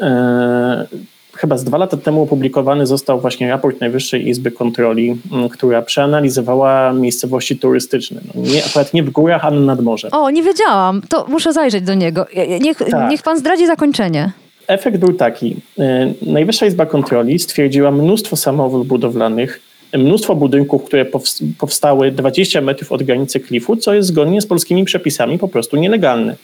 Eee, 0.00 0.86
chyba 1.34 1.58
z 1.58 1.64
dwa 1.64 1.78
lata 1.78 1.96
temu 1.96 2.22
opublikowany 2.22 2.86
został 2.86 3.20
właśnie 3.20 3.48
raport 3.48 3.80
Najwyższej 3.80 4.28
Izby 4.28 4.50
Kontroli, 4.50 5.16
która 5.50 5.82
przeanalizowała 5.82 6.92
miejscowości 6.92 7.58
turystyczne. 7.58 8.20
No 8.34 8.42
nie, 8.42 8.64
akurat 8.64 8.94
nie 8.94 9.02
w 9.02 9.10
górach, 9.10 9.44
ale 9.44 9.60
nad 9.60 9.80
morzem. 9.80 10.10
O, 10.14 10.30
nie 10.30 10.42
wiedziałam. 10.42 11.02
To 11.08 11.26
muszę 11.28 11.52
zajrzeć 11.52 11.84
do 11.84 11.94
niego. 11.94 12.26
Niech, 12.60 12.78
tak. 12.78 13.10
niech 13.10 13.22
pan 13.22 13.38
zdradzi 13.38 13.66
zakończenie 13.66 14.32
efekt 14.70 14.96
był 14.96 15.12
taki. 15.12 15.56
E, 15.78 16.12
Najwyższa 16.22 16.66
Izba 16.66 16.86
Kontroli 16.86 17.38
stwierdziła 17.38 17.90
mnóstwo 17.90 18.36
samochodów 18.36 18.86
budowlanych, 18.86 19.60
mnóstwo 19.94 20.34
budynków, 20.34 20.84
które 20.84 21.06
powstały 21.58 22.12
20 22.12 22.60
metrów 22.60 22.92
od 22.92 23.02
granicy 23.02 23.40
klifu, 23.40 23.76
co 23.76 23.94
jest 23.94 24.08
zgodnie 24.08 24.40
z 24.40 24.46
polskimi 24.46 24.84
przepisami 24.84 25.38
po 25.38 25.48
prostu 25.48 25.76
nielegalne. 25.76 26.36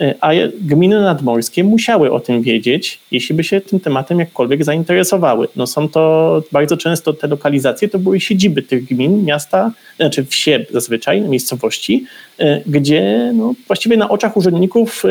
E, 0.00 0.14
a 0.20 0.30
gminy 0.60 1.00
nadmorskie 1.00 1.64
musiały 1.64 2.12
o 2.12 2.20
tym 2.20 2.42
wiedzieć, 2.42 3.00
jeśli 3.10 3.34
by 3.34 3.44
się 3.44 3.60
tym 3.60 3.80
tematem 3.80 4.18
jakkolwiek 4.18 4.64
zainteresowały. 4.64 5.48
No 5.56 5.66
są 5.66 5.88
to 5.88 6.42
bardzo 6.52 6.76
często 6.76 7.12
te 7.12 7.26
lokalizacje, 7.26 7.88
to 7.88 7.98
były 7.98 8.20
siedziby 8.20 8.62
tych 8.62 8.84
gmin, 8.84 9.24
miasta, 9.24 9.72
znaczy 9.96 10.24
wsie 10.24 10.66
zazwyczaj, 10.70 11.20
miejscowości, 11.20 12.04
e, 12.38 12.60
gdzie 12.66 13.32
no, 13.34 13.54
właściwie 13.66 13.96
na 13.96 14.08
oczach 14.08 14.36
urzędników 14.36 15.02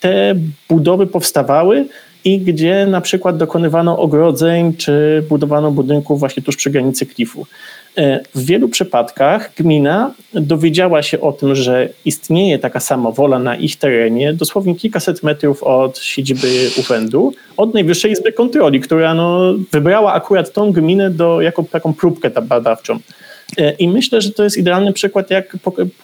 te 0.00 0.34
budowy 0.68 1.06
powstawały, 1.06 1.84
i 2.24 2.38
gdzie 2.40 2.86
na 2.86 3.00
przykład 3.00 3.36
dokonywano 3.36 3.98
ogrodzeń 3.98 4.76
czy 4.76 5.24
budowano 5.28 5.70
budynków 5.70 6.20
właśnie 6.20 6.42
tuż 6.42 6.56
przy 6.56 6.70
granicy 6.70 7.06
klifu. 7.06 7.46
E, 7.96 8.20
w 8.34 8.44
wielu 8.44 8.68
przypadkach 8.68 9.54
gmina 9.56 10.14
dowiedziała 10.34 11.02
się 11.02 11.20
o 11.20 11.32
tym, 11.32 11.54
że 11.54 11.88
istnieje 12.04 12.58
taka 12.58 12.80
sama 12.80 13.10
wola 13.10 13.38
na 13.38 13.56
ich 13.56 13.76
terenie, 13.76 14.32
dosłownie 14.32 14.74
kilkaset 14.74 15.22
metrów 15.22 15.62
od 15.62 15.98
siedziby 15.98 16.70
urzędu, 16.78 17.32
od 17.56 17.74
Najwyższej 17.74 18.12
Izby 18.12 18.32
Kontroli, 18.32 18.80
która 18.80 19.14
no, 19.14 19.54
wybrała 19.72 20.12
akurat 20.12 20.52
tą 20.52 20.72
gminę 20.72 21.10
do, 21.10 21.40
jako 21.40 21.62
taką 21.62 21.94
próbkę 21.94 22.30
badawczą. 22.30 22.98
E, 23.58 23.72
I 23.72 23.88
myślę, 23.88 24.20
że 24.20 24.30
to 24.30 24.44
jest 24.44 24.56
idealny 24.56 24.92
przykład, 24.92 25.30
jak, 25.30 25.56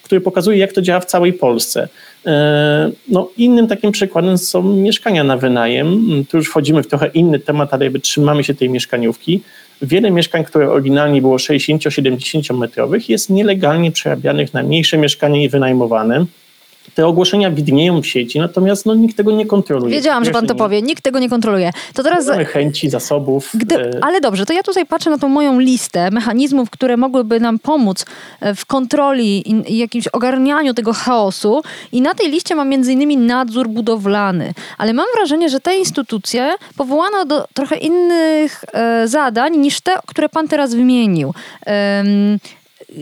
który 0.02 0.20
pokazuje, 0.20 0.58
jak 0.58 0.72
to 0.72 0.82
działa 0.82 1.00
w 1.00 1.06
całej 1.06 1.32
Polsce. 1.32 1.88
E, 2.26 2.90
no, 3.08 3.28
innym 3.36 3.66
takim 3.66 3.92
przykładem 3.92 4.38
są 4.38 4.62
mieszkania 4.62 5.24
na 5.24 5.36
wynajem. 5.36 6.06
Tu 6.28 6.36
już 6.36 6.48
wchodzimy 6.48 6.82
w 6.82 6.86
trochę 6.86 7.06
inny 7.06 7.38
temat, 7.38 7.74
ale 7.74 7.84
jakby 7.84 8.00
trzymamy 8.00 8.44
się 8.44 8.54
tej 8.54 8.70
mieszkaniówki. 8.70 9.40
Wiele 9.82 10.10
mieszkań, 10.10 10.44
które 10.44 10.70
oryginalnie 10.70 11.20
było 11.20 11.36
60-70 11.36 12.58
metrowych, 12.58 13.08
jest 13.08 13.30
nielegalnie 13.30 13.92
przerabianych 13.92 14.54
na 14.54 14.62
mniejsze 14.62 14.98
mieszkanie 14.98 15.44
i 15.44 15.48
wynajmowane 15.48 16.26
te 16.94 17.06
ogłoszenia 17.06 17.50
widnieją 17.50 18.02
w 18.02 18.06
sieci, 18.06 18.38
natomiast 18.38 18.86
no, 18.86 18.94
nikt 18.94 19.16
tego 19.16 19.32
nie 19.32 19.46
kontroluje. 19.46 19.94
Wiedziałam, 19.94 20.24
że 20.24 20.30
pan 20.30 20.46
to 20.46 20.54
powie. 20.54 20.82
Nikt 20.82 21.02
tego 21.02 21.18
nie 21.18 21.28
kontroluje. 21.28 21.70
To 21.94 22.02
teraz... 22.02 22.26
Mamy 22.26 22.44
chęci, 22.44 22.90
zasobów. 22.90 23.50
Gdy... 23.54 23.76
E, 23.76 23.90
ale 24.00 24.20
dobrze, 24.20 24.46
to 24.46 24.52
ja 24.52 24.62
tutaj 24.62 24.86
patrzę 24.86 25.10
na 25.10 25.18
tą 25.18 25.28
moją 25.28 25.58
listę 25.58 26.10
mechanizmów, 26.10 26.70
które 26.70 26.96
mogłyby 26.96 27.40
nam 27.40 27.58
pomóc 27.58 28.06
e, 28.40 28.54
w 28.54 28.66
kontroli 28.66 29.50
i 29.70 29.78
jakimś 29.78 30.08
ogarnianiu 30.08 30.74
tego 30.74 30.92
chaosu 30.92 31.62
i 31.92 32.00
na 32.00 32.14
tej 32.14 32.30
liście 32.30 32.54
mam 32.54 32.68
między 32.68 32.92
innymi 32.92 33.16
nadzór 33.16 33.68
budowlany. 33.68 34.54
Ale 34.78 34.92
mam 34.92 35.06
wrażenie, 35.16 35.48
że 35.48 35.60
te 35.60 35.76
instytucje 35.76 36.54
powołano 36.76 37.24
do 37.24 37.46
trochę 37.54 37.76
innych 37.76 38.64
e, 38.72 39.08
zadań 39.08 39.56
niż 39.56 39.80
te, 39.80 39.92
które 40.06 40.28
pan 40.28 40.48
teraz 40.48 40.74
wymienił 40.74 41.34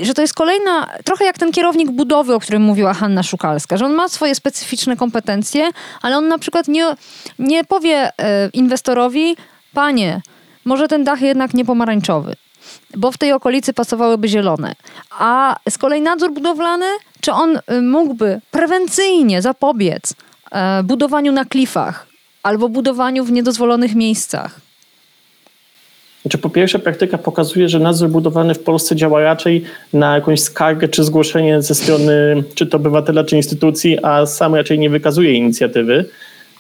że 0.03 0.15
to 0.15 0.23
jest 0.23 0.35
kolejna, 0.35 0.89
trochę 1.05 1.25
jak 1.25 1.39
ten 1.39 1.53
kierownik 1.53 1.91
budowy, 1.91 2.35
o 2.35 2.41
którym 2.41 2.63
mówiła 2.63 2.95
Hanna 2.95 3.23
Szukalska, 3.23 3.77
że 3.77 3.87
on 3.87 3.93
ma 3.93 4.09
swoje 4.09 4.35
specyficzne 4.35 4.97
kompetencje, 4.97 5.71
ale 6.03 6.17
on 6.17 6.29
na 6.29 6.39
przykład 6.39 6.69
nie, 6.69 6.97
nie 7.39 7.65
powie 7.65 8.11
e, 8.19 8.49
inwestorowi, 8.53 9.37
panie, 9.73 10.21
może 10.65 10.89
ten 10.89 11.05
dach 11.05 11.21
jednak 11.21 11.55
nie 11.55 11.65
pomarańczowy, 11.65 12.37
bo 12.97 13.13
w 13.13 13.19
tej 13.19 13.33
okolicy 13.33 13.73
pasowałyby 13.73 14.29
zielone. 14.29 14.75
A 15.11 15.57
z 15.71 15.79
kolei 15.79 16.01
nadzór 16.01 16.33
budowlany, 16.33 16.87
czy 17.21 17.33
on 17.33 17.59
e, 17.67 17.81
mógłby 17.81 18.41
prewencyjnie 18.51 19.43
zapobiec 19.43 20.15
e, 20.53 20.83
budowaniu 20.83 21.33
na 21.33 21.45
klifach 21.45 22.07
albo 22.43 22.69
budowaniu 22.69 23.25
w 23.25 23.33
niedozwolonych 23.33 23.95
miejscach? 23.95 24.61
Znaczy, 26.23 26.39
po 26.39 26.51
pierwsze, 26.51 26.79
praktyka 26.79 27.19
pokazuje, 27.19 27.69
że 27.69 27.79
nadzór 27.79 28.09
budowlany 28.09 28.55
w 28.55 28.59
Polsce 28.59 28.97
działa 28.97 29.21
raczej 29.21 29.65
na 29.93 30.15
jakąś 30.15 30.41
skargę 30.41 30.89
czy 30.89 31.05
zgłoszenie 31.05 31.63
ze 31.63 31.75
strony 31.75 32.45
czy 32.55 32.67
to 32.67 32.77
obywatela, 32.77 33.25
czy 33.25 33.37
instytucji, 33.37 33.99
a 34.03 34.27
sam 34.27 34.55
raczej 34.55 34.79
nie 34.79 34.91
wykazuje 34.91 35.33
inicjatywy. 35.33 36.05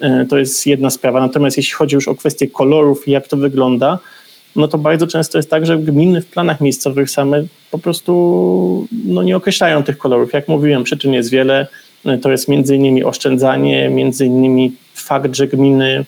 E, 0.00 0.26
to 0.30 0.38
jest 0.38 0.66
jedna 0.66 0.90
sprawa. 0.90 1.20
Natomiast 1.20 1.56
jeśli 1.56 1.72
chodzi 1.72 1.94
już 1.94 2.08
o 2.08 2.14
kwestię 2.14 2.46
kolorów 2.46 3.08
i 3.08 3.10
jak 3.10 3.28
to 3.28 3.36
wygląda, 3.36 3.98
no 4.56 4.68
to 4.68 4.78
bardzo 4.78 5.06
często 5.06 5.38
jest 5.38 5.50
tak, 5.50 5.66
że 5.66 5.78
gminy 5.78 6.20
w 6.20 6.26
planach 6.26 6.60
miejscowych 6.60 7.10
same 7.10 7.44
po 7.70 7.78
prostu 7.78 8.86
no, 9.04 9.22
nie 9.22 9.36
określają 9.36 9.82
tych 9.82 9.98
kolorów. 9.98 10.32
Jak 10.32 10.48
mówiłem, 10.48 10.84
przyczyn 10.84 11.12
jest 11.12 11.30
wiele. 11.30 11.66
E, 12.04 12.18
to 12.18 12.30
jest 12.30 12.48
między 12.48 12.76
innymi 12.76 13.04
oszczędzanie, 13.04 13.88
między 13.88 14.26
innymi 14.26 14.72
fakt, 14.94 15.36
że 15.36 15.46
gminy 15.46 16.04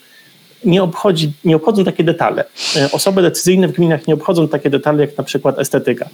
nie, 0.65 0.83
obchodzi, 0.83 1.33
nie 1.45 1.57
obchodzą 1.57 1.85
takie 1.85 2.05
detale. 2.05 2.45
E, 2.77 2.93
osoby 2.93 3.23
decyzyjne 3.23 3.69
w 3.69 3.73
gminach 3.73 4.07
nie 4.07 4.15
obchodzą 4.15 4.49
takie 4.49 4.71
detale 4.71 5.01
jak 5.01 5.19
na 5.19 5.25
przykład 5.25 5.59
estetyka, 5.59 6.09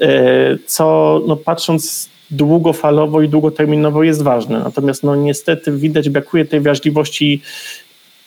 e, 0.00 0.58
co 0.66 1.20
no, 1.26 1.36
patrząc 1.36 2.12
długofalowo 2.30 3.22
i 3.22 3.28
długoterminowo 3.28 4.02
jest 4.02 4.22
ważne. 4.22 4.58
Natomiast 4.58 5.02
no, 5.02 5.16
niestety 5.16 5.72
widać 5.72 6.08
brakuje 6.08 6.44
tej 6.44 6.60
wrażliwości 6.60 7.42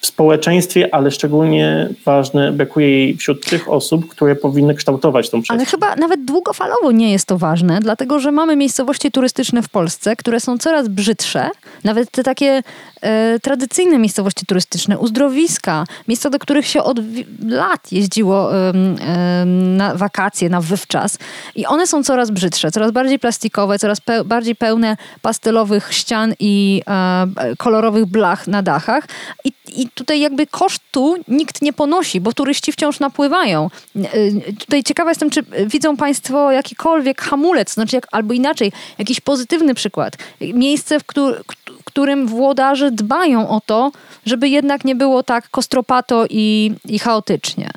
w 0.05 0.07
społeczeństwie, 0.07 0.95
ale 0.95 1.11
szczególnie 1.11 1.89
ważne, 2.05 2.51
brakuje 2.51 2.89
jej 2.89 3.17
wśród 3.17 3.45
tych 3.45 3.69
osób, 3.69 4.07
które 4.07 4.35
powinny 4.35 4.75
kształtować 4.75 5.29
tą 5.29 5.41
przestrzeń. 5.41 5.57
Ale 5.57 5.65
chyba 5.65 5.95
nawet 5.95 6.25
długofalowo 6.25 6.91
nie 6.91 7.11
jest 7.11 7.27
to 7.27 7.37
ważne, 7.37 7.79
dlatego 7.79 8.19
że 8.19 8.31
mamy 8.31 8.55
miejscowości 8.55 9.11
turystyczne 9.11 9.61
w 9.61 9.69
Polsce, 9.69 10.15
które 10.15 10.39
są 10.39 10.57
coraz 10.57 10.87
brzydsze, 10.87 11.49
nawet 11.83 12.11
te 12.11 12.23
takie 12.23 12.63
e, 13.01 13.39
tradycyjne 13.39 13.99
miejscowości 13.99 14.45
turystyczne, 14.45 14.99
uzdrowiska, 14.99 15.85
miejsca, 16.07 16.29
do 16.29 16.39
których 16.39 16.67
się 16.67 16.83
od 16.83 16.97
lat 17.47 17.91
jeździło 17.91 18.55
e, 18.55 18.73
na 19.45 19.95
wakacje, 19.95 20.49
na 20.49 20.61
wywczas 20.61 21.17
i 21.55 21.65
one 21.65 21.87
są 21.87 22.03
coraz 22.03 22.31
brzydsze, 22.31 22.71
coraz 22.71 22.91
bardziej 22.91 23.19
plastikowe, 23.19 23.79
coraz 23.79 24.01
pe 24.01 24.23
bardziej 24.23 24.55
pełne 24.55 24.97
pastelowych 25.21 25.93
ścian 25.93 26.33
i 26.39 26.81
e, 26.87 27.55
kolorowych 27.57 28.05
blach 28.05 28.47
na 28.47 28.61
dachach. 28.61 29.07
I, 29.43 29.51
i 29.67 29.89
tutaj 29.95 30.19
jakby 30.19 30.47
kosztu 30.47 31.15
nikt 31.27 31.61
nie 31.61 31.73
ponosi, 31.73 32.21
bo 32.21 32.33
turyści 32.33 32.71
wciąż 32.71 32.99
napływają. 32.99 33.69
E, 33.95 34.01
tutaj 34.59 34.83
ciekawa 34.83 35.11
jestem, 35.11 35.29
czy 35.29 35.43
widzą 35.65 35.97
Państwo 35.97 36.51
jakikolwiek 36.51 37.21
hamulec, 37.21 37.73
znaczy 37.73 37.95
jak, 37.95 38.07
albo 38.11 38.33
inaczej, 38.33 38.71
jakiś 38.97 39.19
pozytywny 39.19 39.73
przykład. 39.73 40.13
Miejsce, 40.41 40.99
w 40.99 41.03
którym 41.03 41.35
którym 41.95 42.27
włodarze 42.27 42.91
dbają 42.91 43.49
o 43.49 43.61
to, 43.65 43.91
żeby 44.25 44.49
jednak 44.49 44.85
nie 44.85 44.95
było 44.95 45.23
tak 45.23 45.49
kostropato 45.49 46.25
i, 46.29 46.71
i 46.85 46.99
chaotycznie. 46.99 47.69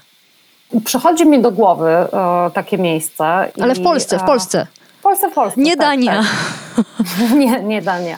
Przychodzi 0.85 1.27
mi 1.27 1.43
do 1.43 1.51
głowy 1.51 1.89
e, 1.89 2.09
takie 2.55 2.79
miejsce. 2.79 3.25
Ale 3.61 3.73
i, 3.73 3.77
w 3.77 3.83
Polsce, 3.83 4.19
w 4.19 4.23
e, 4.23 4.27
Polsce. 4.27 4.67
Polsce, 5.09 5.31
w 5.31 5.35
Polsce. 5.35 5.61
Nie 5.61 5.77
tak, 5.77 5.87
Dania. 5.87 6.23
Tak. 6.77 6.87
nie, 7.41 7.63
nie 7.63 7.83
Dania. 7.83 8.17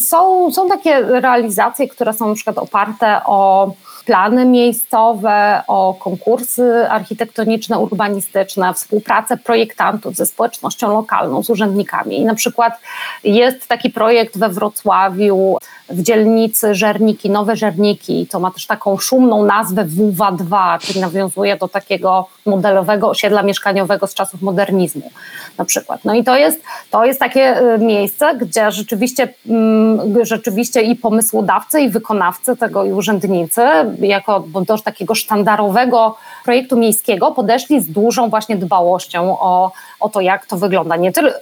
Są, 0.00 0.52
są 0.52 0.68
takie 0.68 1.02
realizacje, 1.02 1.88
które 1.88 2.12
są 2.12 2.28
na 2.28 2.34
przykład 2.34 2.58
oparte 2.58 3.20
o 3.24 3.72
plany 4.04 4.44
miejscowe, 4.44 5.62
o 5.66 5.94
konkursy 5.94 6.86
architektoniczne, 6.90 7.78
urbanistyczne, 7.78 8.74
współpracę 8.74 9.36
projektantów 9.36 10.16
ze 10.16 10.26
społecznością 10.26 10.92
lokalną, 10.92 11.42
z 11.42 11.50
urzędnikami. 11.50 12.20
I 12.20 12.24
na 12.24 12.34
przykład 12.34 12.80
jest 13.24 13.68
taki 13.68 13.90
projekt 13.90 14.38
we 14.38 14.48
Wrocławiu 14.48 15.58
w 15.92 16.02
dzielnicy 16.02 16.74
Żerniki, 16.74 17.30
Nowe 17.30 17.56
Żerniki. 17.56 18.26
To 18.26 18.40
ma 18.40 18.50
też 18.50 18.66
taką 18.66 18.98
szumną 18.98 19.44
nazwę 19.44 19.84
WWA2, 19.84 20.78
czyli 20.78 21.00
nawiązuje 21.00 21.56
do 21.56 21.68
takiego 21.68 22.26
modelowego 22.46 23.08
osiedla 23.08 23.42
mieszkaniowego 23.42 24.06
z 24.06 24.14
czasów 24.14 24.42
modernizmu 24.42 25.10
na 25.58 25.64
przykład. 25.64 26.04
No 26.04 26.14
i 26.14 26.24
to 26.24 26.36
jest, 26.36 26.62
to 26.90 27.04
jest 27.04 27.20
takie 27.20 27.74
y, 27.74 27.78
miejsce, 27.78 28.34
gdzie 28.34 28.72
rzeczywiście, 28.72 29.34
mm, 29.48 30.24
rzeczywiście 30.26 30.82
i 30.82 30.96
pomysłodawcy, 30.96 31.80
i 31.80 31.88
wykonawcy 31.88 32.56
tego, 32.56 32.84
i 32.84 32.92
urzędnicy, 32.92 33.62
jako 33.98 34.44
do 34.66 34.78
takiego 34.78 35.14
sztandarowego 35.14 36.16
projektu 36.44 36.76
miejskiego 36.76 37.30
podeszli 37.30 37.80
z 37.80 37.88
dużą 37.88 38.28
właśnie 38.28 38.56
dbałością 38.56 39.38
o, 39.40 39.72
o 40.00 40.08
to, 40.08 40.20
jak 40.20 40.46
to 40.46 40.56
wygląda. 40.56 40.96
Nie, 40.96 41.12
tyl, 41.12 41.32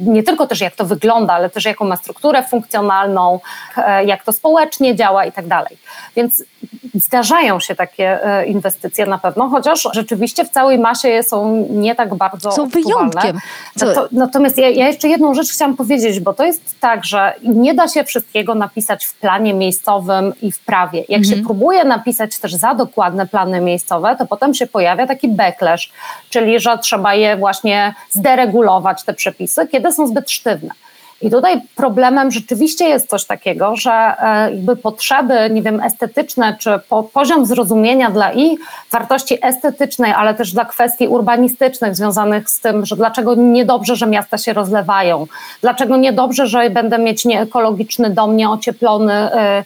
nie 0.00 0.22
tylko 0.22 0.46
też 0.46 0.60
jak 0.60 0.76
to 0.76 0.84
wygląda, 0.84 1.32
ale 1.32 1.50
też 1.50 1.64
jaką 1.64 1.84
ma 1.84 1.96
strukturę 1.96 2.42
funkcjonalną, 2.42 3.40
e, 3.76 3.91
jak 4.00 4.24
to 4.24 4.32
społecznie 4.32 4.96
działa 4.96 5.24
i 5.24 5.32
tak 5.32 5.46
dalej. 5.46 5.78
Więc 6.16 6.44
zdarzają 6.94 7.60
się 7.60 7.74
takie 7.74 8.26
e, 8.26 8.46
inwestycje 8.46 9.06
na 9.06 9.18
pewno, 9.18 9.48
chociaż 9.48 9.88
rzeczywiście 9.92 10.44
w 10.44 10.50
całej 10.50 10.78
masie 10.78 11.22
są 11.22 11.66
nie 11.70 11.94
tak 11.94 12.14
bardzo 12.14 12.52
Są 12.52 12.68
wyjątkiem. 12.68 13.38
No 13.80 13.94
to, 13.94 14.08
natomiast 14.12 14.58
ja, 14.58 14.68
ja, 14.68 14.86
jeszcze 14.86 15.08
jedną 15.08 15.34
rzecz 15.34 15.50
chciałam 15.52 15.76
powiedzieć, 15.76 16.20
bo 16.20 16.34
to 16.34 16.44
jest 16.44 16.80
tak, 16.80 17.04
że 17.04 17.34
nie 17.42 17.74
da 17.74 17.88
się 17.88 18.04
wszystkiego 18.04 18.54
napisać 18.54 19.04
w 19.04 19.14
planie 19.14 19.54
miejscowym 19.54 20.32
i 20.42 20.52
w 20.52 20.58
prawie. 20.58 21.04
Jak 21.08 21.22
mhm. 21.22 21.24
się 21.24 21.44
próbuje 21.44 21.84
napisać 21.84 22.38
też 22.38 22.54
za 22.54 22.74
dokładne 22.74 23.26
plany 23.26 23.60
miejscowe, 23.60 24.16
to 24.18 24.26
potem 24.26 24.54
się 24.54 24.66
pojawia 24.66 25.06
taki 25.06 25.28
backlash, 25.28 25.92
czyli 26.30 26.60
że 26.60 26.78
trzeba 26.78 27.14
je 27.14 27.36
właśnie 27.36 27.94
zderegulować, 28.10 29.02
te 29.02 29.14
przepisy, 29.14 29.66
kiedy 29.66 29.92
są 29.92 30.06
zbyt 30.06 30.30
sztywne. 30.30 30.74
I 31.22 31.30
tutaj 31.30 31.60
problemem 31.76 32.30
rzeczywiście 32.30 32.88
jest 32.88 33.08
coś 33.08 33.24
takiego, 33.24 33.76
że 33.76 33.92
e, 33.92 34.50
jakby 34.50 34.76
potrzeby, 34.76 35.50
nie 35.50 35.62
wiem, 35.62 35.80
estetyczne, 35.80 36.56
czy 36.60 36.70
po, 36.88 37.02
poziom 37.02 37.46
zrozumienia 37.46 38.10
dla 38.10 38.32
i 38.32 38.58
wartości 38.90 39.38
estetycznej, 39.42 40.12
ale 40.12 40.34
też 40.34 40.52
dla 40.52 40.64
kwestii 40.64 41.08
urbanistycznych 41.08 41.96
związanych 41.96 42.50
z 42.50 42.60
tym, 42.60 42.86
że 42.86 42.96
dlaczego 42.96 43.34
niedobrze, 43.34 43.96
że 43.96 44.06
miasta 44.06 44.38
się 44.38 44.52
rozlewają, 44.52 45.26
dlaczego 45.60 45.96
niedobrze, 45.96 46.46
że 46.46 46.70
będę 46.70 46.98
mieć 46.98 47.24
nieekologiczny 47.24 48.10
dom, 48.10 48.36
nieocieplony, 48.36 49.12
e, 49.12 49.64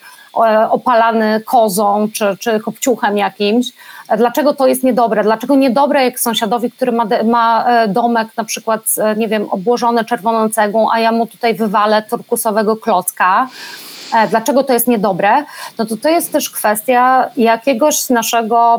opalany 0.70 1.40
kozą 1.40 2.08
czy, 2.12 2.36
czy 2.40 2.60
kopciuchem 2.60 3.18
jakimś. 3.18 3.66
Dlaczego 4.16 4.54
to 4.54 4.66
jest 4.66 4.82
niedobre? 4.82 5.22
Dlaczego 5.22 5.56
niedobre 5.56 6.04
jak 6.04 6.20
sąsiadowi, 6.20 6.70
który 6.70 6.92
ma, 6.92 7.04
ma 7.24 7.64
e, 7.64 7.88
domek 7.88 8.28
na 8.36 8.44
przykład, 8.44 8.80
e, 8.98 9.16
nie 9.16 9.28
wiem, 9.28 9.46
obłożony 9.50 10.04
czerwoną 10.04 10.48
cegłą, 10.48 10.88
a 10.92 11.00
ja 11.00 11.12
mu 11.12 11.26
tutaj 11.26 11.54
wywalę 11.54 12.02
turkusowego 12.02 12.76
klocka? 12.76 13.48
E, 14.14 14.28
dlaczego 14.28 14.64
to 14.64 14.72
jest 14.72 14.88
niedobre? 14.88 15.44
No 15.78 15.86
to 15.86 15.96
to 15.96 16.08
jest 16.08 16.32
też 16.32 16.50
kwestia 16.50 17.30
jakiegoś 17.36 18.10
naszego 18.10 18.78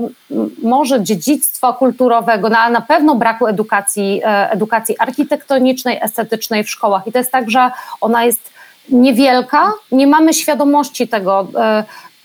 może 0.63 1.03
dziedzictwa 1.03 1.73
kulturowego, 1.73 2.49
no 2.49 2.57
ale 2.57 2.73
na 2.73 2.81
pewno 2.81 3.15
braku 3.15 3.47
edukacji, 3.47 4.21
edukacji 4.49 4.95
architektonicznej, 4.99 5.99
estetycznej 6.01 6.63
w 6.63 6.69
szkołach. 6.69 7.07
I 7.07 7.11
to 7.11 7.17
jest 7.17 7.31
tak, 7.31 7.49
że 7.49 7.71
ona 8.01 8.25
jest 8.25 8.49
niewielka, 8.89 9.73
nie 9.91 10.07
mamy 10.07 10.33
świadomości 10.33 11.07
tego 11.07 11.47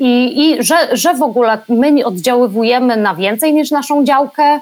i, 0.02 0.40
i 0.40 0.62
że, 0.62 0.96
że 0.96 1.14
w 1.14 1.22
ogóle 1.22 1.58
my 1.68 2.04
oddziaływujemy 2.04 2.96
na 2.96 3.14
więcej 3.14 3.54
niż 3.54 3.70
naszą 3.70 4.04
działkę. 4.04 4.60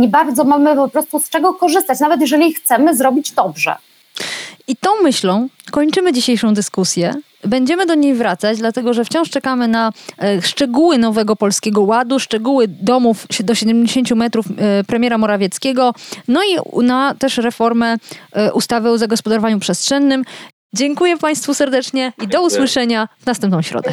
Nie 0.00 0.08
bardzo 0.08 0.44
mamy 0.44 0.76
po 0.76 0.88
prostu 0.88 1.20
z 1.20 1.30
czego 1.30 1.54
korzystać, 1.54 2.00
nawet 2.00 2.20
jeżeli 2.20 2.54
chcemy 2.54 2.96
zrobić 2.96 3.32
dobrze. 3.32 3.76
I 4.68 4.76
tą 4.76 4.90
myślą 5.02 5.48
kończymy 5.70 6.12
dzisiejszą 6.12 6.54
dyskusję. 6.54 7.14
Będziemy 7.44 7.86
do 7.86 7.94
niej 7.94 8.14
wracać, 8.14 8.58
dlatego 8.58 8.94
że 8.94 9.04
wciąż 9.04 9.30
czekamy 9.30 9.68
na 9.68 9.92
e, 10.22 10.42
szczegóły 10.42 10.98
nowego 10.98 11.36
polskiego 11.36 11.82
ładu, 11.82 12.18
szczegóły 12.18 12.68
domów 12.68 13.26
do 13.40 13.54
70 13.54 14.10
metrów 14.10 14.46
e, 14.58 14.84
premiera 14.84 15.18
Morawieckiego, 15.18 15.94
no 16.28 16.40
i 16.42 16.82
na 16.84 17.14
też 17.14 17.38
reformę 17.38 17.96
ustawy 18.54 18.90
o 18.90 18.98
zagospodarowaniu 18.98 19.58
przestrzennym. 19.58 20.24
Dziękuję 20.74 21.16
Państwu 21.16 21.54
serdecznie 21.54 22.12
i 22.22 22.28
do 22.28 22.42
usłyszenia 22.42 23.08
w 23.18 23.26
następną 23.26 23.62
środę. 23.62 23.92